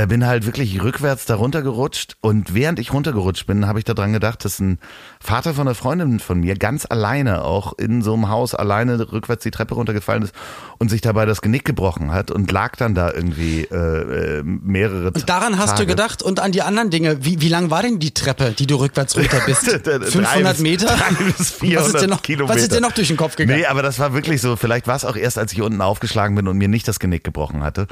bin 0.06 0.26
halt 0.26 0.46
wirklich 0.46 0.82
rückwärts 0.82 1.26
da 1.26 1.36
runtergerutscht 1.36 2.18
und 2.22 2.54
während 2.54 2.80
ich 2.80 2.94
runtergerutscht 2.94 3.48
bin, 3.48 3.68
habe 3.68 3.80
ich 3.80 3.86
daran 3.86 4.14
gedacht, 4.14 4.46
dass 4.46 4.60
ein 4.60 4.80
Vater 5.20 5.54
von 5.54 5.68
einer 5.68 5.76
Freundin 5.76 6.20
von 6.20 6.40
mir 6.40 6.56
ganz 6.56 6.86
alleine 6.90 7.44
auch 7.44 7.78
in 7.78 8.02
so 8.02 8.14
einem 8.14 8.30
Haus 8.30 8.54
alleine 8.54 9.00
rückwärts 9.12 9.44
die 9.44 9.52
Treppe 9.52 9.76
runtergefallen 9.76 10.24
ist 10.24 10.36
und 10.78 10.90
sich 10.90 11.02
dabei 11.02 11.26
das 11.26 11.42
Genick 11.42 11.66
gebrochen 11.66 12.12
hat 12.12 12.30
und 12.30 12.52
lag 12.52 12.76
dann 12.76 12.94
da 12.94 13.12
irgendwie 13.12 13.64
äh, 13.64 14.40
äh 14.40 14.44
mehrere 14.44 15.08
Und 15.08 15.28
daran 15.28 15.58
hast 15.58 15.72
Tage. 15.72 15.84
du 15.84 15.88
gedacht 15.88 16.22
und 16.22 16.40
an 16.40 16.52
die 16.52 16.62
anderen 16.62 16.90
Dinge. 16.90 17.26
Wie, 17.26 17.42
wie 17.42 17.50
lang 17.50 17.70
war 17.72 17.82
denn 17.82 18.00
die 18.00 18.14
Treppe, 18.14 18.54
die 18.58 18.68
du 18.68 18.76
rückwärts 18.76 19.18
runter 19.18 19.42
bist? 19.46 19.64
500 19.64 20.60
Meter? 20.60 20.88
Drei 20.88 21.24
bis 21.24 21.52
400 21.52 21.94
was 21.94 22.02
ist, 22.02 22.10
noch, 22.10 22.22
Kilometer. 22.22 22.56
was 22.56 22.62
ist 22.62 22.74
dir 22.74 22.82
noch 22.82 22.92
durch 22.92 23.08
den 23.08 23.18
Kopf 23.18 23.36
gegangen? 23.36 23.60
Nee, 23.60 23.66
aber 23.66 23.82
das 23.82 24.00
war 24.00 24.14
wirklich 24.14 24.42
so, 24.42 24.56
vielleicht 24.56 24.88
war 24.88 24.96
es 24.96 25.06
auch 25.06 25.16
erst, 25.16 25.38
als 25.38 25.52
ich 25.54 25.62
unten 25.62 25.82
aufgeschlagen 25.82 26.36
bin 26.36 26.48
und 26.48 26.58
mir 26.58 26.68
nicht 26.68 26.88
das 26.88 27.00
Genick 27.00 27.24
gebrochen 27.24 27.64
hatte. 27.64 27.88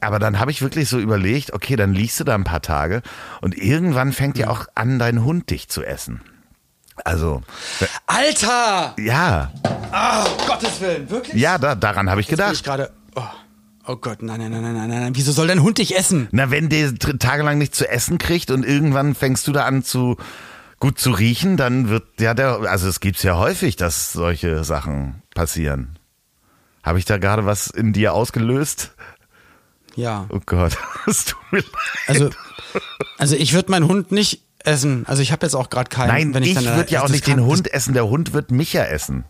Aber 0.00 0.18
dann 0.18 0.38
habe 0.38 0.50
ich 0.50 0.62
wirklich 0.62 0.88
so 0.88 0.98
überlegt, 0.98 1.52
okay, 1.52 1.76
dann 1.76 1.92
liegst 1.92 2.20
du 2.20 2.24
da 2.24 2.34
ein 2.34 2.44
paar 2.44 2.62
Tage 2.62 3.02
und 3.40 3.56
irgendwann 3.56 4.12
fängt 4.12 4.38
ja 4.38 4.48
auch 4.48 4.66
an, 4.74 4.98
dein 4.98 5.24
Hund 5.24 5.50
dich 5.50 5.68
zu 5.68 5.82
essen. 5.82 6.20
Also. 7.04 7.42
Alter! 8.06 8.94
Ja. 8.98 9.52
Oh, 9.64 10.46
Gottes 10.46 10.80
Willen, 10.80 11.08
wirklich? 11.10 11.40
Ja, 11.40 11.58
da, 11.58 11.74
daran 11.74 12.10
habe 12.10 12.20
ich 12.20 12.28
gedacht. 12.28 12.52
Ich 12.52 12.64
gerade. 12.64 12.90
Oh. 13.14 13.22
Oh 13.90 13.96
Gott, 13.96 14.22
nein, 14.22 14.38
nein, 14.38 14.50
nein, 14.50 14.62
nein, 14.62 14.74
nein, 14.74 14.88
nein. 14.90 15.16
Wieso 15.16 15.32
soll 15.32 15.46
dein 15.46 15.62
Hund 15.62 15.78
dich 15.78 15.96
essen? 15.96 16.28
Na, 16.30 16.50
wenn 16.50 16.68
der 16.68 16.94
tagelang 16.94 17.56
nicht 17.56 17.74
zu 17.74 17.88
essen 17.88 18.18
kriegt 18.18 18.50
und 18.50 18.66
irgendwann 18.66 19.14
fängst 19.14 19.48
du 19.48 19.52
da 19.52 19.64
an 19.64 19.82
zu 19.82 20.18
gut 20.78 20.98
zu 20.98 21.10
riechen, 21.10 21.56
dann 21.56 21.88
wird 21.88 22.20
ja 22.20 22.34
der, 22.34 22.60
also 22.68 22.86
es 22.86 23.00
gibt's 23.00 23.22
ja 23.22 23.38
häufig, 23.38 23.76
dass 23.76 24.12
solche 24.12 24.62
Sachen 24.62 25.22
passieren. 25.34 25.98
Habe 26.82 26.98
ich 26.98 27.06
da 27.06 27.16
gerade 27.16 27.46
was 27.46 27.68
in 27.68 27.94
dir 27.94 28.12
ausgelöst? 28.12 28.92
Ja. 29.98 30.26
Oh 30.30 30.38
Gott, 30.46 30.78
es 31.08 31.24
tut 31.24 31.40
mir 31.50 31.58
leid. 31.58 31.70
Also, 32.06 32.30
also 33.18 33.34
ich 33.34 33.52
würde 33.52 33.68
meinen 33.72 33.88
Hund 33.88 34.12
nicht 34.12 34.42
essen. 34.60 35.04
Also 35.08 35.22
ich 35.22 35.32
habe 35.32 35.44
jetzt 35.44 35.54
auch 35.54 35.70
gerade 35.70 35.90
keinen. 35.90 36.08
Nein, 36.08 36.34
wenn 36.34 36.44
ich, 36.44 36.56
ich 36.56 36.64
würde 36.64 36.88
ja 36.92 37.02
auch 37.02 37.08
nicht 37.08 37.26
den 37.26 37.44
Hund 37.44 37.72
essen. 37.72 37.94
Der 37.94 38.08
Hund 38.08 38.32
wird 38.32 38.52
mich 38.52 38.72
ja 38.72 38.84
essen. 38.84 39.24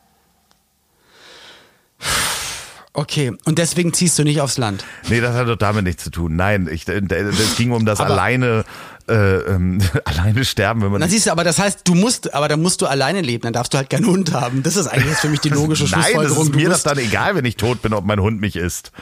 Okay, 2.93 3.33
und 3.45 3.59
deswegen 3.59 3.95
ziehst 3.95 4.19
du 4.19 4.25
nicht 4.25 4.43
aufs 4.43 4.59
Land? 4.59 4.85
Nee, 5.09 5.21
das 5.21 5.35
hat 5.37 5.49
doch 5.49 5.57
damit 5.57 5.85
nichts 5.85 6.05
zu 6.05 6.11
tun. 6.11 6.37
Nein, 6.37 6.69
ich, 6.71 6.85
das 6.85 7.57
ging 7.57 7.71
um 7.71 7.87
das 7.87 8.01
aber, 8.01 8.11
alleine, 8.11 8.65
äh, 9.09 9.15
ähm, 9.15 9.81
alleine 10.05 10.45
sterben, 10.45 10.83
wenn 10.83 10.91
man. 10.91 11.01
Dann 11.01 11.09
siehst 11.09 11.29
du, 11.29 11.33
aber 11.33 11.45
das 11.45 11.59
heißt, 11.59 11.81
du 11.85 11.95
musst, 11.95 12.35
aber 12.35 12.49
dann 12.49 12.61
musst 12.61 12.83
du 12.83 12.87
alleine 12.87 13.23
leben, 13.23 13.43
dann 13.43 13.55
darfst 13.55 13.73
du 13.73 13.79
halt 13.79 13.89
keinen 13.89 14.07
Hund 14.07 14.35
haben. 14.35 14.63
Das 14.63 14.77
ist 14.77 14.87
eigentlich 14.87 15.17
für 15.17 15.29
mich 15.29 15.41
die 15.41 15.49
logische 15.49 15.87
Schlussfolgerung. 15.87 16.25
Nein, 16.29 16.37
das 16.37 16.47
ist 16.49 16.55
mir 16.55 16.69
das 16.69 16.83
dann 16.83 16.99
egal, 16.99 17.37
wenn 17.37 17.47
ich 17.47 17.57
tot 17.57 17.81
bin, 17.81 17.95
ob 17.95 18.05
mein 18.05 18.21
Hund 18.21 18.41
mich 18.41 18.57
isst. 18.57 18.93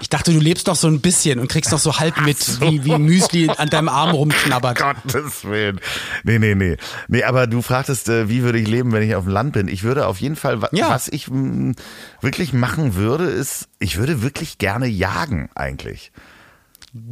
Ich 0.00 0.10
dachte, 0.10 0.32
du 0.32 0.38
lebst 0.38 0.66
noch 0.66 0.76
so 0.76 0.88
ein 0.88 1.00
bisschen 1.00 1.38
und 1.38 1.48
kriegst 1.48 1.72
noch 1.72 1.78
so 1.78 1.98
halb 1.98 2.20
mit, 2.20 2.38
so. 2.38 2.60
wie, 2.60 2.84
wie 2.84 2.98
Müsli 2.98 3.48
an 3.48 3.68
deinem 3.70 3.88
Arm 3.88 4.10
rumknabbert. 4.10 4.78
Gottes 4.78 5.44
Willen. 5.44 5.80
Nee, 6.24 6.38
nee, 6.38 6.54
nee. 6.54 6.76
Nee, 7.08 7.24
aber 7.24 7.46
du 7.46 7.62
fragtest, 7.62 8.08
äh, 8.08 8.28
wie 8.28 8.42
würde 8.42 8.58
ich 8.58 8.68
leben, 8.68 8.92
wenn 8.92 9.02
ich 9.02 9.14
auf 9.14 9.24
dem 9.24 9.32
Land 9.32 9.52
bin? 9.52 9.68
Ich 9.68 9.82
würde 9.82 10.06
auf 10.06 10.20
jeden 10.20 10.36
Fall, 10.36 10.60
ja. 10.72 10.90
was 10.90 11.08
ich 11.08 11.28
mm, 11.28 11.72
wirklich 12.20 12.52
machen 12.52 12.94
würde, 12.94 13.24
ist, 13.24 13.68
ich 13.78 13.96
würde 13.96 14.22
wirklich 14.22 14.58
gerne 14.58 14.86
jagen 14.86 15.48
eigentlich 15.54 16.12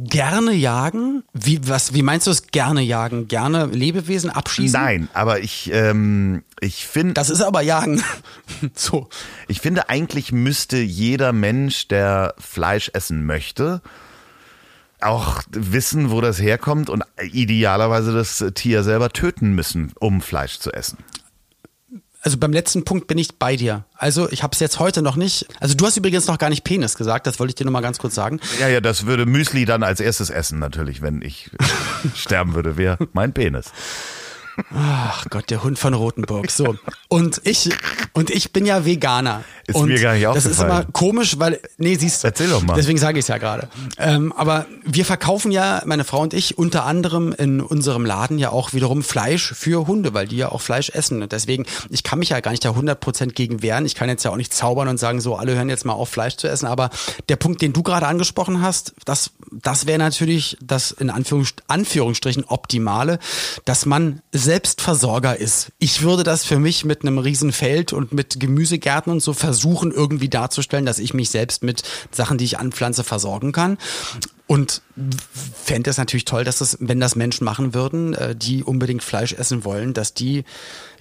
gerne 0.03 0.53
jagen? 0.53 1.23
Wie, 1.33 1.67
was, 1.67 1.93
wie 1.93 2.01
meinst 2.01 2.27
du 2.27 2.31
es 2.31 2.47
gerne 2.47 2.81
jagen? 2.81 3.27
Gerne 3.27 3.65
Lebewesen 3.65 4.29
abschießen? 4.29 4.79
Nein, 4.79 5.09
aber 5.13 5.39
ich, 5.39 5.71
ähm, 5.73 6.43
ich 6.59 6.87
finde. 6.87 7.13
Das 7.13 7.29
ist 7.29 7.41
aber 7.41 7.61
jagen. 7.61 8.03
so. 8.73 9.09
Ich 9.47 9.61
finde, 9.61 9.89
eigentlich 9.89 10.31
müsste 10.31 10.77
jeder 10.77 11.33
Mensch, 11.33 11.87
der 11.87 12.35
Fleisch 12.37 12.89
essen 12.93 13.25
möchte, 13.25 13.81
auch 15.01 15.41
wissen, 15.49 16.11
wo 16.11 16.21
das 16.21 16.41
herkommt 16.41 16.89
und 16.89 17.03
idealerweise 17.31 18.13
das 18.13 18.43
Tier 18.55 18.83
selber 18.83 19.09
töten 19.09 19.53
müssen, 19.53 19.93
um 19.99 20.21
Fleisch 20.21 20.59
zu 20.59 20.71
essen 20.71 20.97
also 22.25 22.37
beim 22.39 22.51
letzten 22.51 22.83
Punkt 22.83 23.05
bin 23.05 23.19
ich 23.19 23.37
bei 23.37 23.55
dir. 23.55 23.85
Also 23.95 24.29
ich 24.31 24.41
habe 24.41 24.51
es 24.53 24.59
jetzt 24.59 24.79
heute 24.79 25.03
noch 25.03 25.15
nicht. 25.15 25.45
Also 25.59 25.75
du 25.75 25.85
hast 25.85 25.95
übrigens 25.95 26.25
noch 26.25 26.39
gar 26.39 26.49
nicht 26.49 26.63
Penis 26.63 26.95
gesagt, 26.95 27.27
das 27.27 27.39
wollte 27.39 27.51
ich 27.51 27.55
dir 27.55 27.65
noch 27.65 27.71
mal 27.71 27.81
ganz 27.81 27.99
kurz 27.99 28.15
sagen. 28.15 28.39
Ja, 28.59 28.67
ja, 28.67 28.81
das 28.81 29.05
würde 29.05 29.27
Müsli 29.27 29.65
dann 29.65 29.83
als 29.83 29.99
erstes 29.99 30.31
essen 30.31 30.57
natürlich, 30.57 31.03
wenn 31.03 31.21
ich 31.21 31.51
sterben 32.15 32.55
würde, 32.55 32.77
wäre 32.77 32.97
mein 33.13 33.31
Penis. 33.31 33.71
Ach 34.73 35.25
Gott, 35.29 35.49
der 35.49 35.63
Hund 35.63 35.77
von 35.79 35.93
Rotenburg. 35.93 36.49
So. 36.49 36.75
Und 37.07 37.41
ich, 37.43 37.69
und 38.13 38.29
ich 38.29 38.53
bin 38.53 38.65
ja 38.65 38.85
Veganer. 38.85 39.43
Ist 39.67 39.75
und 39.75 39.87
mir 39.89 39.99
gar 39.99 40.13
nicht 40.13 40.25
Das 40.25 40.45
ist 40.45 40.59
aufgefallen. 40.59 40.71
immer 40.83 40.91
komisch, 40.91 41.39
weil, 41.39 41.59
nee, 41.77 41.95
siehst 41.95 42.23
du. 42.23 42.27
Erzähl 42.27 42.49
doch 42.49 42.61
mal. 42.61 42.75
Deswegen 42.75 42.97
sage 42.99 43.17
ich 43.19 43.23
es 43.23 43.27
ja 43.29 43.37
gerade. 43.37 43.67
Ähm, 43.97 44.31
aber 44.33 44.65
wir 44.83 45.05
verkaufen 45.05 45.51
ja, 45.51 45.81
meine 45.85 46.03
Frau 46.03 46.21
und 46.21 46.33
ich, 46.33 46.57
unter 46.57 46.85
anderem 46.85 47.33
in 47.33 47.61
unserem 47.61 48.05
Laden 48.05 48.37
ja 48.37 48.49
auch 48.49 48.73
wiederum 48.73 49.03
Fleisch 49.03 49.53
für 49.53 49.87
Hunde, 49.87 50.13
weil 50.13 50.27
die 50.27 50.37
ja 50.37 50.51
auch 50.51 50.61
Fleisch 50.61 50.89
essen. 50.89 51.21
Und 51.23 51.31
deswegen, 51.31 51.65
ich 51.89 52.03
kann 52.03 52.19
mich 52.19 52.29
ja 52.29 52.39
gar 52.39 52.51
nicht 52.51 52.63
da 52.63 52.71
100% 52.71 53.33
gegen 53.33 53.61
wehren. 53.61 53.85
Ich 53.85 53.95
kann 53.95 54.07
jetzt 54.07 54.23
ja 54.23 54.31
auch 54.31 54.37
nicht 54.37 54.53
zaubern 54.53 54.87
und 54.87 54.97
sagen, 54.97 55.19
so, 55.19 55.35
alle 55.35 55.55
hören 55.55 55.69
jetzt 55.69 55.85
mal 55.85 55.93
auf, 55.93 56.09
Fleisch 56.09 56.37
zu 56.37 56.47
essen. 56.47 56.67
Aber 56.67 56.89
der 57.29 57.35
Punkt, 57.35 57.61
den 57.61 57.73
du 57.73 57.83
gerade 57.83 58.07
angesprochen 58.07 58.61
hast, 58.61 58.93
das, 59.05 59.31
das 59.51 59.87
wäre 59.87 59.99
natürlich 59.99 60.57
das 60.61 60.91
in 60.91 61.09
Anführungs 61.09 61.53
Anführungsstrichen 61.67 62.45
Optimale, 62.45 63.19
dass 63.65 63.85
man 63.85 64.21
Selbstversorger 64.45 65.37
ist. 65.37 65.71
Ich 65.79 66.03
würde 66.03 66.23
das 66.23 66.45
für 66.45 66.59
mich 66.59 66.85
mit 66.85 67.01
einem 67.01 67.17
riesen 67.17 67.51
Feld 67.51 67.91
und 67.91 68.13
mit 68.13 68.39
Gemüsegärten 68.39 69.11
und 69.11 69.19
so 69.19 69.33
versuchen, 69.33 69.91
irgendwie 69.91 70.29
darzustellen, 70.29 70.85
dass 70.85 70.99
ich 70.99 71.13
mich 71.13 71.29
selbst 71.29 71.63
mit 71.63 71.83
Sachen, 72.11 72.37
die 72.37 72.45
ich 72.45 72.59
anpflanze, 72.59 73.03
versorgen 73.03 73.51
kann. 73.51 73.77
Und 74.47 74.83
fände 75.63 75.89
es 75.89 75.97
natürlich 75.97 76.25
toll, 76.25 76.43
dass 76.43 76.59
das, 76.59 76.77
wenn 76.79 76.99
das 76.99 77.15
Menschen 77.15 77.45
machen 77.45 77.73
würden, 77.73 78.13
äh, 78.13 78.35
die 78.35 78.63
unbedingt 78.63 79.03
Fleisch 79.03 79.33
essen 79.33 79.65
wollen, 79.65 79.95
dass 79.95 80.13
die, 80.13 80.43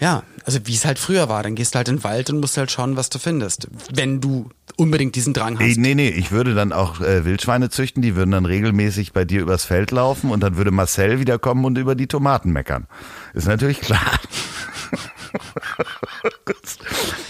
ja, 0.01 0.23
also 0.47 0.61
wie 0.65 0.75
es 0.75 0.87
halt 0.87 0.99
früher 0.99 1.29
war, 1.29 1.43
dann 1.43 1.55
gehst 1.55 1.75
du 1.75 1.77
halt 1.77 1.89
in 1.89 1.97
den 1.97 2.05
Wald 2.05 2.31
und 2.31 2.41
musst 2.41 2.57
halt 2.57 2.71
schauen, 2.71 2.97
was 2.97 3.11
du 3.11 3.19
findest. 3.19 3.69
Wenn 3.93 4.23
du 4.23 4.49
unbedingt 4.77 5.15
diesen 5.15 5.35
Drang 5.35 5.55
Nee, 5.59 5.73
hast. 5.73 5.77
nee, 5.77 5.95
nee, 5.95 6.09
ich 6.09 6.31
würde 6.33 6.55
dann 6.55 6.73
auch 6.73 7.03
äh, 7.03 7.27
Wildschweine 7.27 7.69
züchten, 7.69 8.01
die 8.01 8.17
würden 8.17 8.31
dann 8.31 8.47
regelmäßig 8.47 9.13
bei 9.13 9.27
dir 9.27 9.43
übers 9.43 9.65
Feld 9.67 9.91
laufen 9.91 10.31
und 10.31 10.41
dann 10.41 10.57
würde 10.57 10.71
Marcel 10.71 11.21
wiederkommen 11.21 11.67
und 11.67 11.77
über 11.77 11.95
die 11.95 12.07
Tomaten 12.07 12.51
meckern. 12.51 12.87
Ist 13.35 13.47
natürlich 13.47 13.81
klar. 13.83 14.01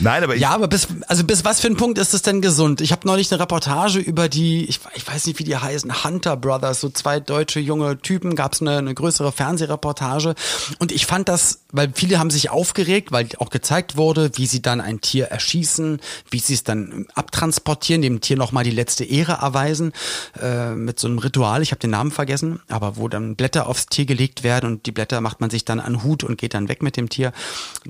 Nein, 0.01 0.25
aber 0.25 0.35
ich, 0.35 0.43
Ja, 0.43 0.51
aber 0.51 0.69
bis, 0.69 0.89
also 1.07 1.25
bis 1.25 1.45
was 1.45 1.61
für 1.61 1.69
ein 1.69 1.77
Punkt 1.77 1.99
ist 1.99 2.15
es 2.15 2.23
denn 2.23 2.41
gesund? 2.41 2.81
Ich 2.81 2.93
habe 2.93 3.07
neulich 3.07 3.31
eine 3.33 3.41
Reportage 3.41 3.99
über 3.99 4.29
die, 4.29 4.65
ich, 4.65 4.81
ich 4.95 5.07
weiß 5.07 5.27
nicht, 5.27 5.39
wie 5.39 5.45
die 5.45 5.57
heißen, 5.57 6.05
Hunter 6.05 6.37
Brothers, 6.37 6.81
so 6.81 6.89
zwei 6.89 7.21
deutsche 7.21 7.61
junge 7.61 7.99
Typen, 7.99 8.35
gab 8.35 8.55
es 8.55 8.61
eine, 8.61 8.79
eine 8.79 8.95
größere 8.95 9.33
Fernsehreportage. 9.33 10.35
Und 10.79 10.93
ich 10.93 11.07
fand 11.07 11.29
das, 11.29 11.61
weil 11.73 11.93
viele 11.95 12.19
haben 12.19 12.31
sich 12.31 12.51
aufgeregt, 12.51 13.13
weil 13.13 13.29
auch 13.39 13.51
gezeigt 13.51 13.97
wurde, 13.97 14.33
wie 14.35 14.47
sie 14.47 14.63
dann 14.63 14.81
ein 14.81 15.01
Tier 15.01 15.27
erschießen, 15.27 16.01
wie 16.31 16.39
sie 16.39 16.55
es 16.55 16.65
dann 16.65 17.07
abtransportieren, 17.15 18.03
dem 18.03 18.21
Tier 18.21 18.37
nochmal 18.37 18.65
die 18.65 18.71
letzte 18.71 19.05
Ehre 19.05 19.39
erweisen, 19.43 19.93
äh, 20.41 20.71
mit 20.71 20.99
so 20.99 21.09
einem 21.09 21.19
Ritual, 21.19 21.63
ich 21.63 21.71
habe 21.71 21.81
den 21.81 21.91
Namen 21.91 22.11
vergessen, 22.11 22.61
aber 22.69 22.97
wo 22.97 23.09
dann 23.09 23.37
Blätter 23.37 23.67
aufs 23.67 23.87
Tier 23.87 24.07
gelegt 24.07 24.43
werden 24.43 24.71
und 24.71 24.87
die 24.87 24.93
Blätter 24.93 25.21
macht 25.21 25.41
man 25.41 25.51
sich 25.51 25.65
dann 25.65 25.81
an 25.81 26.03
Hut 26.03 26.25
und 26.25 26.39
geht 26.39 26.55
dann 26.55 26.69
weg 26.69 26.83
mit 26.83 26.97
dem 26.97 27.09
Tier. 27.09 27.33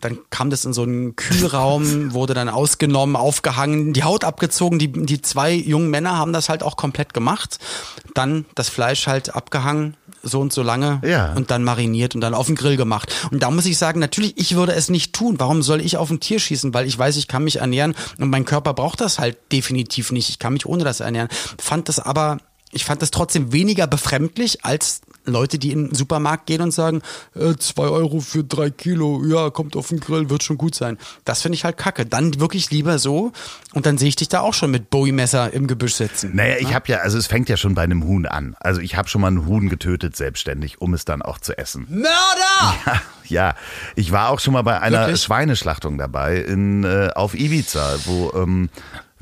Dann 0.01 0.19
kam 0.31 0.51
das 0.51 0.65
in 0.65 0.73
so 0.73 0.83
einen 0.83 1.14
Kühlraum, 1.17 2.13
wurde 2.13 2.35
dann 2.35 2.49
ausgenommen, 2.49 3.17
aufgehangen, 3.17 3.93
die 3.93 4.03
Haut 4.05 4.25
abgezogen. 4.25 4.79
Die, 4.79 4.91
die 4.91 5.23
zwei 5.23 5.53
jungen 5.53 5.91
Männer 5.91 6.17
haben 6.17 6.33
das 6.33 6.49
halt 6.49 6.63
auch 6.63 6.77
komplett 6.77 7.15
gemacht. 7.15 7.59
Dann 8.15 8.45
das 8.55 8.69
Fleisch 8.69 9.07
halt 9.07 9.35
abgehangen, 9.35 9.97
so 10.23 10.41
und 10.41 10.53
so 10.53 10.63
lange 10.63 11.01
Ja. 11.05 11.33
und 11.35 11.51
dann 11.51 11.65
mariniert 11.65 12.15
und 12.15 12.21
dann 12.21 12.35
auf 12.35 12.47
den 12.47 12.57
Grill 12.57 12.77
gemacht. 12.77 13.13
Und 13.31 13.43
da 13.43 13.51
muss 13.51 13.67
ich 13.67 13.79
sagen, 13.79 14.01
natürlich, 14.01 14.35
ich 14.37 14.55
würde 14.55 14.73
es 14.73 14.89
nicht 14.89 15.13
tun. 15.13 15.37
Warum 15.39 15.63
soll 15.63 15.81
ich 15.81 15.97
auf 15.97 16.11
ein 16.11 16.21
Tier 16.21 16.39
schießen? 16.39 16.73
Weil 16.75 16.87
ich 16.87 16.99
weiß, 16.99 17.17
ich 17.17 17.29
kann 17.29 17.45
mich 17.45 17.57
ernähren 17.57 17.95
und 18.19 18.31
mein 18.31 18.45
Körper 18.45 18.75
braucht 18.75 19.01
das 19.01 19.19
halt 19.19 19.37
definitiv 19.53 20.13
nicht. 20.13 20.29
Ich 20.31 20.39
kann 20.39 20.53
mich 20.55 20.67
ohne 20.67 20.85
das 20.85 21.01
ernähren. 21.01 21.29
Fand 21.59 21.89
das 21.89 21.99
aber, 22.01 22.39
ich 22.75 22.85
fand 22.85 23.03
das 23.03 23.11
trotzdem 23.11 23.53
weniger 23.53 23.87
befremdlich 23.87 24.65
als 24.65 25.01
Leute, 25.27 25.59
die 25.59 25.73
in 25.73 25.89
den 25.89 25.95
Supermarkt 25.95 26.47
gehen 26.47 26.61
und 26.61 26.71
sagen, 26.71 27.01
äh, 27.35 27.55
zwei 27.57 27.85
Euro 27.85 28.21
für 28.21 28.45
drei 28.45 28.71
Kilo, 28.71 29.25
ja, 29.25 29.51
kommt 29.51 29.77
auf 29.77 29.89
den 29.89 30.01
Grill, 30.01 30.29
wird 30.29 30.43
schon 30.43 30.59
gut 30.59 30.75
sein. 30.75 30.99
Das 31.25 31.43
finde 31.43 31.57
ich 31.57 31.65
halt 31.65 31.79
kacke. 31.79 32.05
Dann 32.05 32.41
wirklich 32.41 32.71
lieber 32.71 32.99
so 32.99 33.33
und 33.73 33.87
dann 33.87 33.97
sehe 33.97 34.09
ich 34.09 34.17
dich 34.17 34.29
da 34.29 34.41
auch 34.41 34.55
schon 34.55 34.71
mit 34.71 34.91
Bowie-Messer 34.91 35.53
im 35.53 35.67
Gebüsch 35.67 35.95
sitzen. 35.95 36.33
naja, 36.35 36.57
ich 36.59 36.75
habe 36.75 36.89
ja, 36.89 36.99
also 36.99 37.17
es 37.17 37.27
fängt 37.27 37.49
ja 37.49 37.57
schon 37.57 37.75
bei 37.75 37.83
einem 37.83 38.05
Huhn 38.05 38.27
an. 38.27 38.55
Also 38.61 38.81
ich 38.81 38.97
habe 38.97 39.09
schon 39.09 39.21
mal 39.21 39.31
ein 39.31 39.47
Huhn 39.47 39.69
getötet 39.69 40.17
selbstständig, 40.17 40.81
um 40.81 40.93
es 40.95 41.05
dann 41.05 41.23
auch 41.23 41.39
zu 41.39 41.57
essen. 41.57 41.87
Mörder! 41.89 42.75
Ja, 42.85 43.01
ja, 43.27 43.55
ich 43.95 44.13
war 44.13 44.29
auch 44.29 44.39
schon 44.39 44.53
mal 44.53 44.63
bei 44.63 44.81
einer 44.81 45.01
Wirklich? 45.01 45.23
Schweineschlachtung 45.23 45.97
dabei 45.97 46.37
in, 46.37 46.85
äh, 46.85 47.11
auf 47.15 47.35
Ibiza, 47.35 47.97
wo 48.05 48.33
ähm, 48.35 48.69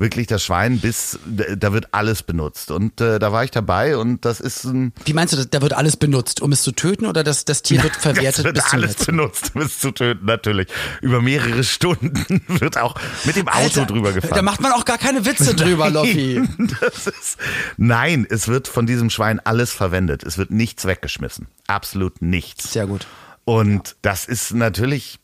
wirklich 0.02 0.26
das 0.26 0.44
Schwein 0.44 0.80
bis, 0.80 1.18
da 1.24 1.72
wird 1.72 1.94
alles 1.94 2.22
benutzt. 2.22 2.70
Und 2.70 3.00
äh, 3.00 3.18
da 3.18 3.32
war 3.32 3.44
ich 3.44 3.50
dabei 3.50 3.96
und 3.96 4.26
das 4.26 4.40
ist 4.40 4.64
ein 4.64 4.92
Wie 5.06 5.14
meinst 5.14 5.32
du, 5.32 5.46
da 5.46 5.62
wird 5.62 5.72
alles 5.72 5.96
benutzt, 5.96 6.42
um 6.42 6.52
es 6.52 6.62
zu 6.62 6.72
töten 6.72 7.06
oder 7.06 7.24
das, 7.24 7.46
das 7.46 7.62
Tier 7.62 7.82
wird 7.82 7.96
verwertet 7.96 8.40
Es 8.40 8.44
wird 8.44 8.54
bis 8.56 8.64
zum 8.64 8.78
alles 8.78 8.90
letzten? 8.90 9.06
benutzt, 9.16 9.52
um 9.54 9.62
es 9.62 9.78
zu 9.78 9.90
töten, 9.92 10.26
natürlich. 10.26 10.68
Über 11.00 11.22
mehrere 11.22 11.64
Stunden 11.72 12.42
wird 12.48 12.76
auch 12.76 12.96
mit 13.24 13.36
dem 13.36 13.48
Auto 13.48 13.58
Alter, 13.58 13.86
drüber 13.86 14.12
gefahren. 14.12 14.34
Da 14.34 14.42
macht 14.42 14.60
man 14.60 14.72
auch 14.72 14.84
gar 14.84 14.98
keine 14.98 15.24
Witze 15.24 15.54
drüber, 15.54 15.88
Loffi. 15.88 16.42
Das 16.80 17.06
ist, 17.06 17.38
nein, 17.76 18.26
es 18.28 18.48
wird 18.48 18.66
von 18.68 18.86
diesem 18.86 19.08
Schwein 19.08 19.40
alles 19.40 19.70
verwendet. 19.70 20.22
Es 20.24 20.36
wird 20.36 20.50
nichts 20.50 20.84
weggeschmissen. 20.84 21.46
Absolut 21.68 22.20
nichts. 22.20 22.72
Sehr 22.72 22.86
gut. 22.86 23.06
Und 23.44 23.96
das 24.02 24.26
ist 24.26 24.52
natürlich, 24.52 25.18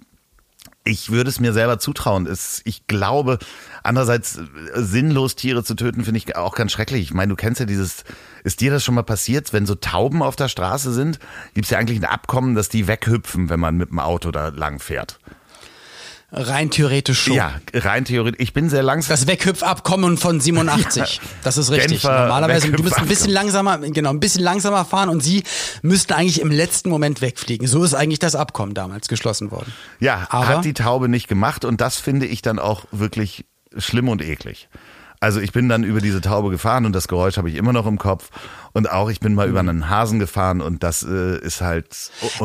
ich 0.88 1.10
würde 1.10 1.28
es 1.28 1.38
mir 1.38 1.52
selber 1.52 1.78
zutrauen. 1.78 2.26
Es, 2.26 2.62
ich 2.64 2.86
glaube, 2.86 3.38
andererseits 3.82 4.38
äh, 4.38 4.42
sinnlos 4.74 5.36
Tiere 5.36 5.62
zu 5.62 5.74
töten, 5.74 6.04
finde 6.04 6.18
ich 6.18 6.34
auch 6.34 6.54
ganz 6.54 6.72
schrecklich. 6.72 7.02
Ich 7.02 7.14
meine, 7.14 7.30
du 7.30 7.36
kennst 7.36 7.60
ja 7.60 7.66
dieses, 7.66 8.04
ist 8.42 8.60
dir 8.60 8.70
das 8.70 8.82
schon 8.82 8.94
mal 8.94 9.02
passiert, 9.02 9.52
wenn 9.52 9.66
so 9.66 9.74
Tauben 9.74 10.22
auf 10.22 10.36
der 10.36 10.48
Straße 10.48 10.92
sind, 10.92 11.18
gibt 11.54 11.66
es 11.66 11.70
ja 11.70 11.78
eigentlich 11.78 12.00
ein 12.00 12.06
Abkommen, 12.06 12.54
dass 12.54 12.68
die 12.68 12.88
weghüpfen, 12.88 13.50
wenn 13.50 13.60
man 13.60 13.76
mit 13.76 13.90
dem 13.90 14.00
Auto 14.00 14.30
da 14.30 14.48
lang 14.48 14.80
fährt. 14.80 15.18
Rein 16.30 16.70
theoretisch 16.70 17.22
schon. 17.22 17.34
Ja, 17.34 17.54
rein 17.72 18.04
theoretisch. 18.04 18.38
Ich 18.40 18.52
bin 18.52 18.68
sehr 18.68 18.82
langsam. 18.82 19.08
Das 19.10 19.26
Weghüpfabkommen 19.26 20.18
von 20.18 20.40
87. 20.40 21.20
Das 21.42 21.56
ist 21.56 21.70
richtig. 21.70 22.02
Genfer 22.02 22.20
Normalerweise, 22.22 22.70
du 22.70 22.82
müsst 22.82 22.98
ein 22.98 23.06
bisschen 23.06 23.30
langsamer, 23.30 23.78
genau, 23.78 24.10
ein 24.10 24.20
bisschen 24.20 24.42
langsamer 24.42 24.84
fahren 24.84 25.08
und 25.08 25.22
sie 25.22 25.42
müssten 25.80 26.12
eigentlich 26.12 26.40
im 26.42 26.50
letzten 26.50 26.90
Moment 26.90 27.22
wegfliegen. 27.22 27.66
So 27.66 27.82
ist 27.82 27.94
eigentlich 27.94 28.18
das 28.18 28.34
Abkommen 28.34 28.74
damals 28.74 29.08
geschlossen 29.08 29.50
worden. 29.50 29.72
Ja, 30.00 30.26
Aber- 30.28 30.48
hat 30.48 30.64
die 30.66 30.74
Taube 30.74 31.08
nicht 31.08 31.28
gemacht 31.28 31.64
und 31.64 31.80
das 31.80 31.96
finde 31.96 32.26
ich 32.26 32.42
dann 32.42 32.58
auch 32.58 32.84
wirklich 32.90 33.46
schlimm 33.78 34.08
und 34.08 34.20
eklig. 34.22 34.68
Also 35.20 35.40
ich 35.40 35.52
bin 35.52 35.68
dann 35.68 35.82
über 35.82 36.00
diese 36.00 36.20
Taube 36.20 36.50
gefahren 36.50 36.84
und 36.84 36.92
das 36.92 37.08
Geräusch 37.08 37.38
habe 37.38 37.48
ich 37.48 37.56
immer 37.56 37.72
noch 37.72 37.86
im 37.86 37.98
Kopf 37.98 38.28
und 38.78 38.90
auch 38.90 39.10
ich 39.10 39.20
bin 39.20 39.34
mal 39.34 39.48
über 39.48 39.60
einen 39.60 39.90
Hasen 39.90 40.18
gefahren 40.18 40.60
und 40.60 40.82
das 40.82 41.02
äh, 41.02 41.38
ist 41.40 41.60
halt 41.60 41.86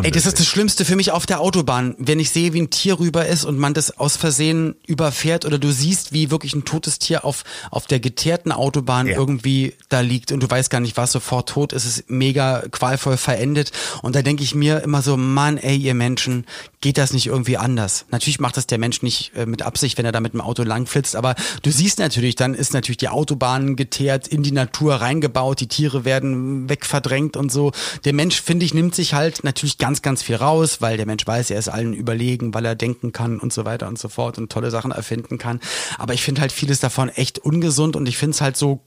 Ey, 0.01 0.11
das 0.11 0.25
ist 0.25 0.39
das 0.39 0.47
Schlimmste 0.47 0.83
für 0.83 0.95
mich 0.95 1.11
auf 1.11 1.25
der 1.25 1.39
Autobahn, 1.39 1.95
wenn 1.99 2.19
ich 2.19 2.31
sehe, 2.31 2.53
wie 2.53 2.61
ein 2.61 2.69
Tier 2.71 2.99
rüber 2.99 3.25
ist 3.27 3.45
und 3.45 3.57
man 3.57 3.73
das 3.73 3.97
aus 3.99 4.17
Versehen 4.17 4.75
überfährt 4.87 5.45
oder 5.45 5.59
du 5.59 5.71
siehst, 5.71 6.11
wie 6.11 6.31
wirklich 6.31 6.55
ein 6.55 6.65
totes 6.65 6.97
Tier 6.99 7.23
auf, 7.23 7.43
auf 7.71 7.85
der 7.87 7.99
geteerten 7.99 8.51
Autobahn 8.51 9.07
Ja. 9.07 9.15
irgendwie 9.15 9.73
da 9.89 9.99
liegt 9.99 10.31
und 10.31 10.41
du 10.41 10.49
weißt 10.49 10.69
gar 10.69 10.81
nicht, 10.81 10.97
was 10.97 11.11
sofort 11.11 11.49
tot 11.49 11.71
ist, 11.71 11.85
es 11.85 11.97
ist 11.99 12.09
mega 12.09 12.63
qualvoll 12.71 13.17
verendet 13.17 13.71
und 14.01 14.15
da 14.15 14.21
denke 14.23 14.43
ich 14.43 14.55
mir 14.55 14.79
immer 14.83 15.01
so, 15.03 15.15
Mann, 15.17 15.57
ey, 15.57 15.77
ihr 15.77 15.93
Menschen, 15.93 16.45
geht 16.81 16.97
das 16.97 17.13
nicht 17.13 17.27
irgendwie 17.27 17.57
anders? 17.57 18.05
Natürlich 18.09 18.39
macht 18.39 18.57
das 18.57 18.65
der 18.67 18.79
Mensch 18.79 19.03
nicht 19.03 19.31
äh, 19.35 19.45
mit 19.45 19.61
Absicht, 19.61 19.97
wenn 19.97 20.05
er 20.05 20.11
da 20.11 20.19
mit 20.19 20.33
dem 20.33 20.41
Auto 20.41 20.63
langflitzt, 20.63 21.15
aber 21.15 21.35
du 21.61 21.71
siehst 21.71 21.99
natürlich, 21.99 22.35
dann 22.35 22.55
ist 22.55 22.73
natürlich 22.73 22.97
die 22.97 23.09
Autobahn 23.09 23.75
geteert, 23.75 24.27
in 24.27 24.41
die 24.41 24.51
Natur 24.51 24.95
reingebaut, 24.95 25.59
die 25.59 25.67
Tiere 25.67 26.05
werden 26.05 26.22
wegverdrängt 26.23 27.37
und 27.37 27.51
so. 27.51 27.71
Der 28.05 28.13
Mensch, 28.13 28.41
finde 28.41 28.65
ich, 28.65 28.73
nimmt 28.73 28.95
sich 28.95 29.13
halt 29.13 29.43
natürlich 29.43 29.77
ganz, 29.77 30.01
ganz 30.01 30.23
viel 30.23 30.35
raus, 30.35 30.81
weil 30.81 30.97
der 30.97 31.05
Mensch 31.05 31.25
weiß, 31.25 31.51
er 31.51 31.59
ist 31.59 31.69
allen 31.69 31.93
überlegen, 31.93 32.53
weil 32.53 32.65
er 32.65 32.75
denken 32.75 33.11
kann 33.11 33.39
und 33.39 33.53
so 33.53 33.65
weiter 33.65 33.87
und 33.87 33.99
so 33.99 34.09
fort 34.09 34.37
und 34.37 34.51
tolle 34.51 34.71
Sachen 34.71 34.91
erfinden 34.91 35.37
kann. 35.37 35.59
Aber 35.97 36.13
ich 36.13 36.23
finde 36.23 36.41
halt 36.41 36.51
vieles 36.51 36.79
davon 36.79 37.09
echt 37.09 37.39
ungesund 37.39 37.95
und 37.95 38.07
ich 38.07 38.17
finde 38.17 38.35
es 38.35 38.41
halt 38.41 38.57
so 38.57 38.81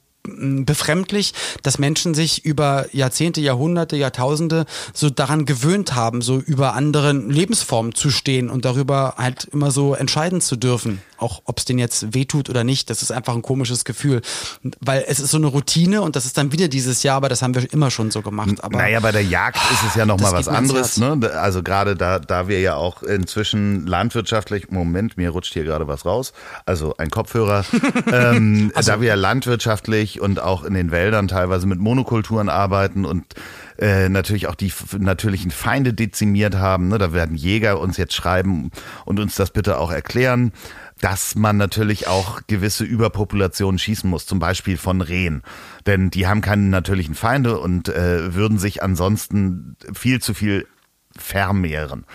befremdlich, 0.65 1.35
dass 1.62 1.79
Menschen 1.79 2.15
sich 2.15 2.45
über 2.45 2.87
Jahrzehnte, 2.93 3.41
Jahrhunderte, 3.41 3.97
Jahrtausende 3.97 4.67
so 4.93 5.11
daran 5.11 5.45
gewöhnt 5.45 5.95
haben, 5.95 6.23
so 6.23 6.39
über 6.39 6.75
anderen 6.75 7.31
Lebensformen 7.31 7.95
zu 7.95 8.11
stehen 8.11 8.51
und 8.51 8.65
darüber 8.65 9.15
halt 9.17 9.45
immer 9.53 9.71
so 9.71 9.95
entscheiden 9.95 10.41
zu 10.41 10.57
dürfen. 10.57 11.03
Auch 11.19 11.43
ob 11.45 11.59
es 11.59 11.65
denen 11.65 11.79
jetzt 11.79 12.15
wehtut 12.15 12.51
oder 12.51 12.62
nicht, 12.62 12.91
das 12.91 13.03
ist 13.03 13.11
einfach 13.11 13.35
ein 13.35 13.43
komisches 13.43 13.85
Gefühl. 13.85 14.21
Weil 14.81 15.05
es 15.09 15.19
ist 15.19 15.31
so 15.31 15.39
eine 15.39 15.47
Routine 15.47 16.03
und 16.03 16.15
das 16.15 16.27
ist 16.27 16.37
dann 16.37 16.53
wieder 16.53 16.69
dieses 16.69 17.03
Jahr, 17.03 17.17
aber 17.17 17.29
das 17.29 17.41
haben 17.43 17.55
wir 17.55 17.73
immer 17.73 17.91
schon 17.91 18.11
so 18.11 18.21
gemacht. 18.21 18.62
Aber 18.62 18.79
naja, 18.79 19.01
bei 19.01 19.12
der 19.12 19.25
Jagd 19.25 19.59
ist 19.73 19.83
es 19.89 19.95
ja 19.95 20.05
noch 20.05 20.19
Das 20.19 20.31
mal 20.31 20.39
geht 20.39 20.47
was 20.47 20.55
anderes. 20.55 20.97
Ne? 20.99 21.31
Also 21.35 21.62
gerade 21.62 21.97
da, 21.97 22.19
da 22.19 22.49
wir 22.49 22.61
ja 22.61 22.77
auch 22.77 23.03
inzwischen 23.03 23.87
landwirtschaftlich, 23.87 24.71
Moment, 24.71 25.17
mir 25.17 25.31
rutscht 25.31 25.55
hier 25.55 25.65
gerade 25.65 25.89
was 25.89 26.05
raus, 26.05 26.33
also 26.67 26.97
ein 26.99 27.11
Kopfhörer, 27.11 27.65
ähm, 28.12 28.73
da 28.85 29.01
wir 29.01 29.09
ja 29.09 29.15
und 30.20 30.40
auch 30.40 30.64
in 30.64 30.74
den 30.74 30.90
Wäldern 30.90 31.29
teilweise 31.29 31.66
mit 31.66 31.79
Monokulturen 31.79 32.48
arbeiten 32.48 33.05
und 33.05 33.24
äh, 33.79 34.09
natürlich 34.09 34.46
auch 34.46 34.55
die 34.55 34.72
natürlichen 34.98 35.50
Feinde 35.50 35.92
dezimiert 35.94 36.57
haben. 36.57 36.88
Ne? 36.88 36.98
Da 36.98 37.12
werden 37.12 37.37
Jäger 37.37 37.81
uns 37.81 37.96
jetzt 37.96 38.14
schreiben 38.14 38.70
und 39.05 39.20
uns 39.20 39.35
das 39.37 39.50
bitte 39.50 39.79
auch 39.79 39.90
erklären 39.90 40.52
dass 41.00 41.35
man 41.35 41.57
natürlich 41.57 42.07
auch 42.07 42.40
gewisse 42.46 42.85
Überpopulationen 42.85 43.79
schießen 43.79 44.09
muss, 44.09 44.26
zum 44.26 44.38
Beispiel 44.38 44.79
von 44.79 45.02
Rehen. 45.02 45.42
Denn 45.85 46.11
die 46.11 46.26
haben 46.26 46.40
keine 46.40 46.62
natürlichen 46.62 47.14
Feinde 47.14 47.59
und 47.59 47.88
äh, 47.88 48.35
würden 48.35 48.59
sich 48.59 48.83
ansonsten 48.83 49.76
viel 49.92 50.20
zu 50.22 50.33
viel 50.33 50.66
vermehren. 51.18 52.07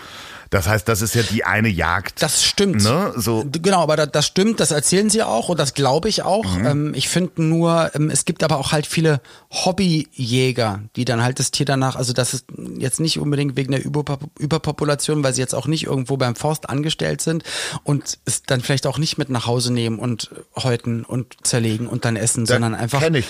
Das 0.52 0.68
heißt, 0.68 0.86
das 0.86 1.00
ist 1.00 1.14
ja 1.14 1.22
die 1.22 1.44
eine 1.44 1.68
Jagd. 1.70 2.20
Das 2.22 2.44
stimmt. 2.44 2.84
Ne? 2.84 3.14
So. 3.16 3.42
Genau, 3.50 3.82
aber 3.82 3.96
das, 4.06 4.26
stimmt, 4.26 4.60
das 4.60 4.70
erzählen 4.70 5.08
sie 5.08 5.22
auch 5.22 5.48
und 5.48 5.58
das 5.58 5.72
glaube 5.72 6.10
ich 6.10 6.22
auch. 6.24 6.44
Mhm. 6.58 6.66
Ähm, 6.66 6.92
ich 6.94 7.08
finde 7.08 7.42
nur, 7.42 7.90
ähm, 7.94 8.10
es 8.10 8.26
gibt 8.26 8.44
aber 8.44 8.58
auch 8.58 8.70
halt 8.70 8.86
viele 8.86 9.22
Hobbyjäger, 9.50 10.80
die 10.96 11.04
dann 11.04 11.22
halt 11.22 11.38
das 11.38 11.50
Tier 11.50 11.66
danach, 11.66 11.96
also 11.96 12.12
das 12.12 12.34
ist 12.34 12.44
jetzt 12.78 13.00
nicht 13.00 13.18
unbedingt 13.18 13.56
wegen 13.56 13.72
der 13.72 13.84
Überpop 13.84 14.20
Überpopulation, 14.38 15.24
weil 15.24 15.32
sie 15.32 15.40
jetzt 15.40 15.54
auch 15.54 15.66
nicht 15.66 15.84
irgendwo 15.86 16.16
beim 16.16 16.36
Forst 16.36 16.68
angestellt 16.68 17.20
sind 17.22 17.44
und 17.84 18.18
es 18.24 18.42
dann 18.42 18.60
vielleicht 18.60 18.86
auch 18.86 18.98
nicht 18.98 19.18
mit 19.18 19.30
nach 19.30 19.46
Hause 19.46 19.72
nehmen 19.72 19.98
und 19.98 20.30
häuten 20.56 21.04
und 21.04 21.36
zerlegen 21.46 21.86
und 21.86 22.04
dann 22.04 22.16
essen, 22.16 22.44
Da 22.44 22.54
sondern 22.54 22.74
einfach 22.74 23.00
kenne 23.00 23.18
ich 23.18 23.26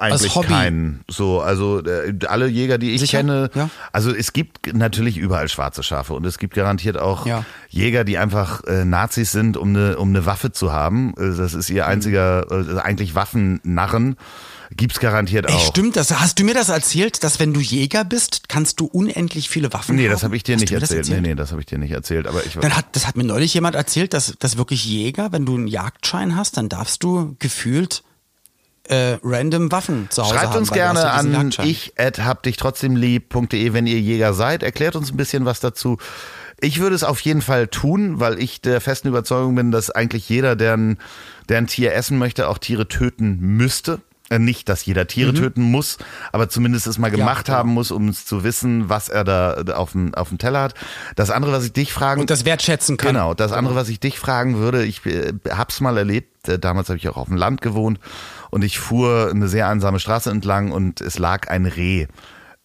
eigentlich 0.00 0.34
Hobby. 0.34 0.48
keinen. 0.48 1.04
So, 1.08 1.40
also 1.40 1.80
äh, 1.84 2.14
alle 2.26 2.48
Jäger, 2.48 2.78
die 2.78 2.94
ich 2.94 3.00
Sicher? 3.00 3.18
kenne, 3.18 3.50
Ja. 3.54 3.70
also 3.92 4.12
es 4.14 4.32
gibt 4.32 4.74
natürlich 4.74 5.16
überall 5.16 5.48
schwarze 5.48 5.82
Schafe 5.82 6.14
und 6.14 6.24
es 6.26 6.38
gibt 6.38 6.56
garantiert 6.64 6.98
auch 6.98 7.26
Ja. 7.26 7.44
Jäger, 7.68 8.04
die 8.04 8.18
einfach 8.18 8.64
äh, 8.64 8.84
Nazis 8.84 9.32
sind, 9.32 9.56
um 9.56 9.68
eine 9.70 9.98
um 9.98 10.08
eine 10.08 10.24
Waffe 10.26 10.50
zu 10.52 10.72
haben. 10.72 11.12
Äh, 11.18 11.36
Das 11.36 11.52
ist 11.54 11.68
ihr 11.70 11.86
einziger, 11.86 12.46
äh, 12.50 12.78
eigentlich 12.80 13.14
Waffennarren. 13.14 14.16
Gibt's 14.76 14.98
garantiert 14.98 15.46
Ey, 15.48 15.54
auch. 15.54 15.66
stimmt 15.68 15.94
das? 15.94 16.10
Hast 16.18 16.38
du 16.38 16.44
mir 16.44 16.54
das 16.54 16.68
erzählt, 16.70 17.22
dass 17.22 17.38
wenn 17.38 17.52
du 17.52 17.60
Jäger 17.60 18.04
bist, 18.04 18.48
kannst 18.48 18.80
du 18.80 18.86
unendlich 18.86 19.48
viele 19.48 19.72
Waffen 19.72 19.94
Nee, 19.94 20.04
haben? 20.06 20.12
das 20.12 20.24
habe 20.24 20.34
ich 20.36 20.42
dir 20.42 20.54
Hast 20.56 20.62
nicht 20.62 20.72
das 20.74 20.90
erzählt. 20.90 21.22
Nee, 21.22 21.28
nee, 21.28 21.34
das 21.36 21.50
habe 21.52 21.60
ich 21.60 21.66
dir 21.66 21.78
nicht 21.78 21.92
erzählt. 21.92 22.26
Aber 22.26 22.44
ich 22.44 22.54
Dann 22.54 22.74
hat, 22.74 22.86
das 22.92 23.06
hat 23.06 23.16
mir 23.16 23.24
neulich 23.24 23.52
jemand 23.54 23.76
erzählt, 23.76 24.14
dass, 24.14 24.34
dass 24.38 24.56
wirklich 24.56 24.84
Jäger, 24.84 25.30
wenn 25.32 25.44
du 25.46 25.54
einen 25.54 25.66
Jagdschein 25.68 26.34
hast, 26.34 26.56
dann 26.56 26.68
darfst 26.68 27.04
du 27.04 27.36
gefühlt 27.38 28.02
äh, 28.88 29.18
random 29.22 29.70
Waffen 29.70 30.08
zu 30.10 30.22
Hause 30.24 30.34
Schreibt 30.34 30.46
haben. 30.48 30.58
uns 30.58 30.70
gerne 30.72 31.10
an 31.10 31.50
ich 31.64 31.92
hab 31.98 32.42
dich 32.42 32.56
trotzdem 32.56 32.96
lieb.de, 32.96 33.72
wenn 33.74 33.86
ihr 33.86 34.00
Jäger 34.00 34.34
seid. 34.34 34.62
Erklärt 34.62 34.96
uns 34.96 35.10
ein 35.12 35.16
bisschen 35.16 35.44
was 35.44 35.60
dazu. 35.60 35.98
Ich 36.64 36.80
würde 36.80 36.96
es 36.96 37.04
auf 37.04 37.20
jeden 37.20 37.42
Fall 37.42 37.68
tun, 37.68 38.20
weil 38.20 38.40
ich 38.42 38.62
der 38.62 38.80
festen 38.80 39.08
Überzeugung 39.08 39.54
bin, 39.54 39.70
dass 39.70 39.90
eigentlich 39.90 40.28
jeder, 40.30 40.56
der 40.56 40.76
ein, 40.78 40.98
der 41.50 41.58
ein 41.58 41.66
Tier 41.66 41.92
essen 41.92 42.18
möchte, 42.18 42.48
auch 42.48 42.56
Tiere 42.56 42.88
töten 42.88 43.38
müsste. 43.38 44.00
Äh, 44.30 44.38
Nicht, 44.38 44.70
dass 44.70 44.86
jeder 44.86 45.06
Tiere 45.06 45.34
töten 45.34 45.60
muss, 45.60 45.98
aber 46.32 46.48
zumindest 46.48 46.86
es 46.86 46.96
mal 46.96 47.10
gemacht 47.10 47.44
genau. 47.44 47.58
haben 47.58 47.70
muss, 47.74 47.90
um 47.90 48.08
es 48.08 48.24
zu 48.24 48.42
wissen, 48.44 48.88
was 48.88 49.10
er 49.10 49.24
da 49.24 49.62
auf 49.74 49.92
dem, 49.92 50.14
auf 50.14 50.30
dem 50.30 50.38
Teller 50.38 50.62
hat. 50.62 50.74
Das 51.16 51.30
andere, 51.30 51.52
was 51.52 51.66
ich 51.66 51.74
dich 51.74 51.92
fragen 51.92 52.22
Und 52.22 52.30
das 52.30 52.46
wertschätzen 52.46 52.96
kann. 52.96 53.12
Genau, 53.12 53.34
das 53.34 53.52
andere, 53.52 53.74
was 53.74 53.90
ich 53.90 54.00
dich 54.00 54.18
fragen 54.18 54.56
würde, 54.56 54.84
ich 54.84 55.04
äh, 55.04 55.34
hab's 55.50 55.82
mal 55.82 55.98
erlebt, 55.98 56.48
äh, 56.48 56.58
damals 56.58 56.88
habe 56.88 56.96
ich 56.96 57.06
auch 57.10 57.18
auf 57.18 57.28
dem 57.28 57.36
Land 57.36 57.60
gewohnt 57.60 58.00
und 58.48 58.64
ich 58.64 58.78
fuhr 58.78 59.28
eine 59.30 59.48
sehr 59.48 59.68
einsame 59.68 60.00
Straße 60.00 60.30
entlang 60.30 60.72
und 60.72 61.02
es 61.02 61.18
lag 61.18 61.48
ein 61.48 61.66
Reh 61.66 62.06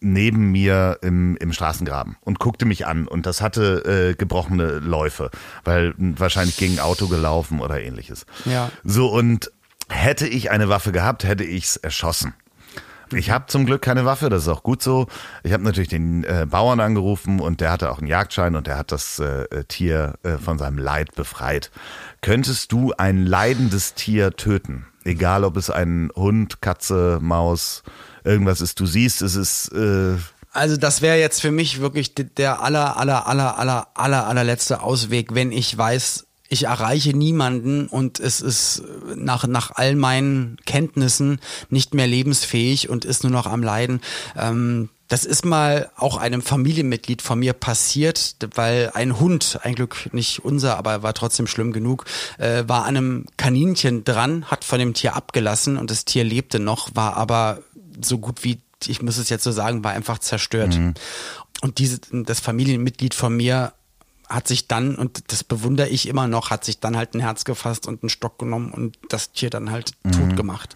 neben 0.00 0.50
mir 0.50 0.98
im, 1.02 1.36
im 1.36 1.52
Straßengraben 1.52 2.16
und 2.22 2.38
guckte 2.38 2.64
mich 2.64 2.86
an 2.86 3.06
und 3.06 3.26
das 3.26 3.40
hatte 3.40 4.10
äh, 4.10 4.14
gebrochene 4.14 4.78
Läufe, 4.78 5.30
weil 5.64 5.94
wahrscheinlich 5.96 6.56
gegen 6.56 6.74
ein 6.74 6.80
Auto 6.80 7.06
gelaufen 7.08 7.60
oder 7.60 7.80
ähnliches. 7.80 8.26
Ja. 8.46 8.70
So 8.82 9.08
und 9.08 9.52
hätte 9.88 10.26
ich 10.26 10.50
eine 10.50 10.68
Waffe 10.68 10.92
gehabt, 10.92 11.24
hätte 11.24 11.44
ich's 11.44 11.76
erschossen. 11.76 12.34
Ich 13.12 13.30
habe 13.30 13.46
zum 13.48 13.66
Glück 13.66 13.82
keine 13.82 14.04
Waffe, 14.04 14.28
das 14.28 14.42
ist 14.42 14.48
auch 14.48 14.62
gut 14.62 14.82
so. 14.82 15.08
Ich 15.42 15.52
habe 15.52 15.64
natürlich 15.64 15.88
den 15.88 16.22
äh, 16.22 16.46
Bauern 16.48 16.78
angerufen 16.78 17.40
und 17.40 17.60
der 17.60 17.72
hatte 17.72 17.90
auch 17.90 17.98
einen 17.98 18.06
Jagdschein 18.06 18.54
und 18.54 18.68
der 18.68 18.78
hat 18.78 18.92
das 18.92 19.18
äh, 19.18 19.42
äh, 19.44 19.64
Tier 19.64 20.14
äh, 20.22 20.36
von 20.36 20.58
seinem 20.58 20.78
Leid 20.78 21.16
befreit. 21.16 21.72
Könntest 22.20 22.70
du 22.70 22.92
ein 22.96 23.26
leidendes 23.26 23.94
Tier 23.94 24.36
töten? 24.36 24.86
Egal, 25.04 25.42
ob 25.44 25.56
es 25.56 25.70
ein 25.70 26.10
Hund, 26.14 26.62
Katze, 26.62 27.18
Maus, 27.20 27.82
irgendwas 28.24 28.60
ist. 28.60 28.78
Du 28.80 28.86
siehst, 28.86 29.22
es 29.22 29.34
ist 29.34 29.72
äh, 29.72 30.16
Also 30.52 30.76
das 30.76 31.02
wäre 31.02 31.18
jetzt 31.18 31.40
für 31.40 31.50
mich 31.50 31.80
wirklich 31.80 32.14
der 32.14 32.62
aller, 32.62 32.96
aller, 32.96 33.26
aller, 33.26 33.58
aller, 33.58 33.88
aller, 33.94 34.26
allerletzte 34.26 34.82
Ausweg, 34.82 35.34
wenn 35.34 35.52
ich 35.52 35.76
weiß, 35.76 36.26
ich 36.48 36.64
erreiche 36.64 37.16
niemanden 37.16 37.86
und 37.86 38.18
es 38.18 38.40
ist 38.40 38.82
nach, 39.14 39.46
nach 39.46 39.70
all 39.76 39.94
meinen 39.94 40.56
Kenntnissen 40.66 41.38
nicht 41.70 41.94
mehr 41.94 42.08
lebensfähig 42.08 42.88
und 42.88 43.04
ist 43.04 43.22
nur 43.22 43.32
noch 43.32 43.46
am 43.46 43.62
Leiden. 43.62 44.00
Ähm, 44.36 44.90
das 45.10 45.24
ist 45.24 45.44
mal 45.44 45.90
auch 45.96 46.16
einem 46.16 46.40
Familienmitglied 46.40 47.20
von 47.20 47.40
mir 47.40 47.52
passiert, 47.52 48.36
weil 48.54 48.92
ein 48.94 49.18
Hund, 49.18 49.58
ein 49.64 49.74
Glück 49.74 50.08
nicht 50.12 50.44
unser, 50.44 50.76
aber 50.78 51.02
war 51.02 51.14
trotzdem 51.14 51.48
schlimm 51.48 51.72
genug, 51.72 52.04
äh, 52.38 52.62
war 52.68 52.84
an 52.84 52.96
einem 52.96 53.26
Kaninchen 53.36 54.04
dran, 54.04 54.44
hat 54.44 54.64
von 54.64 54.78
dem 54.78 54.94
Tier 54.94 55.16
abgelassen 55.16 55.76
und 55.78 55.90
das 55.90 56.04
Tier 56.04 56.22
lebte 56.22 56.60
noch, 56.60 56.90
war 56.94 57.16
aber 57.16 57.58
so 58.02 58.18
gut 58.18 58.44
wie 58.44 58.60
ich 58.86 59.02
muss 59.02 59.18
es 59.18 59.28
jetzt 59.28 59.44
so 59.44 59.52
sagen, 59.52 59.84
war 59.84 59.92
einfach 59.92 60.18
zerstört. 60.18 60.74
Und 61.60 61.78
diese, 61.78 62.00
das 62.10 62.40
Familienmitglied 62.40 63.14
von 63.14 63.36
mir 63.36 63.74
hat 64.30 64.46
sich 64.48 64.68
dann, 64.68 64.94
und 64.94 65.24
das 65.32 65.42
bewundere 65.44 65.88
ich 65.88 66.08
immer 66.08 66.28
noch, 66.28 66.50
hat 66.50 66.64
sich 66.64 66.78
dann 66.78 66.96
halt 66.96 67.14
ein 67.14 67.20
Herz 67.20 67.44
gefasst 67.44 67.86
und 67.88 68.02
einen 68.02 68.10
Stock 68.10 68.38
genommen 68.38 68.70
und 68.72 68.96
das 69.08 69.32
Tier 69.32 69.50
dann 69.50 69.70
halt 69.70 69.92
tot 70.12 70.36
gemacht. 70.36 70.74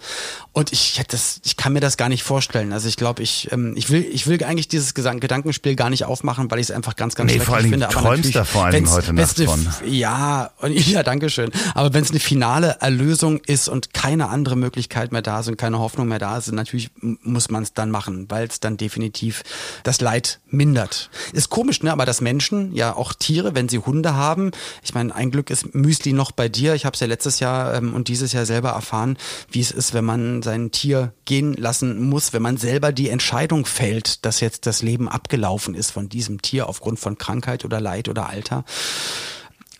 Und 0.53 0.73
ich 0.73 0.99
hätte 0.99 1.13
das, 1.13 1.41
ich 1.45 1.57
kann 1.57 1.73
mir 1.73 1.81
das 1.81 1.97
gar 1.97 2.09
nicht 2.09 2.25
vorstellen. 2.25 2.73
Also 2.73 2.89
ich 2.89 2.97
glaube, 2.97 3.23
ich, 3.23 3.51
ähm, 3.53 3.75
ich 3.77 3.91
will, 3.91 4.03
ich 4.11 4.27
will 4.27 4.43
eigentlich 4.45 4.67
dieses 4.69 4.93
Gesang 4.95 5.21
Gedankenspiel 5.21 5.77
gar 5.77 5.89
nicht 5.89 6.05
aufmachen, 6.05 6.51
weil 6.51 6.59
ich 6.59 6.67
es 6.69 6.71
einfach 6.73 6.97
ganz, 6.97 7.15
ganz 7.15 7.29
Nee, 7.33 7.37
schrecklich 7.39 7.47
vor 7.47 7.57
allen 7.57 7.71
finde. 7.71 7.87
Aber 7.89 7.95
träumst 8.01 8.35
da 8.35 8.45
vor 8.45 8.73
wenn's- 8.73 8.91
heute 8.91 9.13
Nacht 9.13 9.39
von. 9.41 9.69
Ja, 9.87 10.51
und, 10.59 10.73
ja, 10.89 11.03
danke 11.05 11.31
schön. 11.31 11.51
Aber 11.75 11.95
wenn 11.95 12.03
es 12.03 12.11
eine 12.11 12.21
finale 12.21 12.79
Erlösung 12.81 13.39
ist 13.47 13.69
und 13.69 13.95
keine 13.95 14.29
andere 14.31 14.57
Möglichkeit 14.57 15.13
mehr 15.13 15.23
da 15.23 15.41
ist 15.41 15.49
und 15.49 15.57
keine 15.57 15.79
Hoffnung 15.79 16.09
mehr 16.09 16.19
da 16.19 16.37
ist, 16.39 16.51
natürlich 16.51 16.91
muss 17.01 17.51
man 17.51 17.63
es 17.63 17.73
dann 17.73 17.91
machen, 17.93 18.27
weil 18.31 18.49
es 18.49 18.59
dann 18.59 18.77
definitiv 18.77 19.43
das 19.85 20.01
Leid 20.01 20.41
mindert. 20.49 21.09
Ist 21.33 21.51
komisch, 21.51 21.83
ne? 21.85 21.93
Aber 21.93 22.05
dass 22.05 22.21
Menschen, 22.21 22.73
ja 22.75 22.95
auch 22.97 23.13
Tiere, 23.13 23.44
wenn 23.55 23.69
sie 23.69 23.79
Hunde 23.79 24.15
haben, 24.15 24.51
ich 24.83 24.95
meine, 24.95 25.15
ein 25.15 25.31
Glück 25.31 25.51
ist 25.51 25.75
Müsli 25.75 26.13
noch 26.13 26.33
bei 26.33 26.49
dir. 26.49 26.75
Ich 26.75 26.85
habe 26.85 26.95
es 26.95 27.01
ja 27.01 27.07
letztes 27.07 27.41
Jahr 27.41 27.75
ähm, 27.75 27.95
und 27.95 28.09
dieses 28.09 28.33
Jahr 28.33 28.47
selber 28.47 28.71
erfahren, 28.71 29.19
wie 29.51 29.61
es 29.61 29.71
ist, 29.71 29.95
wenn 29.95 30.05
man 30.05 30.43
sein 30.43 30.71
Tier 30.71 31.13
gehen 31.25 31.55
lassen 31.55 32.09
muss, 32.09 32.33
wenn 32.33 32.43
man 32.43 32.57
selber 32.57 32.93
die 32.93 33.11
Entscheidung 33.11 33.67
fällt, 33.67 34.25
dass 34.25 34.41
jetzt 34.41 34.67
das 34.67 34.83
Leben 34.83 35.09
abgelaufen 35.09 35.75
ist 35.75 35.91
von 35.91 36.09
diesem 36.09 36.41
Tier 36.43 36.69
aufgrund 36.69 36.99
von 36.99 37.19
Krankheit 37.19 37.65
oder 37.65 37.81
Leid 37.81 38.09
oder 38.09 38.29
Alter 38.29 38.65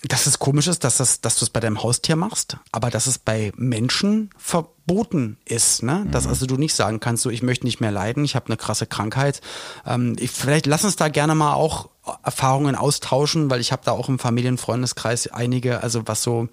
dass 0.09 0.27
es 0.27 0.39
komisch 0.39 0.67
ist, 0.67 0.85
dass, 0.85 0.99
das, 0.99 1.21
dass 1.21 1.39
du 1.39 1.45
es 1.45 1.51
bei 1.51 1.61
deinem 1.61 1.83
Haustier 1.83 2.17
machst, 2.17 2.59
aber 2.73 2.91
dass 2.91 3.07
es 3.07 3.19
bei 3.19 3.53
Menschen 3.57 4.31
verboten 4.37 5.39
ist. 5.45 5.83
Ne? 5.83 6.07
Dass 6.11 6.27
also 6.27 6.47
du 6.47 6.57
nicht 6.57 6.75
sagen 6.75 7.01
kannst, 7.01 7.23
so 7.23 7.31
ich 7.31 7.43
möchte 7.43 7.65
nicht 7.65 7.81
mehr 7.81 7.91
leiden, 7.91 8.25
ich 8.25 8.37
habe 8.37 8.47
eine 8.47 8.57
krasse 8.57 8.87
Krankheit. 8.87 9.41
Ähm, 9.87 10.17
ich, 10.19 10.31
vielleicht 10.31 10.67
lass 10.67 10.85
uns 10.85 10.97
da 10.97 11.09
gerne 11.09 11.35
mal 11.35 11.55
auch 11.55 11.89
Erfahrungen 12.23 12.77
austauschen, 12.77 13.49
weil 13.49 13.61
ich 13.61 13.73
habe 13.73 13.83
da 13.85 13.93
auch 13.93 14.09
im 14.09 14.19
Familienfreundeskreis 14.19 15.29
einige, 15.29 15.83
also 15.83 16.07
was 16.07 16.23
so 16.23 16.49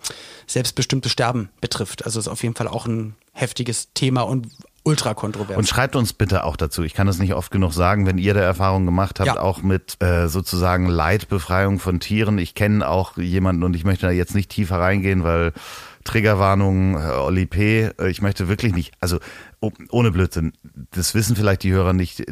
selbstbestimmtes 0.47 1.11
Sterben 1.11 1.49
betrifft. 1.59 2.05
Also 2.05 2.19
ist 2.19 2.29
auf 2.29 2.43
jeden 2.43 2.55
Fall 2.55 2.69
auch 2.69 2.85
ein 2.85 3.15
heftiges 3.33 3.89
Thema 3.93 4.21
und 4.21 4.47
ultra 4.83 5.13
kontrovers. 5.13 5.57
Und 5.57 5.67
schreibt 5.67 5.95
uns 5.95 6.13
bitte 6.13 6.43
auch 6.43 6.55
dazu. 6.55 6.83
Ich 6.83 6.93
kann 6.93 7.07
es 7.07 7.19
nicht 7.19 7.33
oft 7.33 7.51
genug 7.51 7.73
sagen, 7.73 8.05
wenn 8.05 8.17
ihr 8.17 8.33
der 8.33 8.43
Erfahrung 8.43 8.85
gemacht 8.85 9.19
habt, 9.19 9.27
Ja. 9.27 9.39
auch 9.39 9.61
mit 9.61 10.01
äh, 10.01 10.27
sozusagen 10.27 10.87
Leidbefreiung 10.87 11.79
von 11.79 11.99
Tieren. 11.99 12.37
Ich 12.37 12.55
kenne 12.55 12.87
auch 12.87 13.17
jemanden 13.17 13.63
und 13.63 13.75
ich 13.75 13.83
möchte 13.83 14.07
da 14.07 14.11
jetzt 14.11 14.33
nicht 14.35 14.49
tiefer 14.49 14.79
reingehen, 14.79 15.23
weil 15.23 15.53
Triggerwarnung, 16.03 16.95
äh, 16.95 17.11
Oli 17.11 17.45
P., 17.45 17.91
äh, 17.99 18.09
ich 18.09 18.21
möchte 18.21 18.47
wirklich 18.47 18.73
nicht, 18.73 18.93
also 18.99 19.19
oh, 19.59 19.71
ohne 19.91 20.11
Blödsinn, 20.11 20.53
das 20.91 21.13
wissen 21.15 21.35
vielleicht 21.35 21.63
die 21.63 21.71
Hörer 21.71 21.93
nicht. 21.93 22.23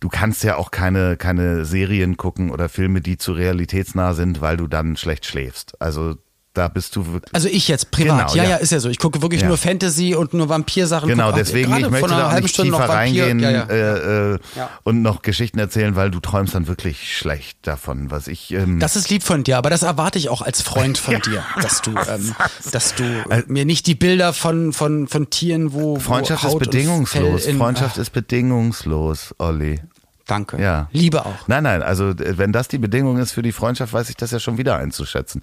Du 0.00 0.08
kannst 0.08 0.44
ja 0.44 0.56
auch 0.56 0.70
keine, 0.70 1.16
keine 1.16 1.64
Serien 1.64 2.16
gucken 2.16 2.50
oder 2.50 2.68
Filme, 2.68 3.00
die 3.00 3.16
zu 3.16 3.32
realitätsnah 3.32 4.12
sind, 4.14 4.40
weil 4.40 4.56
du 4.56 4.66
dann 4.66 4.96
schlecht 4.96 5.24
schläfst. 5.24 5.80
Also 5.80 6.16
da 6.54 6.68
bist 6.68 6.96
du 6.96 7.04
wirklich. 7.12 7.34
also 7.34 7.48
ich 7.48 7.68
jetzt 7.68 7.90
privat, 7.90 8.32
Genau, 8.32 8.34
ja, 8.36 8.44
ja. 8.44 8.50
ja, 8.50 8.56
ist 8.56 8.72
ja 8.72 8.80
so. 8.80 8.88
Ich 8.88 8.98
gucke 8.98 9.20
wirklich 9.22 9.42
Ja. 9.42 9.48
nur 9.48 9.58
Fantasy 9.58 10.14
und 10.14 10.32
nur 10.34 10.48
Vampirsachen. 10.48 11.08
Genau, 11.08 11.26
Guck 11.28 11.36
deswegen, 11.36 11.76
ich 11.76 11.90
möchte 11.90 12.08
da 12.08 12.28
auch 12.30 12.40
nicht 12.40 12.50
Stunde 12.54 12.70
tiefer 12.72 12.86
noch 12.86 12.94
Vampir. 12.94 13.24
reingehen 13.26 13.38
Ja. 13.40 13.64
Äh, 13.64 14.34
äh, 14.34 14.38
und 14.84 15.02
noch 15.02 15.22
Geschichten 15.22 15.58
erzählen, 15.58 15.96
weil 15.96 16.10
du 16.10 16.20
träumst 16.20 16.54
dann 16.54 16.66
wirklich 16.68 17.16
schlecht 17.16 17.58
davon, 17.62 18.10
was 18.10 18.28
ich... 18.28 18.52
Ähm, 18.52 18.78
Das 18.80 18.96
ist 18.96 19.10
lieb 19.10 19.22
von 19.22 19.44
dir, 19.44 19.58
aber 19.58 19.68
das 19.68 19.82
erwarte 19.82 20.18
ich 20.18 20.28
auch 20.28 20.42
als 20.42 20.62
Freund 20.62 20.96
von 20.96 21.20
dir, 21.26 21.42
dass 21.60 21.82
du, 21.82 21.90
ähm, 22.08 22.34
dass 22.72 22.94
du 22.94 23.02
mir 23.48 23.64
nicht 23.64 23.86
die 23.86 23.94
Bilder 23.94 24.32
von 24.32 24.72
von 24.72 25.08
von 25.08 25.30
Tieren, 25.30 25.72
wo 25.72 25.98
Freundschaft 25.98 26.44
wo 26.44 26.48
ist 26.48 26.58
bedingungslos. 26.58 27.46
In, 27.46 27.58
Freundschaft 27.58 27.98
ist 27.98 28.10
bedingungslos, 28.10 29.34
Olli. 29.38 29.80
Danke. 30.26 30.60
Ja. 30.60 30.88
Liebe 30.90 31.26
auch. 31.26 31.48
Nein, 31.48 31.64
nein, 31.64 31.82
also 31.82 32.10
äh, 32.10 32.38
wenn 32.38 32.52
das 32.52 32.68
die 32.68 32.78
Bedingung 32.78 33.18
ist 33.18 33.32
für 33.32 33.42
die 33.42 33.52
Freundschaft, 33.52 33.92
weiß 33.92 34.08
ich 34.08 34.16
das 34.16 34.30
ja 34.30 34.40
schon 34.40 34.56
wieder 34.56 34.78
einzuschätzen. 34.78 35.42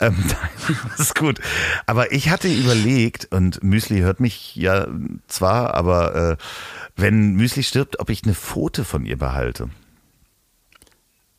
Ähm, 0.00 0.16
das 0.96 1.00
ist 1.08 1.14
gut. 1.14 1.40
Aber 1.86 2.12
ich 2.12 2.30
hatte 2.30 2.48
überlegt, 2.48 3.28
und 3.30 3.62
Müsli 3.62 4.00
hört 4.00 4.20
mich 4.20 4.56
ja 4.56 4.86
zwar, 5.28 5.74
aber 5.74 6.14
äh, 6.14 6.36
wenn 6.96 7.34
Müsli 7.34 7.62
stirbt, 7.62 8.00
ob 8.00 8.08
ich 8.08 8.24
eine 8.24 8.34
Pfote 8.34 8.84
von 8.84 9.04
ihr 9.04 9.18
behalte. 9.18 9.68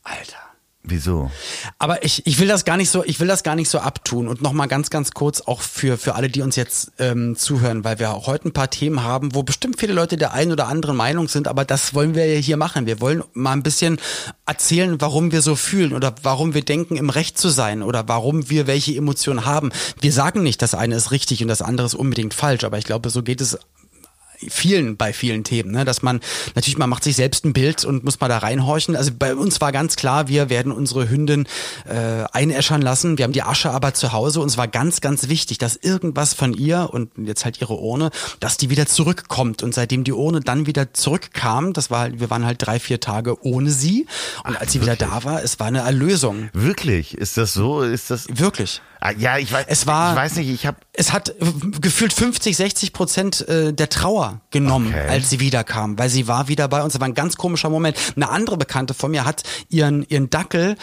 Alter. 0.03 0.42
Wieso? 0.85 1.31
Aber 1.79 2.03
ich, 2.03 2.27
ich 2.27 2.39
will 2.39 2.47
das 2.49 2.65
gar 2.65 2.75
nicht 2.75 2.89
so, 2.89 3.05
ich 3.05 3.21
will 3.21 3.27
das 3.27 3.43
gar 3.43 3.55
nicht 3.55 3.69
so 3.69 3.79
abtun 3.79 4.27
und 4.27 4.41
nochmal 4.41 4.67
ganz, 4.67 4.89
ganz 4.89 5.11
kurz 5.11 5.39
auch 5.39 5.61
für, 5.61 5.97
für 5.97 6.15
alle, 6.15 6.27
die 6.27 6.41
uns 6.41 6.57
jetzt 6.57 6.91
ähm, 6.99 7.37
zuhören, 7.37 7.85
weil 7.85 7.99
wir 7.99 8.11
auch 8.11 8.27
heute 8.27 8.49
ein 8.49 8.53
paar 8.53 8.69
Themen 8.69 9.01
haben, 9.01 9.33
wo 9.33 9.43
bestimmt 9.43 9.79
viele 9.79 9.93
Leute 9.93 10.17
der 10.17 10.33
einen 10.33 10.51
oder 10.51 10.67
anderen 10.67 10.97
Meinung 10.97 11.29
sind, 11.29 11.47
aber 11.47 11.63
das 11.63 11.93
wollen 11.93 12.15
wir 12.15 12.25
ja 12.25 12.37
hier 12.37 12.57
machen. 12.57 12.85
Wir 12.85 12.99
wollen 12.99 13.23
mal 13.31 13.53
ein 13.53 13.63
bisschen 13.63 13.97
erzählen, 14.45 14.99
warum 14.99 15.31
wir 15.31 15.41
so 15.41 15.55
fühlen 15.55 15.93
oder 15.93 16.15
warum 16.21 16.53
wir 16.53 16.65
denken, 16.65 16.97
im 16.97 17.09
Recht 17.09 17.37
zu 17.37 17.47
sein 17.47 17.81
oder 17.81 18.09
warum 18.09 18.49
wir 18.49 18.67
welche 18.67 18.93
Emotionen 18.93 19.45
haben. 19.45 19.71
Wir 20.01 20.11
sagen 20.11 20.43
nicht, 20.43 20.61
das 20.61 20.75
eine 20.75 20.95
ist 20.95 21.11
richtig 21.11 21.41
und 21.41 21.47
das 21.47 21.61
andere 21.61 21.87
ist 21.87 21.95
unbedingt 21.95 22.33
falsch, 22.33 22.65
aber 22.65 22.77
ich 22.77 22.83
glaube, 22.83 23.09
so 23.09 23.23
geht 23.23 23.39
es 23.39 23.57
vielen 24.49 24.97
bei 24.97 25.13
vielen 25.13 25.43
Themen, 25.43 25.71
ne? 25.71 25.85
dass 25.85 26.01
man 26.01 26.19
natürlich 26.55 26.77
man 26.77 26.89
macht 26.89 27.03
sich 27.03 27.15
selbst 27.15 27.45
ein 27.45 27.53
Bild 27.53 27.85
und 27.85 28.03
muss 28.03 28.19
mal 28.19 28.27
da 28.27 28.39
reinhorchen. 28.39 28.95
Also 28.95 29.11
bei 29.17 29.35
uns 29.35 29.61
war 29.61 29.71
ganz 29.71 29.95
klar, 29.95 30.27
wir 30.27 30.49
werden 30.49 30.71
unsere 30.71 31.09
Hündin 31.09 31.47
äh, 31.85 32.23
einäschern 32.31 32.81
lassen. 32.81 33.17
Wir 33.17 33.23
haben 33.23 33.33
die 33.33 33.43
Asche 33.43 33.71
aber 33.71 33.93
zu 33.93 34.13
Hause 34.13 34.39
und 34.41 34.47
es 34.47 34.57
war 34.57 34.67
ganz 34.67 35.01
ganz 35.01 35.29
wichtig, 35.29 35.57
dass 35.57 35.75
irgendwas 35.75 36.33
von 36.33 36.53
ihr 36.53 36.89
und 36.91 37.11
jetzt 37.17 37.45
halt 37.45 37.61
ihre 37.61 37.75
Urne, 37.75 38.11
dass 38.39 38.57
die 38.57 38.69
wieder 38.69 38.85
zurückkommt 38.85 39.63
und 39.63 39.73
seitdem 39.73 40.03
die 40.03 40.13
Urne 40.13 40.41
dann 40.41 40.65
wieder 40.65 40.93
zurückkam, 40.93 41.73
das 41.73 41.89
war 41.89 42.01
halt, 42.01 42.19
wir 42.19 42.29
waren 42.29 42.45
halt 42.45 42.65
drei 42.65 42.79
vier 42.79 42.99
Tage 42.99 43.43
ohne 43.45 43.69
sie 43.69 44.07
und 44.43 44.59
als 44.59 44.71
sie 44.71 44.81
wieder 44.81 44.95
da 44.95 45.23
war, 45.23 45.43
es 45.43 45.59
war 45.59 45.67
eine 45.67 45.79
Erlösung. 45.79 46.49
Wirklich? 46.53 47.17
Ist 47.17 47.37
das 47.37 47.53
so? 47.53 47.81
Ist 47.81 48.09
das 48.09 48.27
wirklich? 48.29 48.81
Ah, 49.05 49.11
ja, 49.17 49.37
ich 49.37 49.51
weiß. 49.51 49.65
Es 49.67 49.85
war. 49.85 50.11
Ich 50.13 50.17
weiß 50.17 50.35
nicht. 50.37 50.49
Ich 50.49 50.65
habe. 50.65 50.77
Es 50.95 51.11
hat 51.11 51.29
äh, 51.29 51.33
gefühlt 51.81 52.13
50, 52.13 52.55
60 52.55 52.93
Prozent 52.93 53.47
äh, 53.47 53.73
der 53.73 53.89
Trauer 53.89 54.41
genommen, 54.51 54.87
Okay. 54.93 55.09
als 55.09 55.29
sie 55.29 55.39
wiederkam, 55.39 55.97
weil 55.97 56.09
sie 56.09 56.27
war 56.27 56.47
wieder 56.47 56.67
bei 56.67 56.83
uns. 56.83 56.93
Das 56.93 56.99
war 56.99 57.07
ein 57.07 57.13
ganz 57.15 57.35
komischer 57.35 57.69
Moment. 57.69 57.97
Eine 58.15 58.29
andere 58.29 58.57
Bekannte 58.57 58.93
von 58.93 59.09
mir 59.11 59.25
hat 59.25 59.43
ihren 59.69 60.03
ihren 60.03 60.29
Dackel 60.29 60.75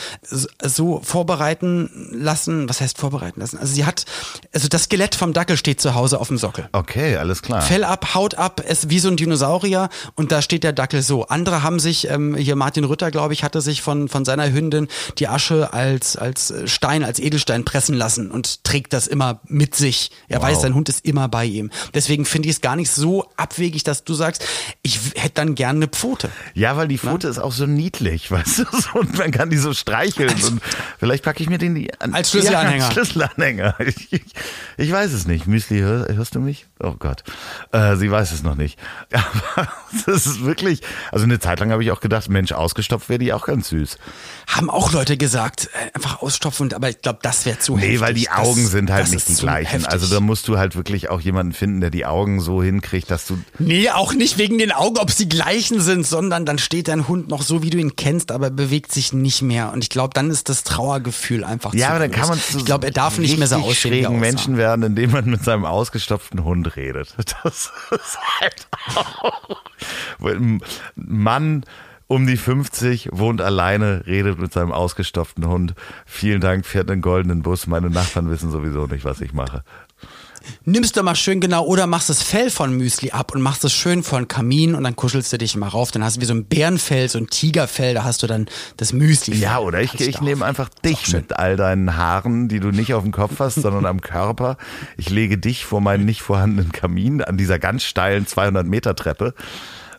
so 0.63 1.01
vorbereiten 1.05 1.91
lassen. 2.13 2.69
Was 2.69 2.81
heißt 2.81 2.99
vorbereiten 2.99 3.41
lassen? 3.41 3.59
Also 3.59 3.73
sie 3.73 3.85
hat, 3.85 4.05
also 4.53 4.69
das 4.69 4.85
Skelett 4.85 5.15
vom 5.15 5.33
Dackel 5.33 5.57
steht 5.57 5.81
zu 5.81 5.95
Hause 5.95 6.19
auf 6.21 6.29
dem 6.29 6.39
Sockel. 6.39 6.69
Okay, 6.73 7.17
alles 7.17 7.43
klar. 7.43 7.63
Fell 7.63 7.85
ab, 7.85 8.15
Haut 8.15 8.35
ab, 8.35 8.63
es 8.67 8.89
wie 8.91 8.99
so 8.99 9.09
ein 9.09 9.17
Dinosaurier 9.17 9.89
und 10.17 10.33
da 10.33 10.43
steht 10.43 10.65
der 10.65 10.73
Dackel 10.73 11.03
so. 11.03 11.27
Andere 11.27 11.63
haben 11.63 11.79
sich, 11.79 12.09
ähm, 12.11 12.35
hier 12.35 12.57
Martin 12.57 12.85
Rütter, 12.85 13.11
glaube 13.11 13.35
ich, 13.35 13.45
hatte 13.45 13.61
sich 13.61 13.83
von, 13.83 14.09
von 14.09 14.25
seiner 14.25 14.51
Hündin 14.53 14.89
die 15.19 15.29
Asche 15.29 15.73
als, 15.73 16.17
als 16.17 16.53
Stein, 16.67 17.05
als 17.05 17.21
Edelstein 17.21 17.65
pressen 17.65 17.95
lassen 17.95 18.31
und 18.31 18.65
trägt 18.65 18.93
das 18.93 19.07
immer 19.07 19.41
mit 19.47 19.75
sich. 19.75 20.00
Er 20.29 20.39
Wow. 20.41 20.49
weiß, 20.49 20.61
sein 20.63 20.75
Hund 20.75 20.89
ist 20.89 21.05
immer 21.05 21.29
bei 21.29 21.45
ihm. 21.45 21.71
Deswegen 21.95 22.25
finde 22.25 22.49
ich 22.49 22.57
es 22.57 22.61
gar 22.61 22.77
nicht 22.77 22.91
so 22.91 23.27
abwegig, 23.37 23.83
dass 23.85 24.05
du 24.05 24.15
sagst, 24.15 24.45
ich 24.83 24.99
hätte 25.17 25.35
dann 25.35 25.55
gerne 25.55 25.79
eine 25.79 25.89
Pfote. 25.89 26.31
Ja, 26.55 26.77
weil 26.77 26.89
die 26.89 26.99
Pfote 26.99 27.29
ist 27.29 27.39
auch 27.39 27.53
so 27.53 27.67
niedlich, 27.67 28.31
weißt 28.31 28.59
du, 28.61 28.65
so, 28.71 28.99
und 29.01 29.17
man 29.19 29.31
kann 29.31 29.51
die 29.51 29.59
so 29.59 29.73
streicheln 29.75 30.35
und 30.45 30.61
vielleicht 30.99 31.25
packe 31.25 31.43
ich 31.43 31.49
mir 31.51 31.59
den 31.59 31.75
die 31.75 31.93
an, 32.01 32.15
Als 32.15 32.31
Schlüsselanhänger. 32.31 32.77
Ja, 32.81 32.85
als 32.87 32.93
Schlüsselanhänger. 32.95 33.75
Ich, 33.91 34.13
ich, 34.13 34.23
ich 34.77 34.93
weiß 34.93 35.13
es 35.13 35.27
nicht. 35.27 35.47
Müsli, 35.47 35.81
hör, 35.81 36.07
hörst 36.15 36.35
du 36.35 36.41
mich? 36.41 36.67
Oh 36.83 36.95
Gott, 36.99 37.25
äh, 37.73 37.97
sie 37.97 38.11
weiß 38.11 38.33
es 38.33 38.43
noch 38.43 38.55
nicht. 38.55 38.79
Aber 39.13 39.69
das 40.07 40.27
ist 40.27 40.45
wirklich, 40.45 40.81
also 41.13 41.25
eine 41.25 41.39
Zeit 41.41 41.61
lang 41.61 41.71
habe 41.73 41.83
ich 41.83 41.91
auch 41.91 42.01
gedacht, 42.01 42.29
Mensch, 42.29 42.53
ausgestopft 42.53 43.09
wäre 43.09 43.19
die 43.19 43.33
auch 43.33 43.47
ganz 43.47 43.69
süß. 43.71 43.99
Haben 44.47 44.71
auch 44.71 44.93
Leute 44.93 45.17
gesagt, 45.17 45.69
äh, 45.75 45.95
einfach 45.95 46.23
ausstopfen, 46.23 46.73
aber 46.73 46.89
ich 46.91 47.03
glaube, 47.03 47.19
das 47.23 47.45
wäre 47.47 47.59
zu 47.59 47.77
Nee, 47.77 47.83
heftig. 47.83 48.01
weil 48.01 48.15
die 48.15 48.25
Das- 48.25 48.39
Augen 48.39 48.67
sind 48.67 48.91
halt 48.91 49.05
das 49.05 49.11
nicht 49.11 49.29
die 49.29 49.35
gleichen. 49.35 49.85
Heftig. 49.93 50.03
Also 50.03 50.15
da 50.15 50.21
musst 50.21 50.49
du 50.49 50.59
halt 50.59 50.77
wirklich 50.77 51.11
auch 51.11 51.21
jemanden 51.21 51.53
finden, 51.53 51.81
der 51.81 51.91
die 51.91 52.07
Augen 52.07 52.41
so 52.41 52.63
hinkriegt, 52.63 53.11
dass 53.11 53.27
du 53.27 53.39
Nee, 53.59 53.91
auch 53.91 54.15
nicht 54.15 54.39
wegen 54.39 54.59
den 54.59 54.73
Augen, 54.73 54.99
ob 54.99 55.11
sie 55.11 55.29
gleichen 55.29 55.81
sind, 55.81 56.07
sondern 56.07 56.47
dann 56.47 56.59
steht 56.59 56.89
dein 56.89 57.09
Hund 57.09 57.29
noch 57.29 57.43
so, 57.43 57.63
wie 57.63 57.71
du 57.71 57.79
ihn 57.79 57.97
kennst, 57.97 58.33
aber 58.33 58.51
bewegt 58.51 58.93
sich 58.93 59.13
nicht 59.13 59.43
mehr. 59.43 59.73
Und 59.73 59.83
ich 59.85 59.91
glaube, 59.91 60.15
dann 60.15 60.31
ist 60.31 60.49
das 60.49 60.63
Trauergefühl 60.65 61.45
einfach 61.45 61.75
Ja, 61.75 61.87
zu 61.87 61.91
aber 61.93 61.99
dann 62.01 62.11
groß. 62.11 62.21
kann 62.21 62.29
man 62.31 62.39
zu 62.41 62.59
Ich 62.59 62.65
glaube, 62.65 62.87
er 62.87 62.93
darf 62.93 63.19
nicht 63.19 63.39
mehr 63.39 63.47
so 63.49 63.57
richtig 63.57 63.71
aussehen, 63.71 63.93
schrägen. 64.05 64.21
Menschen 64.21 64.57
werden, 64.57 64.83
indem 64.85 65.11
man 65.13 65.25
mit 65.27 65.45
seinem 65.45 65.65
ausgestopften 65.65 66.45
Hund 66.45 66.77
redet. 66.77 67.15
Das 67.43 67.71
ist 67.91 68.19
halt 68.41 68.67
auch. 68.97 69.63
Ein 70.21 70.61
Mann 70.95 71.65
um 72.11 72.27
die 72.27 72.37
50 72.37 73.11
wohnt 73.13 73.41
alleine, 73.41 74.03
redet 74.05 74.41
mit 74.41 74.53
seinem 74.53 74.73
ausgestopften 74.73 75.47
Hund. 75.47 75.75
Vielen 76.05 76.41
Dank, 76.41 76.67
fährt 76.67 76.91
einen 76.91 77.03
goldenen 77.03 77.43
Bus. 77.43 77.69
Meine 77.69 77.89
Nachbarn 77.89 78.29
wissen 78.29 78.51
sowieso 78.51 78.89
nicht, 78.89 79.05
was 79.05 79.21
ich 79.21 79.33
mache. 79.33 79.63
Nimmst 80.65 80.97
du 80.97 81.05
mal 81.05 81.15
schön 81.15 81.41
genau 81.41 81.65
oder 81.65 81.87
machst 81.87 82.09
das 82.09 82.21
Fell 82.21 82.51
von 82.51 82.77
Müsli 82.77 83.13
ab 83.13 83.33
und 83.33 83.43
machst 83.43 83.63
es 83.65 83.73
schön 83.73 84.03
vor 84.03 84.19
den 84.19 84.27
Kamin 84.27 84.75
und 84.75 84.83
dann 84.83 84.97
kuschelst 84.97 85.33
du 85.33 85.39
dich 85.39 85.55
mal 85.55 85.69
rauf. 85.69 85.93
Dann 85.93 86.03
hast 86.03 86.17
du 86.17 86.21
wie 86.21 86.25
so 86.25 86.35
ein 86.35 86.47
Bärenfell, 86.47 87.09
so 87.09 87.19
ein 87.19 87.29
Tigerfell, 87.29 87.95
da 87.95 88.03
hast 88.03 88.25
du 88.25 88.27
dann 88.27 88.47
das 88.77 88.93
Müsli. 88.93 89.37
Ja, 89.37 89.61
oder 89.61 89.81
ich, 89.81 90.01
ich 90.01 90.21
nehme 90.21 90.45
einfach 90.45 90.69
dich 90.69 91.13
mit 91.13 91.37
all 91.37 91.57
deinen 91.57 91.97
Haaren, 91.97 92.49
die 92.49 92.59
du 92.59 92.73
nicht 92.73 92.93
auf 92.93 93.05
dem 93.05 93.13
Kopf 93.13 93.39
hast, 93.39 93.57
sondern 93.57 93.87
am 93.87 94.01
Körper. 94.01 94.57
Ich 94.97 95.11
lege 95.11 95.39
dich 95.39 95.65
vor 95.65 95.81
meinen 95.81 96.07
nicht 96.07 96.23
vorhandenen 96.23 96.73
Kamin 96.73 97.23
an 97.23 97.37
dieser 97.37 97.61
ganz 97.61 97.85
steilen 97.85 98.27
200 98.27 98.67
Meter 98.67 98.97
Treppe. 98.97 99.35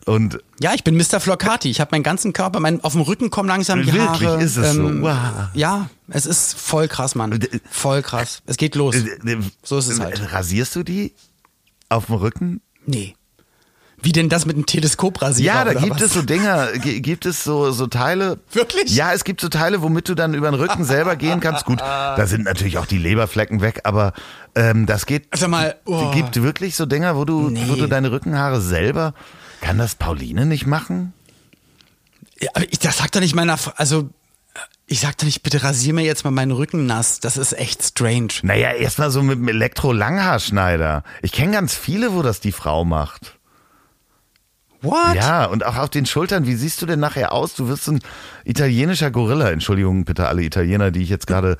Und 0.04 0.38
Ja, 0.60 0.74
ich 0.74 0.82
bin 0.84 0.96
Mr. 0.96 1.20
Flocati. 1.20 1.70
Ich 1.70 1.80
habe 1.80 1.90
meinen 1.92 2.02
ganzen 2.02 2.32
Körper, 2.32 2.58
mein, 2.60 2.82
auf 2.82 2.92
dem 2.92 3.02
Rücken 3.02 3.30
kommen 3.30 3.48
langsam 3.48 3.82
die 3.82 3.92
Wirklich, 3.92 4.28
Haare. 4.28 4.42
ist 4.42 4.56
es 4.56 4.74
so? 4.74 4.82
Wow. 5.02 5.14
Ja, 5.54 5.88
es 6.08 6.26
ist 6.26 6.54
voll 6.58 6.88
krass, 6.88 7.14
Mann. 7.14 7.38
Voll 7.70 8.02
krass. 8.02 8.42
Es 8.46 8.56
geht 8.56 8.74
los. 8.74 8.96
äh, 8.96 9.36
So 9.62 9.78
ist 9.78 9.88
es 9.88 10.00
halt. 10.00 10.32
Rasierst 10.32 10.74
du 10.76 10.82
die 10.82 11.12
auf 11.88 12.06
dem 12.06 12.16
Rücken? 12.16 12.60
Nee. 12.86 13.14
Wie 14.04 14.10
denn 14.10 14.28
das 14.28 14.46
mit 14.46 14.56
dem 14.56 14.66
Teleskoprasierer? 14.66 15.54
Ja, 15.54 15.64
da 15.64 15.74
gibt 15.74 15.94
was? 15.94 16.02
es 16.02 16.14
so 16.14 16.22
Dinger, 16.22 16.72
gi- 16.78 17.00
gibt 17.00 17.24
es 17.24 17.44
so, 17.44 17.70
so 17.70 17.86
Teile. 17.86 18.40
Wirklich? 18.50 18.92
Ja, 18.96 19.12
es 19.12 19.22
gibt 19.22 19.40
so 19.40 19.48
Teile, 19.48 19.80
womit 19.82 20.08
du 20.08 20.16
dann 20.16 20.34
über 20.34 20.50
den 20.50 20.58
Rücken 20.58 20.84
selber 20.84 21.14
gehen 21.14 21.38
kannst. 21.38 21.64
Gut, 21.66 21.78
da 21.80 22.26
sind 22.26 22.42
natürlich 22.42 22.78
auch 22.78 22.86
die 22.86 22.98
Leberflecken 22.98 23.60
weg, 23.60 23.82
aber 23.84 24.12
ähm, 24.56 24.86
das 24.86 25.06
geht. 25.06 25.28
Sag 25.36 25.50
mal, 25.50 25.76
oh. 25.84 26.10
Gibt 26.10 26.42
wirklich 26.42 26.74
so 26.74 26.84
Dinger, 26.84 27.16
wo 27.16 27.24
du, 27.24 27.48
Nee. 27.50 27.62
wo 27.68 27.76
du 27.76 27.86
deine 27.86 28.10
Rückenhaare 28.10 28.60
selber. 28.60 29.14
Kann 29.62 29.78
das 29.78 29.94
Pauline 29.94 30.44
nicht 30.44 30.66
machen? 30.66 31.14
Ja, 32.38 32.50
ich, 32.68 32.78
das 32.80 32.98
sagt 32.98 33.16
doch 33.16 33.20
nicht 33.20 33.34
meiner, 33.34 33.56
Fra- 33.56 33.74
also 33.76 34.10
ich 34.86 35.00
sag 35.00 35.16
doch 35.16 35.24
nicht, 35.24 35.42
bitte 35.42 35.62
rasier 35.62 35.94
mir 35.94 36.02
jetzt 36.04 36.24
mal 36.24 36.30
meinen 36.32 36.50
Rücken 36.50 36.84
nass. 36.84 37.20
Das 37.20 37.38
ist 37.38 37.54
echt 37.54 37.82
strange. 37.82 38.28
Naja, 38.42 38.72
erstmal 38.72 39.10
so 39.10 39.22
mit 39.22 39.38
dem 39.38 39.48
Elektro-Langhaarschneider. 39.48 41.04
Ich 41.22 41.32
kenne 41.32 41.52
ganz 41.52 41.74
viele, 41.74 42.12
wo 42.12 42.20
das 42.22 42.40
die 42.40 42.52
Frau 42.52 42.84
macht. 42.84 43.38
What? 44.82 45.14
Ja, 45.14 45.44
und 45.46 45.64
auch 45.64 45.76
auf 45.76 45.90
den 45.90 46.06
Schultern. 46.06 46.44
Wie 46.44 46.56
siehst 46.56 46.82
du 46.82 46.86
denn 46.86 46.98
nachher 46.98 47.30
aus? 47.32 47.54
Du 47.54 47.68
wirst 47.68 47.88
ein 47.88 48.00
italienischer 48.44 49.12
Gorilla. 49.12 49.48
Entschuldigung 49.50 50.04
bitte 50.04 50.26
alle 50.26 50.42
Italiener, 50.42 50.90
die 50.90 51.02
ich 51.02 51.08
jetzt 51.08 51.28
gerade 51.28 51.56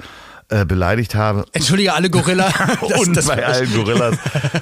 äh, 0.48 0.64
beleidigt 0.64 1.14
habe. 1.14 1.44
Entschuldige 1.52 1.94
alle 1.94 2.10
Gorilla. 2.10 2.48
Das- 2.88 3.00
und 3.06 3.16
das- 3.16 3.26
bei 3.26 3.44
allen 3.46 3.72
Gorillas 3.72 4.16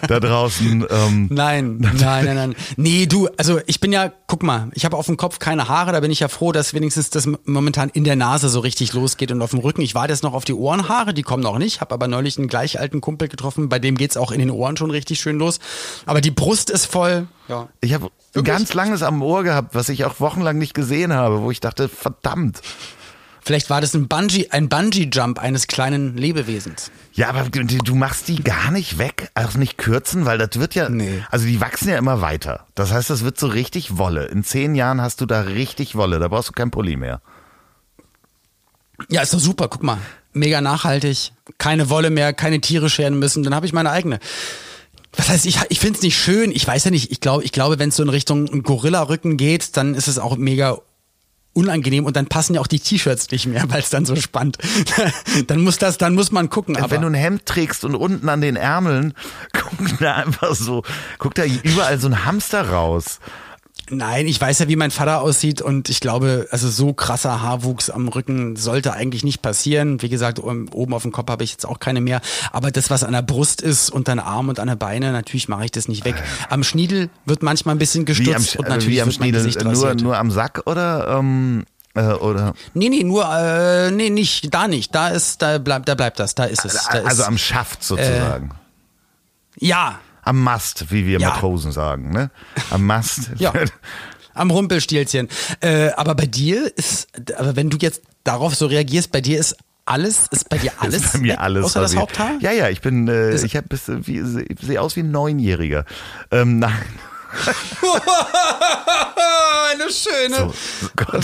da 0.06 0.20
draußen. 0.20 0.86
Ähm, 0.88 1.28
Nein, 1.30 1.78
nein, 1.98 2.24
nein, 2.24 2.34
nein. 2.36 2.54
Nee, 2.76 3.06
du, 3.06 3.28
also 3.36 3.60
ich 3.66 3.80
bin 3.80 3.92
ja, 3.92 4.12
guck 4.26 4.42
mal, 4.42 4.68
ich 4.74 4.84
habe 4.84 4.96
auf 4.96 5.06
dem 5.06 5.16
Kopf 5.16 5.38
keine 5.38 5.68
Haare, 5.68 5.92
da 5.92 6.00
bin 6.00 6.10
ich 6.10 6.20
ja 6.20 6.28
froh, 6.28 6.52
dass 6.52 6.74
wenigstens 6.74 7.10
das 7.10 7.28
momentan 7.44 7.88
in 7.90 8.04
der 8.04 8.16
Nase 8.16 8.48
so 8.48 8.60
richtig 8.60 8.92
losgeht 8.92 9.32
und 9.32 9.40
auf 9.42 9.50
dem 9.50 9.60
Rücken. 9.60 9.80
Ich 9.82 9.94
warte 9.94 10.12
jetzt 10.12 10.22
noch 10.22 10.34
auf 10.34 10.44
die 10.44 10.54
Ohrenhaare, 10.54 11.14
die 11.14 11.22
kommen 11.22 11.42
noch 11.42 11.58
nicht, 11.58 11.80
habe 11.80 11.94
aber 11.94 12.08
neulich 12.08 12.38
einen 12.38 12.48
gleich 12.48 12.78
alten 12.78 13.00
Kumpel 13.00 13.28
getroffen, 13.28 13.68
bei 13.68 13.78
dem 13.78 13.96
geht's 13.96 14.16
auch 14.16 14.30
in 14.32 14.38
den 14.38 14.50
Ohren 14.50 14.76
schon 14.76 14.90
richtig 14.90 15.20
schön 15.20 15.38
los. 15.38 15.58
Aber 16.06 16.20
die 16.20 16.30
Brust 16.30 16.70
ist 16.70 16.86
voll. 16.86 17.26
Ja. 17.48 17.68
ich 17.80 17.92
habe 17.94 18.10
ganz 18.44 18.74
langes 18.74 19.02
am 19.02 19.22
Ohr 19.22 19.42
gehabt, 19.42 19.74
was 19.74 19.88
ich 19.88 20.04
auch 20.04 20.20
wochenlang 20.20 20.56
nicht 20.58 20.72
gesehen 20.74 21.12
habe, 21.12 21.40
wo 21.42 21.50
ich 21.50 21.58
dachte, 21.60 21.88
verdammt. 21.88 22.60
Vielleicht 23.43 23.70
war 23.70 23.80
das 23.80 23.95
ein 23.95 24.07
Bungee, 24.09 24.49
ein 24.51 24.68
Bungee-Jump 24.68 25.38
eines 25.38 25.66
kleinen 25.66 26.16
Lebewesens. 26.16 26.91
Ja, 27.12 27.30
aber 27.30 27.49
du, 27.49 27.95
machst 27.95 28.28
die 28.28 28.43
gar 28.43 28.70
nicht 28.70 28.99
weg, 28.99 29.30
auch 29.34 29.55
nicht 29.55 29.78
kürzen, 29.78 30.26
weil 30.26 30.38
das 30.38 30.59
wird 30.61 30.74
ja, 30.74 30.88
Nee. 30.88 31.22
also 31.30 31.47
die 31.47 31.61
wachsen 31.61 31.88
ja 31.88 31.99
immer 31.99 32.20
weiter. 32.20 32.66
Das 32.74 32.93
heißt, 32.93 33.11
das 33.11 33.24
wird 33.24 33.38
so 33.38 33.47
richtig 33.47 33.99
Wolle. 33.99 34.26
In 34.26 34.45
zehn 34.45 34.74
Jahren 34.74 35.01
hast 35.01 35.20
du 35.20 35.26
da 35.26 35.41
richtig 35.43 35.97
Wolle, 35.97 36.18
da 36.18 36.28
brauchst 36.28 36.51
du 36.51 36.53
kein 36.53 36.70
Pulli 36.70 36.97
mehr. 36.97 37.20
Ja, 39.09 39.22
ist 39.22 39.32
doch 39.32 39.38
super, 39.41 39.68
guck 39.68 39.82
mal. 39.82 39.99
Mega 40.32 40.61
nachhaltig, 40.61 41.32
keine 41.59 41.91
Wolle 41.91 42.11
mehr, 42.11 42.32
keine 42.32 42.61
Tiere 42.61 42.88
scheren 42.88 43.18
müssen, 43.18 43.43
dann 43.43 43.55
habe 43.55 43.66
ich 43.66 43.72
meine 43.72 43.91
eigene. 43.91 44.20
Was 45.16 45.28
heißt, 45.28 45.47
ich, 45.47 45.59
ich 45.70 45.80
finde 45.80 45.97
es 45.97 46.03
nicht 46.03 46.16
schön, 46.16 46.53
ich 46.53 46.64
weiß 46.66 46.84
ja 46.84 46.91
nicht, 46.93 47.11
ich 47.11 47.20
glaube, 47.20 47.43
ich 47.43 47.51
glaube, 47.51 47.80
wenn 47.80 47.88
es 47.88 47.97
so 47.97 48.03
in 48.05 48.09
Richtung 48.11 48.62
Gorilla-Rücken 48.62 49.36
geht, 49.36 49.76
dann 49.76 49.95
ist 49.95 50.07
es 50.07 50.20
auch 50.20 50.36
mega 50.36 50.78
unangenehm 51.53 52.05
und 52.05 52.16
dann 52.16 52.26
passen 52.26 52.55
ja 52.55 52.61
auch 52.61 52.66
die 52.66 52.78
T-Shirts 52.78 53.30
nicht 53.30 53.46
mehr, 53.46 53.64
weil 53.68 53.80
es 53.80 53.90
dann 53.90 54.05
so 54.05 54.14
spannt. 54.16 54.59
dann 55.46 55.61
muss 55.61 55.78
das, 55.78 55.98
dann 55.98 56.14
muss 56.14 56.30
man 56.30 56.48
gucken. 56.48 56.76
Aber 56.76 56.90
Wenn 56.90 57.03
du 57.03 57.09
ein 57.09 57.14
Hemd 57.14 57.46
trägst 57.46 57.84
und 57.84 57.94
unten 57.94 58.28
an 58.28 58.40
den 58.40 58.57
Ärmeln 58.57 59.14
guckt 59.53 60.01
da 60.01 60.14
einfach 60.14 60.55
so, 60.55 60.82
guckt 61.18 61.38
da 61.38 61.44
überall 61.44 61.98
so 61.98 62.09
ein 62.09 62.24
Hamster 62.24 62.68
raus. 62.70 63.18
Nein, 63.93 64.26
ich 64.28 64.41
weiß 64.41 64.61
ja, 64.61 64.68
wie 64.68 64.76
mein 64.76 64.93
Vater 64.93 65.20
aussieht 65.20 65.61
und 65.61 65.88
ich 65.88 66.01
glaube, 66.01 66.47
also 66.51 66.68
so 66.68 66.93
krasser 66.93 67.43
Haarwuchs 67.43 67.91
am 67.91 68.09
Rücken 68.09 68.55
sollte 68.55 68.93
eigentlich 68.93 69.24
nicht 69.24 69.43
passieren. 69.43 70.01
Wie 70.01 70.09
gesagt, 70.09 70.38
oben 70.38 70.95
auf 70.95 71.03
dem 71.03 71.11
Kopf 71.11 71.28
habe 71.28 71.43
ich 71.43 71.51
jetzt 71.51 71.66
auch 71.66 71.80
keine 71.80 72.01
mehr. 72.01 72.20
Aber 72.53 72.70
das, 72.70 72.91
was 72.91 73.03
an 73.03 73.12
der 73.12 73.22
Brust 73.22 73.61
ist 73.61 73.91
und 73.91 74.09
an 74.09 74.20
Arm 74.20 74.49
und 74.49 74.61
an 74.61 74.68
der 74.68 74.76
Beine, 74.76 75.11
natürlich 75.11 75.49
mache 75.49 75.64
ich 75.64 75.72
das 75.72 75.88
nicht 75.88 76.05
weg. 76.05 76.14
Am 76.49 76.62
Schniedel 76.62 77.11
wird 77.24 77.43
manchmal 77.43 77.74
ein 77.74 77.78
bisschen 77.78 78.07
Wie 78.07 78.12
am, 78.32 78.43
gestutzt 78.43 78.57
und 78.57 78.66
äh, 78.66 78.68
natürlich 78.68 78.97
wie 78.97 79.03
am 79.03 79.09
mein 79.09 79.14
Schniedel, 79.14 79.45
Gesicht 79.45 79.64
nur, 79.64 79.95
nur 79.95 80.16
am 80.16 80.30
Sack 80.30 80.62
oder 80.66 81.18
ähm, 81.18 81.64
Äh, 81.95 82.12
oder? 82.12 82.55
Nee, 82.74 82.88
nee, 82.88 83.03
nur, 83.03 83.24
äh, 83.28 83.91
nee, 83.91 84.11
nicht, 84.11 84.55
da 84.55 84.68
nicht. 84.68 84.95
Da 84.95 85.09
ist, 85.09 85.43
da 85.43 85.59
bleibt, 85.59 85.88
da 85.88 85.97
bleibt 85.97 86.20
das, 86.20 86.36
da 86.36 86.45
ist 86.45 86.64
es. 86.64 86.74
Da 86.74 87.01
also 87.03 87.22
ist, 87.22 87.28
am 87.28 87.36
Schaft 87.36 87.82
sozusagen. 87.82 88.53
ja, 89.59 89.99
am 90.30 90.42
Mast, 90.44 90.92
wie 90.92 91.06
wir 91.06 91.18
Ja. 91.18 91.30
Matrosen 91.30 91.72
sagen, 91.72 92.10
ne? 92.12 92.30
Am 92.70 92.86
Mast. 92.86 93.30
Ja. 93.38 93.52
am 94.34 94.50
Rumpelstilzchen. 94.52 95.28
Äh, 95.60 95.90
aber 95.96 96.14
bei 96.14 96.26
dir 96.26 96.70
ist, 96.76 97.08
aber 97.36 97.56
wenn 97.56 97.68
du 97.68 97.76
jetzt 97.80 98.02
darauf 98.22 98.54
so 98.54 98.66
reagierst, 98.66 99.10
bei 99.10 99.20
dir 99.20 99.40
ist 99.40 99.56
alles, 99.86 100.28
ist 100.30 100.48
bei 100.48 100.58
dir 100.58 100.70
alles, 100.78 101.02
ist 101.04 101.12
bei 101.14 101.18
mir 101.18 101.40
alles. 101.40 101.64
außer 101.64 101.80
das. 101.80 101.96
Haupthaar? 101.96 102.38
Ja, 102.40 102.52
ja, 102.52 102.68
ich 102.68 102.80
bin, 102.80 103.08
äh, 103.08 103.34
ich 103.34 103.54
ich 103.54 104.60
sehe 104.60 104.80
aus 104.80 104.94
wie 104.94 105.00
ein 105.00 105.10
Neunjähriger. 105.10 105.84
Ähm, 106.30 106.60
nein. 106.60 106.72
Eine 109.72 109.90
schöne, 109.90 110.36
So, 110.36 110.52
Gott. 110.96 111.14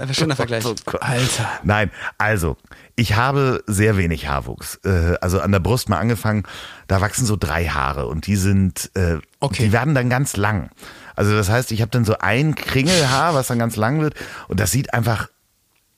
ein 0.00 0.14
schöner 0.14 0.36
Vergleich. 0.36 0.64
Oh. 0.64 0.74
Alter. 1.00 1.48
Nein, 1.62 1.90
also 2.18 2.56
ich 2.96 3.14
habe 3.14 3.62
sehr 3.66 3.96
wenig 3.96 4.28
Haarwuchs. 4.28 4.76
Äh, 4.84 5.16
also 5.20 5.40
an 5.40 5.52
der 5.52 5.60
Brust 5.60 5.88
mal 5.88 5.98
angefangen, 5.98 6.44
da 6.88 7.00
wachsen 7.00 7.26
so 7.26 7.36
drei 7.36 7.66
Haare 7.66 8.06
und 8.06 8.26
die 8.26 8.36
sind, 8.36 8.90
äh, 8.94 9.18
Okay. 9.40 9.64
die 9.64 9.72
werden 9.72 9.94
dann 9.94 10.10
ganz 10.10 10.36
lang. 10.36 10.70
Also 11.16 11.32
das 11.36 11.48
heißt, 11.50 11.72
ich 11.72 11.80
habe 11.82 11.90
dann 11.90 12.04
so 12.04 12.16
ein 12.18 12.54
Kringelhaar, 12.54 13.34
was 13.34 13.48
dann 13.48 13.58
ganz 13.58 13.76
lang 13.76 14.00
wird 14.00 14.14
und 14.48 14.60
das 14.60 14.70
sieht 14.70 14.94
einfach 14.94 15.28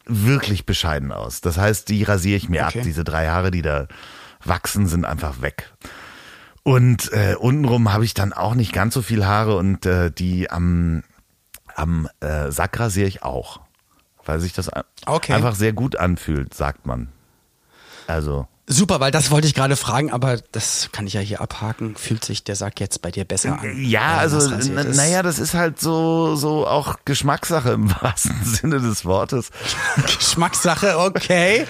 wirklich 0.07 0.67
bescheiden 0.67 1.13
aus. 1.13 1.41
Das 1.41 1.59
heißt, 1.59 1.89
die 1.89 2.03
rasiere 2.03 2.37
ich 2.37 2.49
mir 2.49 2.67
Okay. 2.67 2.79
ab. 2.81 2.85
Diese 2.85 3.05
drei 3.05 3.29
Haare, 3.29 3.51
die 3.53 3.63
da 3.63 3.87
wachsen, 4.45 4.89
sind 4.89 5.05
einfach 5.05 5.41
weg. 5.41 5.71
Und 6.65 7.13
äh, 7.13 7.35
untenrum 7.35 7.93
habe 7.93 8.05
ich 8.05 8.15
dann 8.15 8.33
auch 8.33 8.55
nicht 8.55 8.73
ganz 8.73 8.95
so 8.95 9.03
viel 9.03 9.27
Haare 9.27 9.57
und 9.57 9.85
äh, 9.85 10.11
die 10.13 10.51
am, 10.51 11.03
am 11.75 12.09
äh, 12.21 12.51
Sack 12.51 12.79
rasiere 12.79 13.09
ich 13.09 13.23
auch. 13.23 13.61
Weil 14.25 14.39
sich 14.39 14.53
das 14.53 14.71
Okay. 15.07 15.33
einfach 15.33 15.57
sehr 15.57 15.73
gut 15.73 15.97
anfühlt, 15.97 16.55
sagt 16.55 16.87
man. 16.87 17.09
Also, 18.07 18.47
Super, 18.69 19.01
weil 19.01 19.11
das 19.11 19.33
wollte 19.33 19.49
ich 19.49 19.55
gerade 19.55 19.75
fragen, 19.75 20.13
aber 20.13 20.39
das 20.53 20.89
kann 20.93 21.07
ich 21.07 21.15
ja 21.15 21.21
hier 21.21 21.41
abhaken. 21.41 21.97
Fühlt 21.97 22.25
sich 22.25 22.45
der 22.45 22.55
Sack 22.55 22.79
jetzt 22.79 23.03
bei 23.03 23.11
dir 23.11 23.25
besser 23.25 23.59
an? 23.61 23.77
ja, 23.85 24.19
also, 24.19 24.39
naja, 24.95 25.23
das 25.25 25.41
ist 25.41 25.55
halt 25.55 25.81
so, 25.81 26.37
so 26.37 26.67
auch 26.67 26.97
Geschmackssache 27.05 27.71
im 27.73 27.91
wahrsten 28.01 28.37
Sinne 28.45 28.81
des 28.81 29.05
Wortes. 29.05 29.51
Geschmackssache, 30.07 30.99
okay. 30.99 31.67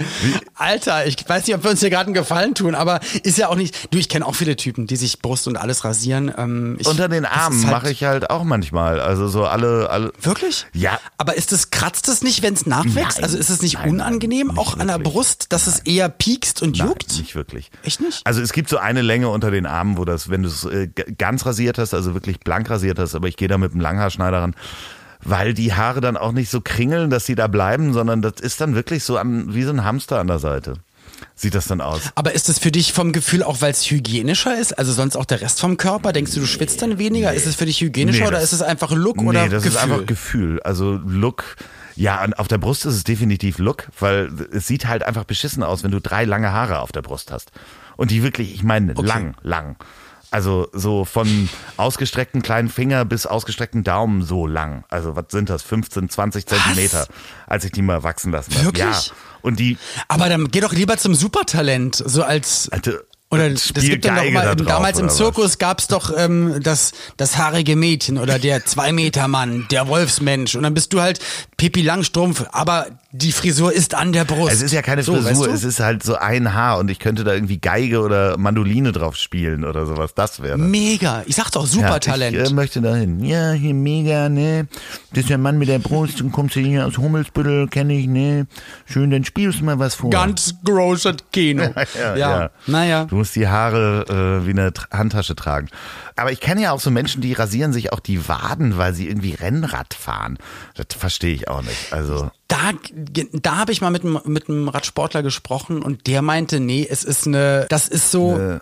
Alter, 0.54 1.06
ich 1.06 1.16
weiß 1.26 1.46
nicht, 1.46 1.56
ob 1.56 1.64
wir 1.64 1.70
uns 1.70 1.80
hier 1.80 1.90
gerade 1.90 2.06
einen 2.06 2.14
Gefallen 2.14 2.54
tun, 2.54 2.74
aber 2.74 3.00
ist 3.22 3.38
ja 3.38 3.48
auch 3.48 3.56
nicht. 3.56 3.92
Du, 3.92 3.98
ich 3.98 4.08
kenne 4.10 4.26
auch 4.26 4.34
viele 4.34 4.56
Typen, 4.56 4.86
die 4.86 4.96
sich 4.96 5.20
Brust 5.20 5.48
und 5.48 5.56
alles 5.56 5.84
rasieren. 5.84 6.32
Ähm, 6.36 6.76
ich, 6.78 6.86
Unter 6.86 7.08
den 7.08 7.24
Armen 7.24 7.62
halt- 7.64 7.72
mache 7.72 7.90
ich 7.90 8.04
halt 8.04 8.30
auch 8.30 8.44
manchmal. 8.44 9.00
Also 9.00 9.28
so 9.28 9.44
alle, 9.46 9.88
alle. 9.90 10.12
Wirklich? 10.20 10.66
Ja. 10.74 10.98
Aber 11.16 11.36
ist 11.36 11.52
es, 11.52 11.70
kratzt 11.70 12.08
es 12.08 12.22
nicht, 12.22 12.42
wenn 12.42 12.54
es 12.54 12.66
nachwächst? 12.66 13.16
Nein. 13.18 13.24
also 13.24 13.38
ist 13.38 13.48
es 13.50 13.62
nicht 13.62 13.74
Nein, 13.78 13.90
unangenehm, 13.90 14.48
nein, 14.48 14.58
auch 14.58 14.74
nicht 14.74 14.80
an 14.82 14.88
der 14.88 14.98
wirklich. 14.98 15.12
Brust, 15.14 15.46
dass 15.52 15.66
es 15.66 15.80
eher 15.80 16.08
piekst 16.10 16.60
und 16.62 16.81
juckt? 16.88 17.18
nicht 17.18 17.34
wirklich. 17.34 17.70
Echt 17.82 18.00
nicht? 18.00 18.20
Also 18.24 18.40
es 18.40 18.52
gibt 18.52 18.68
so 18.68 18.78
eine 18.78 19.02
Länge 19.02 19.28
unter 19.28 19.50
den 19.50 19.66
Armen, 19.66 19.96
wo 19.96 20.04
das, 20.04 20.28
wenn 20.30 20.42
du 20.42 20.48
es 20.48 20.64
äh, 20.64 20.88
ganz 21.18 21.44
rasiert 21.46 21.78
hast, 21.78 21.94
also 21.94 22.14
wirklich 22.14 22.40
blank 22.40 22.68
rasiert 22.70 22.98
hast, 22.98 23.14
aber 23.14 23.28
ich 23.28 23.36
gehe 23.36 23.48
da 23.48 23.58
mit 23.58 23.72
dem 23.72 23.80
Langhaarschneider 23.80 24.38
ran, 24.42 24.54
weil 25.24 25.54
die 25.54 25.72
Haare 25.74 26.00
dann 26.00 26.16
auch 26.16 26.32
nicht 26.32 26.50
so 26.50 26.60
kringeln, 26.60 27.10
dass 27.10 27.26
sie 27.26 27.34
da 27.34 27.46
bleiben, 27.46 27.92
sondern 27.92 28.22
das 28.22 28.40
ist 28.40 28.60
dann 28.60 28.74
wirklich 28.74 29.04
so 29.04 29.16
an, 29.18 29.54
wie 29.54 29.62
so 29.62 29.70
ein 29.70 29.84
Hamster 29.84 30.18
an 30.18 30.26
der 30.26 30.38
Seite. 30.38 30.74
Sieht 31.36 31.54
das 31.54 31.66
dann 31.68 31.80
aus. 31.80 32.00
Aber 32.16 32.32
ist 32.32 32.48
es 32.48 32.58
für 32.58 32.72
dich 32.72 32.92
vom 32.92 33.12
Gefühl 33.12 33.44
auch, 33.44 33.60
weil 33.60 33.70
es 33.70 33.88
hygienischer 33.88 34.58
ist? 34.58 34.76
Also 34.76 34.92
sonst 34.92 35.14
auch 35.16 35.24
der 35.24 35.40
Rest 35.40 35.60
vom 35.60 35.76
Körper? 35.76 36.12
Denkst 36.12 36.32
du, 36.34 36.40
du 36.40 36.46
schwitzt 36.46 36.82
dann 36.82 36.98
weniger? 36.98 37.32
Ist 37.32 37.46
es 37.46 37.54
für 37.54 37.64
dich 37.64 37.80
hygienischer 37.80 38.22
Nee, 38.22 38.26
oder 38.26 38.36
das- 38.38 38.46
ist 38.52 38.54
es 38.54 38.62
einfach 38.62 38.90
Look 38.90 39.18
nee, 39.22 39.28
oder 39.28 39.48
das 39.48 39.62
Gefühl? 39.62 39.68
ist 39.70 39.76
einfach 39.76 40.06
Gefühl. 40.06 40.60
Also 40.62 41.00
Look. 41.06 41.56
Ja, 41.96 42.22
und 42.24 42.38
auf 42.38 42.48
der 42.48 42.58
Brust 42.58 42.86
ist 42.86 42.94
es 42.94 43.04
definitiv 43.04 43.58
Look, 43.58 43.88
weil 43.98 44.30
es 44.52 44.66
sieht 44.66 44.86
halt 44.86 45.02
einfach 45.02 45.24
beschissen 45.24 45.62
aus, 45.62 45.84
wenn 45.84 45.90
du 45.90 46.00
drei 46.00 46.24
lange 46.24 46.52
Haare 46.52 46.80
auf 46.80 46.92
der 46.92 47.02
Brust 47.02 47.32
hast. 47.32 47.52
Und 47.96 48.10
die 48.10 48.22
wirklich, 48.22 48.54
ich 48.54 48.62
meine, 48.62 48.94
lang, 48.94 49.36
lang. 49.42 49.76
Also 50.30 50.68
so 50.72 51.04
von 51.04 51.50
ausgestreckten 51.76 52.40
kleinen 52.40 52.70
Finger 52.70 53.04
bis 53.04 53.26
ausgestreckten 53.26 53.84
Daumen 53.84 54.22
so 54.22 54.46
lang. 54.46 54.84
Also 54.88 55.14
was 55.14 55.26
sind 55.28 55.50
das? 55.50 55.62
15, 55.62 56.08
20 56.08 56.46
Zentimeter, 56.46 57.06
als 57.46 57.64
ich 57.66 57.72
die 57.72 57.82
mal 57.82 58.02
wachsen 58.02 58.32
lassen 58.32 58.54
habe. 58.54 58.64
Wirklich? 58.64 59.06
Ja. 59.08 59.14
Und 59.42 59.60
die, 59.60 59.76
Aber 60.08 60.30
dann 60.30 60.50
geh 60.50 60.60
doch 60.60 60.72
lieber 60.72 60.96
zum 60.96 61.14
Supertalent, 61.14 61.96
so 61.96 62.22
als 62.22 62.70
Alter, 62.70 63.00
oder 63.32 63.48
das 63.48 63.72
gibt 63.72 64.04
dann 64.04 64.16
doch 64.16 64.30
mal, 64.30 64.44
da 64.44 64.54
drauf, 64.54 64.66
damals 64.66 64.98
im 64.98 65.06
was? 65.06 65.16
Zirkus 65.16 65.56
gab's 65.56 65.86
doch 65.86 66.12
ähm, 66.14 66.60
das, 66.62 66.92
das 67.16 67.38
haarige 67.38 67.76
Mädchen 67.76 68.18
oder 68.18 68.38
der 68.38 68.66
Zwei-Meter-Mann, 68.66 69.68
der 69.70 69.88
Wolfsmensch. 69.88 70.54
Und 70.54 70.64
dann 70.64 70.74
bist 70.74 70.92
du 70.92 71.00
halt 71.00 71.18
Pippi 71.56 71.80
Langstrumpf, 71.80 72.44
aber 72.52 72.88
die 73.10 73.32
Frisur 73.32 73.72
ist 73.72 73.94
an 73.94 74.12
der 74.12 74.26
Brust. 74.26 74.52
Es 74.52 74.60
ist 74.60 74.72
ja 74.72 74.82
keine 74.82 75.02
so, 75.02 75.14
Frisur, 75.14 75.30
weißt 75.30 75.46
du? 75.46 75.50
es 75.50 75.64
ist 75.64 75.80
halt 75.80 76.02
so 76.02 76.16
ein 76.16 76.52
Haar 76.52 76.78
und 76.78 76.90
ich 76.90 76.98
könnte 76.98 77.24
da 77.24 77.32
irgendwie 77.32 77.58
Geige 77.58 78.00
oder 78.00 78.36
Mandoline 78.36 78.92
drauf 78.92 79.16
spielen 79.16 79.64
oder 79.64 79.86
sowas. 79.86 80.12
Das 80.14 80.42
wäre. 80.42 80.58
Mega. 80.58 81.22
Ich 81.26 81.36
sag 81.36 81.50
doch 81.52 81.66
Supertalent. 81.66 82.36
Ja, 82.36 82.42
ich 82.42 82.50
äh, 82.50 82.54
möchte 82.54 82.82
dahin. 82.82 83.24
Ja, 83.24 83.52
hier 83.52 83.72
mega, 83.72 84.28
ne? 84.28 84.66
Das 85.10 85.20
ist 85.20 85.30
der 85.30 85.38
Mann 85.38 85.56
mit 85.56 85.68
der 85.68 85.78
Brust 85.78 86.20
und 86.20 86.32
kommst 86.32 86.56
du 86.56 86.60
hier 86.60 86.86
aus 86.86 86.98
Hummelsbüttel, 86.98 87.68
kenne 87.68 87.94
ich, 87.94 88.08
ne? 88.08 88.46
Schön, 88.84 89.10
dann 89.10 89.24
spielst 89.24 89.60
du 89.60 89.64
mal 89.64 89.78
was 89.78 89.94
vor. 89.94 90.10
Ganz 90.10 90.54
großes 90.64 91.16
Kino. 91.32 91.62
ja, 91.98 92.16
ja. 92.16 92.50
Naja. 92.66 93.04
Du 93.04 93.21
musst 93.22 93.36
die 93.36 93.48
Haare 93.48 94.40
äh, 94.42 94.46
wie 94.46 94.50
eine 94.50 94.72
Handtasche 94.90 95.36
tragen. 95.36 95.68
Aber 96.16 96.32
ich 96.32 96.40
kenne 96.40 96.60
ja 96.62 96.72
auch 96.72 96.80
so 96.80 96.90
Menschen, 96.90 97.22
die 97.22 97.32
rasieren 97.32 97.72
sich 97.72 97.92
auch 97.92 98.00
die 98.00 98.28
Waden, 98.28 98.76
weil 98.76 98.94
sie 98.94 99.08
irgendwie 99.08 99.34
Rennrad 99.34 99.94
fahren. 99.94 100.38
Das 100.74 100.86
verstehe 100.98 101.34
ich 101.34 101.48
auch 101.48 101.62
nicht. 101.62 101.92
Also 101.92 102.30
Da, 102.48 102.72
da 103.32 103.56
habe 103.56 103.72
ich 103.72 103.80
mal 103.80 103.90
mit 103.90 104.02
einem, 104.04 104.20
mit 104.24 104.48
einem 104.48 104.68
Radsportler 104.68 105.22
gesprochen 105.22 105.82
und 105.82 106.06
der 106.06 106.20
meinte, 106.22 106.60
nee, 106.60 106.86
es 106.88 107.04
ist 107.04 107.26
eine, 107.26 107.66
das 107.68 107.88
ist 107.88 108.10
so, 108.10 108.34
Eine- 108.34 108.60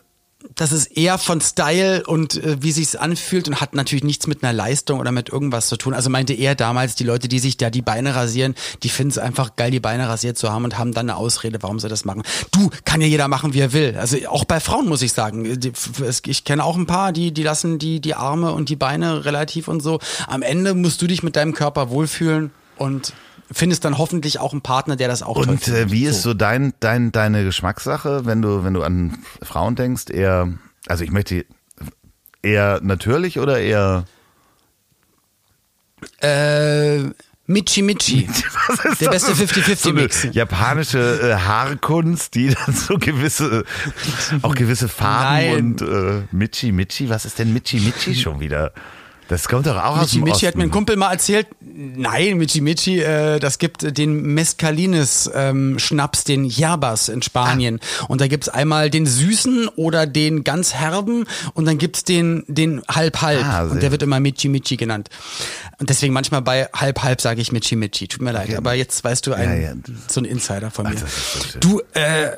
das 0.55 0.73
ist 0.73 0.97
eher 0.97 1.19
von 1.19 1.41
Style 1.41 2.05
und 2.07 2.43
äh, 2.43 2.63
wie 2.63 2.73
sich's 2.73 2.97
anfühlt 2.97 3.49
und 3.49 3.61
hat 3.61 3.75
natürlich 3.75 4.05
nichts 4.05 4.27
mit 4.27 4.43
einer 4.43 4.53
Leistung 4.53 4.99
oder 4.99 5.13
mit 5.13 5.29
irgendwas 5.29 5.69
zu 5.69 5.77
tun. 5.77 5.95
Also 5.95 6.11
meinte 6.11 6.33
er 6.33 6.55
damals, 6.55 6.95
die 6.95 7.05
Leute, 7.05 7.29
die 7.29 7.39
sich 7.39 7.57
da 7.57 7.71
die 7.71 7.83
Beine 7.83 8.15
rasieren, 8.15 8.55
die 8.83 8.89
finden 8.89 9.11
es 9.11 9.19
einfach 9.19 9.57
geil, 9.57 9.71
die 9.71 9.81
Beine 9.81 10.09
rasiert 10.09 10.39
zu 10.39 10.51
haben 10.51 10.65
und 10.65 10.79
haben 10.79 10.93
dann 10.93 11.11
eine 11.11 11.19
Ausrede, 11.19 11.63
warum 11.63 11.79
sie 11.79 11.89
das 11.89 12.05
machen. 12.05 12.23
Du, 12.53 12.71
kann 12.85 13.01
ja 13.01 13.07
jeder 13.07 13.29
machen, 13.29 13.53
wie 13.53 13.61
er 13.61 13.73
will. 13.73 13.97
Also 13.99 14.17
auch 14.29 14.45
bei 14.45 14.61
Frauen 14.61 14.89
muss 14.89 15.03
ich 15.03 15.13
sagen. 15.13 15.61
Ich 16.27 16.45
kenne 16.45 16.65
auch 16.65 16.77
ein 16.77 16.87
paar, 16.87 17.13
die, 17.13 17.33
die 17.33 17.43
lassen 17.43 17.79
die, 17.79 18.01
die 18.01 18.15
Arme 18.15 18.53
und 18.53 18.69
die 18.69 18.77
Beine 18.77 19.25
relativ 19.25 19.69
und 19.69 19.83
so. 19.83 19.99
Am 20.27 20.43
Ende 20.43 20.75
musst 20.75 21.03
du 21.03 21.07
dich 21.07 21.23
mit 21.23 21.37
deinem 21.37 21.55
Körper 21.55 21.91
wohlfühlen 21.91 22.51
und 22.77 23.13
findest 23.53 23.85
dann 23.85 23.99
hoffentlich 23.99 24.39
auch 24.39 24.53
einen 24.53 24.63
Partner, 24.63 24.97
der 24.97 25.09
das 25.09 25.23
auch 25.23 25.35
toll 25.35 25.49
Und 25.51 25.63
findet. 25.65 25.89
äh, 25.89 25.93
wie 25.93 26.05
ist 26.05 26.23
so 26.23 26.35
dein, 26.35 26.73
dein, 26.81 27.13
deine 27.13 27.45
Geschmackssache, 27.45 28.25
wenn 28.27 28.43
du, 28.43 28.65
wenn 28.65 28.75
du 28.75 28.83
an 28.83 29.19
Frauen 29.43 29.75
denkst, 29.77 30.11
eher, 30.11 30.49
also 30.87 31.05
ich 31.05 31.11
möchte 31.11 31.45
eher 32.43 32.81
natürlich 32.83 33.39
oder 33.39 33.59
eher 33.61 34.05
Äh, 36.21 37.11
Michi 37.47 37.83
Michi. 37.83 38.29
Der 39.01 39.11
beste 39.11 39.33
50-50 39.33 40.13
so 40.13 40.29
japanische 40.29 41.21
äh, 41.21 41.35
Haarkunst, 41.35 42.35
die 42.37 42.55
dann 42.55 42.75
so 42.75 42.97
gewisse, 42.97 43.65
auch 44.43 44.55
gewisse 44.55 44.89
Farben 44.89 45.25
Nein. 45.25 45.57
und 45.57 45.83
äh, 45.83 46.23
Michi 46.31 46.71
Michi, 46.73 47.11
was 47.11 47.25
ist 47.25 47.39
denn 47.41 47.53
Michi 47.53 47.81
Michi 47.81 48.15
schon 48.15 48.39
wieder? 48.41 48.73
Das 49.31 49.49
kommt 49.49 49.67
doch 49.67 49.77
auch 49.77 49.97
aus 49.99 50.13
Michi 50.13 50.17
dem 50.17 50.25
Michi 50.25 50.33
Osten. 50.35 50.47
hat 50.49 50.57
mir 50.57 50.63
ein 50.65 50.71
Kumpel 50.73 50.97
mal 50.97 51.13
erzählt, 51.13 51.47
nein, 51.61 52.37
Michi 52.37 52.61
Michi, 52.61 53.01
äh, 53.01 53.39
das 53.39 53.59
gibt 53.59 53.97
den 53.97 54.35
Mescalines 54.35 55.31
ähm, 55.33 55.79
Schnaps, 55.79 56.25
den 56.25 56.45
Yerbas 56.45 57.09
in 57.09 57.23
Spanien. 57.23 57.79
Und 58.09 58.21
da 58.21 58.27
gibt's 58.27 58.49
einmal 58.49 58.91
den 58.91 59.07
süßen 59.07 59.69
oder 59.77 60.07
den 60.07 60.43
ganz 60.45 60.75
herben 60.75 61.27
und 61.55 61.65
dann 61.65 61.79
gibt's 61.79 62.03
den 62.05 62.45
den 62.49 62.83
halb-halb. 62.89 63.45
Ah, 63.45 63.63
und 63.63 63.83
der 63.83 63.93
wird 63.93 64.03
immer 64.03 64.19
Michi 64.21 64.49
Michi 64.49 64.77
genannt. 64.77 65.09
Und 65.79 65.89
deswegen 65.91 66.13
manchmal 66.13 66.43
bei 66.43 66.69
halb-halb 66.75 67.21
sage 67.21 67.41
ich 67.41 67.53
Michi 67.53 67.77
Michi. 67.77 68.09
Tut 68.09 68.23
mir 68.23 68.33
leid, 68.33 68.49
Okay. 68.49 68.57
aber 68.57 68.75
jetzt 68.75 69.03
weißt 69.05 69.27
du 69.29 69.33
ein, 69.33 69.63
Ja, 69.63 69.69
ja. 69.71 69.75
so 70.09 70.21
ein 70.21 70.25
Insider 70.25 70.71
von 70.73 70.87
mir. 70.89 70.95
ist 70.95 71.53
so 71.53 71.59
du, 71.61 71.81
äh, 71.95 72.31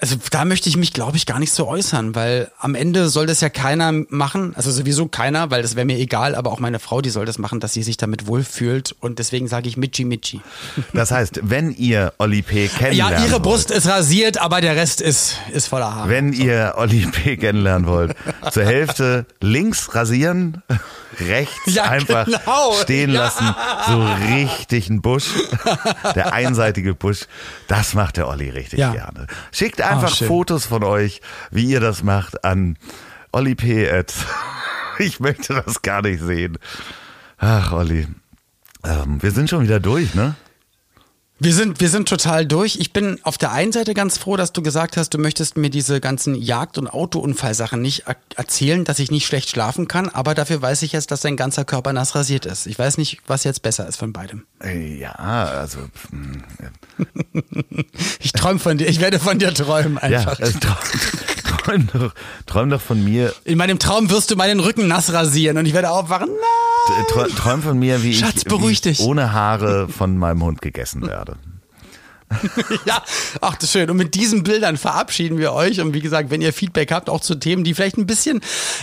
also 0.00 0.16
da 0.30 0.44
möchte 0.44 0.68
ich 0.68 0.76
mich, 0.76 0.92
glaube 0.92 1.16
ich, 1.16 1.26
gar 1.26 1.38
nicht 1.38 1.52
so 1.52 1.66
äußern, 1.66 2.14
weil 2.14 2.50
am 2.58 2.74
Ende 2.74 3.08
soll 3.08 3.26
das 3.26 3.40
ja 3.40 3.48
keiner 3.48 3.92
machen, 4.08 4.52
also 4.56 4.70
sowieso 4.70 5.06
keiner, 5.08 5.50
weil 5.50 5.62
das 5.62 5.76
wäre 5.76 5.86
mir 5.86 5.98
egal, 5.98 6.34
aber 6.34 6.50
auch 6.52 6.60
meine 6.60 6.78
Frau, 6.78 7.00
die 7.00 7.10
soll 7.10 7.26
das 7.26 7.38
machen, 7.38 7.60
dass 7.60 7.72
sie 7.72 7.82
sich 7.82 7.96
damit 7.96 8.26
wohlfühlt 8.26 8.94
und 9.00 9.18
deswegen 9.18 9.48
sage 9.48 9.68
ich 9.68 9.76
Michi 9.76 10.04
Michi. 10.04 10.40
Das 10.92 11.10
heißt, 11.10 11.40
wenn 11.42 11.70
ihr 11.72 12.12
Oli 12.18 12.42
P. 12.42 12.68
kennenlernen 12.68 13.18
Ja, 13.18 13.24
ihre 13.24 13.32
wollt, 13.34 13.42
Brust 13.42 13.70
ist 13.70 13.86
rasiert, 13.88 14.38
aber 14.38 14.60
der 14.60 14.76
Rest 14.76 15.00
ist, 15.00 15.36
ist 15.52 15.68
voller 15.68 15.94
Haare. 15.94 16.08
Wenn 16.08 16.32
ihr 16.32 16.74
Oli 16.76 17.06
P. 17.06 17.36
kennenlernen 17.36 17.88
wollt, 17.88 18.14
zur 18.50 18.64
Hälfte 18.64 19.26
links 19.40 19.94
rasieren, 19.94 20.62
rechts 21.18 21.74
Ja, 21.74 21.84
einfach 21.84 22.26
genau. 22.26 22.72
stehen 22.82 23.10
Ja. 23.12 23.20
lassen, 23.24 23.54
so 23.88 24.06
richtig 24.34 24.90
ein 24.90 25.00
Busch, 25.00 25.26
der 26.14 26.32
einseitige 26.32 26.94
Busch, 26.94 27.20
das 27.68 27.94
macht 27.94 28.16
der 28.18 28.28
Olli 28.28 28.50
richtig 28.50 28.78
Ja. 28.78 28.92
gerne. 28.92 29.26
Schickt 29.52 29.75
einfach 29.82 30.14
schön. 30.14 30.28
Fotos 30.28 30.66
von 30.66 30.84
euch, 30.84 31.20
wie 31.50 31.66
ihr 31.66 31.80
das 31.80 32.02
macht, 32.02 32.44
an 32.44 32.76
Olli 33.32 33.54
P. 33.54 33.90
at- 33.90 34.14
Ich 34.98 35.20
möchte 35.20 35.62
das 35.66 35.82
gar 35.82 36.00
nicht 36.02 36.22
sehen. 36.22 36.58
Ach, 37.38 37.72
Olli. 37.72 38.06
Ähm, 38.82 39.22
wir 39.22 39.30
sind 39.30 39.50
schon 39.50 39.62
wieder 39.62 39.78
durch, 39.78 40.14
ne? 40.14 40.36
Wir 41.38 41.52
sind, 41.52 41.80
wir 41.80 41.90
sind 41.90 42.08
total 42.08 42.46
durch. 42.46 42.76
Ich 42.76 42.94
bin 42.94 43.18
auf 43.22 43.36
der 43.36 43.52
einen 43.52 43.70
Seite 43.70 43.92
ganz 43.92 44.16
froh, 44.16 44.38
dass 44.38 44.52
du 44.52 44.62
gesagt 44.62 44.96
hast, 44.96 45.10
du 45.10 45.18
möchtest 45.18 45.58
mir 45.58 45.68
diese 45.68 46.00
ganzen 46.00 46.34
Jagd- 46.34 46.78
und 46.78 46.88
Autounfallsachen 46.88 47.82
nicht 47.82 48.04
erzählen, 48.36 48.84
dass 48.84 48.98
ich 49.00 49.10
nicht 49.10 49.26
schlecht 49.26 49.50
schlafen 49.50 49.86
kann, 49.86 50.08
aber 50.08 50.34
dafür 50.34 50.62
weiß 50.62 50.80
ich 50.80 50.92
jetzt, 50.92 51.10
dass 51.10 51.20
dein 51.20 51.36
ganzer 51.36 51.66
Körper 51.66 51.92
nass 51.92 52.14
rasiert 52.14 52.46
ist. 52.46 52.66
Ich 52.66 52.78
weiß 52.78 52.96
nicht, 52.96 53.20
was 53.26 53.44
jetzt 53.44 53.60
besser 53.60 53.86
ist 53.86 53.96
von 53.96 54.14
beidem. 54.14 54.46
Äh, 54.64 54.98
ja, 54.98 55.12
also. 55.12 55.78
Hm, 56.08 56.42
ich 58.20 58.32
träume 58.32 58.58
von 58.58 58.78
dir, 58.78 58.88
ich 58.88 59.00
werde 59.00 59.18
von 59.18 59.38
dir 59.38 59.52
träumen 59.52 59.98
einfach. 59.98 60.38
Ja, 60.38 60.46
träum, 61.58 61.86
doch, 61.92 62.14
träum 62.46 62.70
doch 62.70 62.80
von 62.80 63.04
mir. 63.04 63.34
In 63.44 63.58
meinem 63.58 63.78
Traum 63.78 64.08
wirst 64.08 64.30
du 64.30 64.36
meinen 64.36 64.60
Rücken 64.60 64.88
nass 64.88 65.12
rasieren 65.12 65.58
und 65.58 65.66
ich 65.66 65.74
werde 65.74 65.90
aufwachen. 65.90 66.28
Nein! 66.28 66.65
Träum 67.36 67.62
von 67.62 67.78
mir, 67.78 68.02
wie 68.02 68.14
Schatz, 68.14 68.44
ich, 68.46 68.50
wie 68.50 68.90
ich 68.90 69.00
ohne 69.00 69.32
Haare 69.32 69.88
von 69.88 70.16
meinem 70.16 70.42
Hund 70.42 70.62
gegessen 70.62 71.06
werde. 71.06 71.36
ja, 72.86 73.02
ach, 73.40 73.54
das 73.54 73.64
ist 73.64 73.72
schön. 73.72 73.88
Und 73.88 73.96
mit 73.96 74.14
diesen 74.14 74.42
Bildern 74.42 74.76
verabschieden 74.76 75.38
wir 75.38 75.52
euch. 75.52 75.80
Und 75.80 75.94
wie 75.94 76.00
gesagt, 76.00 76.30
wenn 76.30 76.42
ihr 76.42 76.52
Feedback 76.52 76.90
habt, 76.90 77.08
auch 77.08 77.20
zu 77.20 77.36
Themen, 77.36 77.62
die 77.62 77.72
vielleicht 77.72 77.98
ein 77.98 78.06
bisschen, 78.06 78.40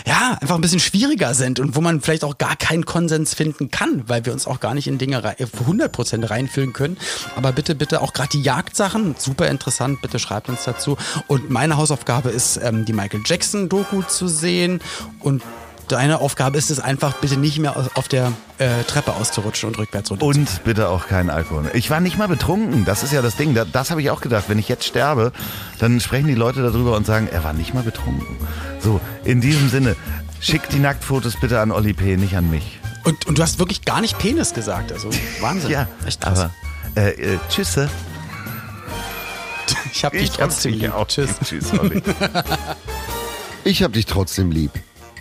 ja, 0.08 0.38
einfach 0.40 0.56
ein 0.56 0.62
bisschen 0.62 0.80
schwieriger 0.80 1.34
sind 1.34 1.60
und 1.60 1.76
wo 1.76 1.82
man 1.82 2.02
vielleicht 2.02 2.24
auch 2.24 2.38
gar 2.38 2.56
keinen 2.56 2.86
Konsens 2.86 3.34
finden 3.34 3.70
kann, 3.70 4.04
weil 4.08 4.26
wir 4.26 4.34
uns 4.34 4.48
auch 4.48 4.60
gar 4.60 4.74
nicht 4.74 4.88
in 4.88 4.98
Dinge 4.98 5.18
100% 5.18 6.30
reinfühlen 6.30 6.74
können. 6.74 6.98
Aber 7.36 7.52
bitte, 7.52 7.76
bitte 7.76 8.02
auch 8.02 8.14
gerade 8.14 8.30
die 8.30 8.42
Jagdsachen, 8.42 9.16
super 9.18 9.50
interessant, 9.50 10.02
bitte 10.02 10.20
schreibt 10.20 10.48
uns 10.48 10.64
dazu. 10.64 10.98
Und 11.28 11.50
meine 11.50 11.76
Hausaufgabe 11.76 12.30
ist, 12.30 12.58
ähm, 12.64 12.86
die 12.86 12.94
Michael 12.94 13.22
Jackson-Doku 13.26 14.04
zu 14.04 14.28
sehen 14.28 14.80
und 15.20 15.44
deine 15.88 16.20
Aufgabe 16.20 16.58
ist 16.58 16.72
es 16.72 16.80
einfach, 16.80 17.14
bitte 17.16 17.38
nicht 17.38 17.60
mehr 17.60 17.90
auf 17.96 18.08
der 18.08 18.32
äh, 18.58 18.84
Treppe 18.84 19.14
auszurutschen 19.14 19.70
und 19.70 19.78
rückwärts 19.78 20.12
runter. 20.12 20.26
Und 20.26 20.64
bitte 20.64 20.90
auch 20.90 21.08
keinen 21.08 21.30
Alkohol. 21.30 21.70
Ich 21.74 21.90
war 21.90 22.00
nicht 22.00 22.18
mal 22.18 22.28
betrunken. 22.28 22.86
Das 22.86 23.04
ist 23.04 23.14
ja 23.14 23.22
das 23.22 23.36
Ding. 23.36 23.54
Das, 23.54 23.68
das 23.72 23.92
habe 23.92 24.02
ich 24.02 24.10
auch 24.10 24.22
gedacht. 24.22 24.46
Wenn 24.48 24.60
ich 24.60 24.70
jetzt 24.70 24.86
sterbe, 24.86 25.32
dann 25.80 26.00
sprechen 26.00 26.28
die 26.28 26.36
Leute 26.36 26.62
darüber 26.62 26.96
und 26.96 27.06
sagen, 27.06 27.28
er 27.32 27.44
war 27.44 27.54
nicht 27.54 27.74
mal 27.74 27.84
betrunken. 27.84 28.38
So, 28.80 29.00
in 29.24 29.42
diesem 29.42 29.70
Sinne, 29.70 29.96
schickt 30.40 30.74
die 30.74 30.80
Nacktfotos 30.80 31.36
bitte 31.40 31.60
an 31.60 31.72
Olli 31.72 31.94
P., 31.94 32.18
nicht 32.18 32.36
an 32.36 32.50
mich. 32.50 32.80
Und, 33.04 33.28
und 33.28 33.38
du 33.38 33.42
hast 33.42 33.60
wirklich 33.60 33.84
gar 33.84 34.02
nicht 34.02 34.18
Penis 34.18 34.54
gesagt. 34.54 34.92
Also 34.92 35.10
Wahnsinn. 35.42 35.70
ja, 35.72 35.88
echt 36.06 36.22
krass. 36.22 36.40
aber 36.40 36.52
äh, 36.96 37.34
äh, 37.34 37.40
tschüsse. 37.50 37.90
Ich 39.94 40.04
hab 40.04 40.14
dich 40.14 40.32
trotzdem 40.32 40.74
lieb. 40.74 40.94
Auch. 40.94 41.08
Tschüss. 41.08 41.30
Tschüss, 41.46 41.72
Olli. 41.80 42.02
ich 43.64 43.84
hab 43.84 43.94
dich 43.94 44.08
trotzdem 44.08 44.50
lieb 44.50 44.72